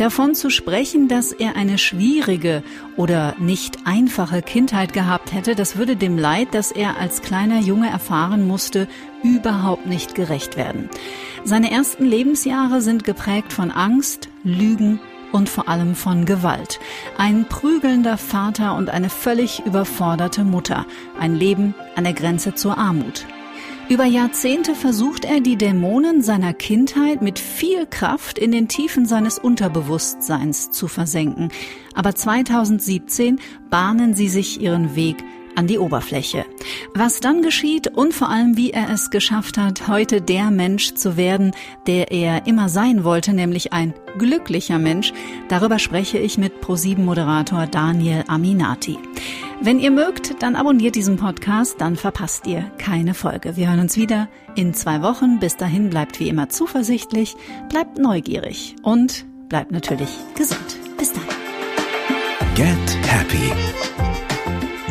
Davon 0.00 0.34
zu 0.34 0.48
sprechen, 0.48 1.08
dass 1.08 1.30
er 1.30 1.56
eine 1.56 1.76
schwierige 1.76 2.62
oder 2.96 3.34
nicht 3.38 3.80
einfache 3.84 4.40
Kindheit 4.40 4.94
gehabt 4.94 5.34
hätte, 5.34 5.54
das 5.54 5.76
würde 5.76 5.94
dem 5.94 6.16
Leid, 6.16 6.48
das 6.52 6.72
er 6.72 6.98
als 6.98 7.20
kleiner 7.20 7.60
Junge 7.60 7.90
erfahren 7.90 8.46
musste, 8.46 8.88
überhaupt 9.22 9.84
nicht 9.84 10.14
gerecht 10.14 10.56
werden. 10.56 10.88
Seine 11.44 11.70
ersten 11.70 12.06
Lebensjahre 12.06 12.80
sind 12.80 13.04
geprägt 13.04 13.52
von 13.52 13.70
Angst, 13.70 14.30
Lügen 14.42 15.00
und 15.32 15.50
vor 15.50 15.68
allem 15.68 15.94
von 15.94 16.24
Gewalt. 16.24 16.80
Ein 17.18 17.46
prügelnder 17.46 18.16
Vater 18.16 18.76
und 18.76 18.88
eine 18.88 19.10
völlig 19.10 19.66
überforderte 19.66 20.44
Mutter. 20.44 20.86
Ein 21.18 21.34
Leben 21.34 21.74
an 21.94 22.04
der 22.04 22.14
Grenze 22.14 22.54
zur 22.54 22.78
Armut. 22.78 23.26
Über 23.90 24.04
Jahrzehnte 24.04 24.76
versucht 24.76 25.24
er, 25.24 25.40
die 25.40 25.56
Dämonen 25.56 26.22
seiner 26.22 26.54
Kindheit 26.54 27.22
mit 27.22 27.40
viel 27.40 27.86
Kraft 27.86 28.38
in 28.38 28.52
den 28.52 28.68
Tiefen 28.68 29.04
seines 29.04 29.36
Unterbewusstseins 29.36 30.70
zu 30.70 30.86
versenken. 30.86 31.48
Aber 31.96 32.14
2017 32.14 33.40
bahnen 33.68 34.14
sie 34.14 34.28
sich 34.28 34.60
ihren 34.60 34.94
Weg 34.94 35.16
an 35.56 35.66
die 35.66 35.78
Oberfläche. 35.78 36.44
Was 36.94 37.20
dann 37.20 37.42
geschieht 37.42 37.88
und 37.88 38.14
vor 38.14 38.28
allem 38.28 38.56
wie 38.56 38.70
er 38.70 38.90
es 38.90 39.10
geschafft 39.10 39.58
hat, 39.58 39.88
heute 39.88 40.20
der 40.20 40.50
Mensch 40.50 40.94
zu 40.94 41.16
werden, 41.16 41.52
der 41.86 42.10
er 42.10 42.46
immer 42.46 42.68
sein 42.68 43.04
wollte, 43.04 43.32
nämlich 43.32 43.72
ein 43.72 43.94
glücklicher 44.18 44.78
Mensch, 44.78 45.12
darüber 45.48 45.78
spreche 45.78 46.18
ich 46.18 46.38
mit 46.38 46.60
ProSieben 46.60 47.04
Moderator 47.04 47.66
Daniel 47.66 48.24
Aminati. 48.28 48.98
Wenn 49.62 49.78
ihr 49.78 49.90
mögt, 49.90 50.42
dann 50.42 50.56
abonniert 50.56 50.94
diesen 50.94 51.18
Podcast, 51.18 51.80
dann 51.80 51.96
verpasst 51.96 52.46
ihr 52.46 52.70
keine 52.78 53.12
Folge. 53.12 53.56
Wir 53.56 53.68
hören 53.68 53.80
uns 53.80 53.96
wieder 53.98 54.28
in 54.54 54.72
zwei 54.72 55.02
Wochen. 55.02 55.38
Bis 55.38 55.58
dahin 55.58 55.90
bleibt 55.90 56.18
wie 56.18 56.30
immer 56.30 56.48
zuversichtlich, 56.48 57.36
bleibt 57.68 57.98
neugierig 57.98 58.76
und 58.82 59.26
bleibt 59.50 59.70
natürlich 59.70 60.08
gesund. 60.34 60.78
Bis 60.96 61.12
dann. 61.12 61.24
Get 62.54 63.06
Happy. 63.06 63.89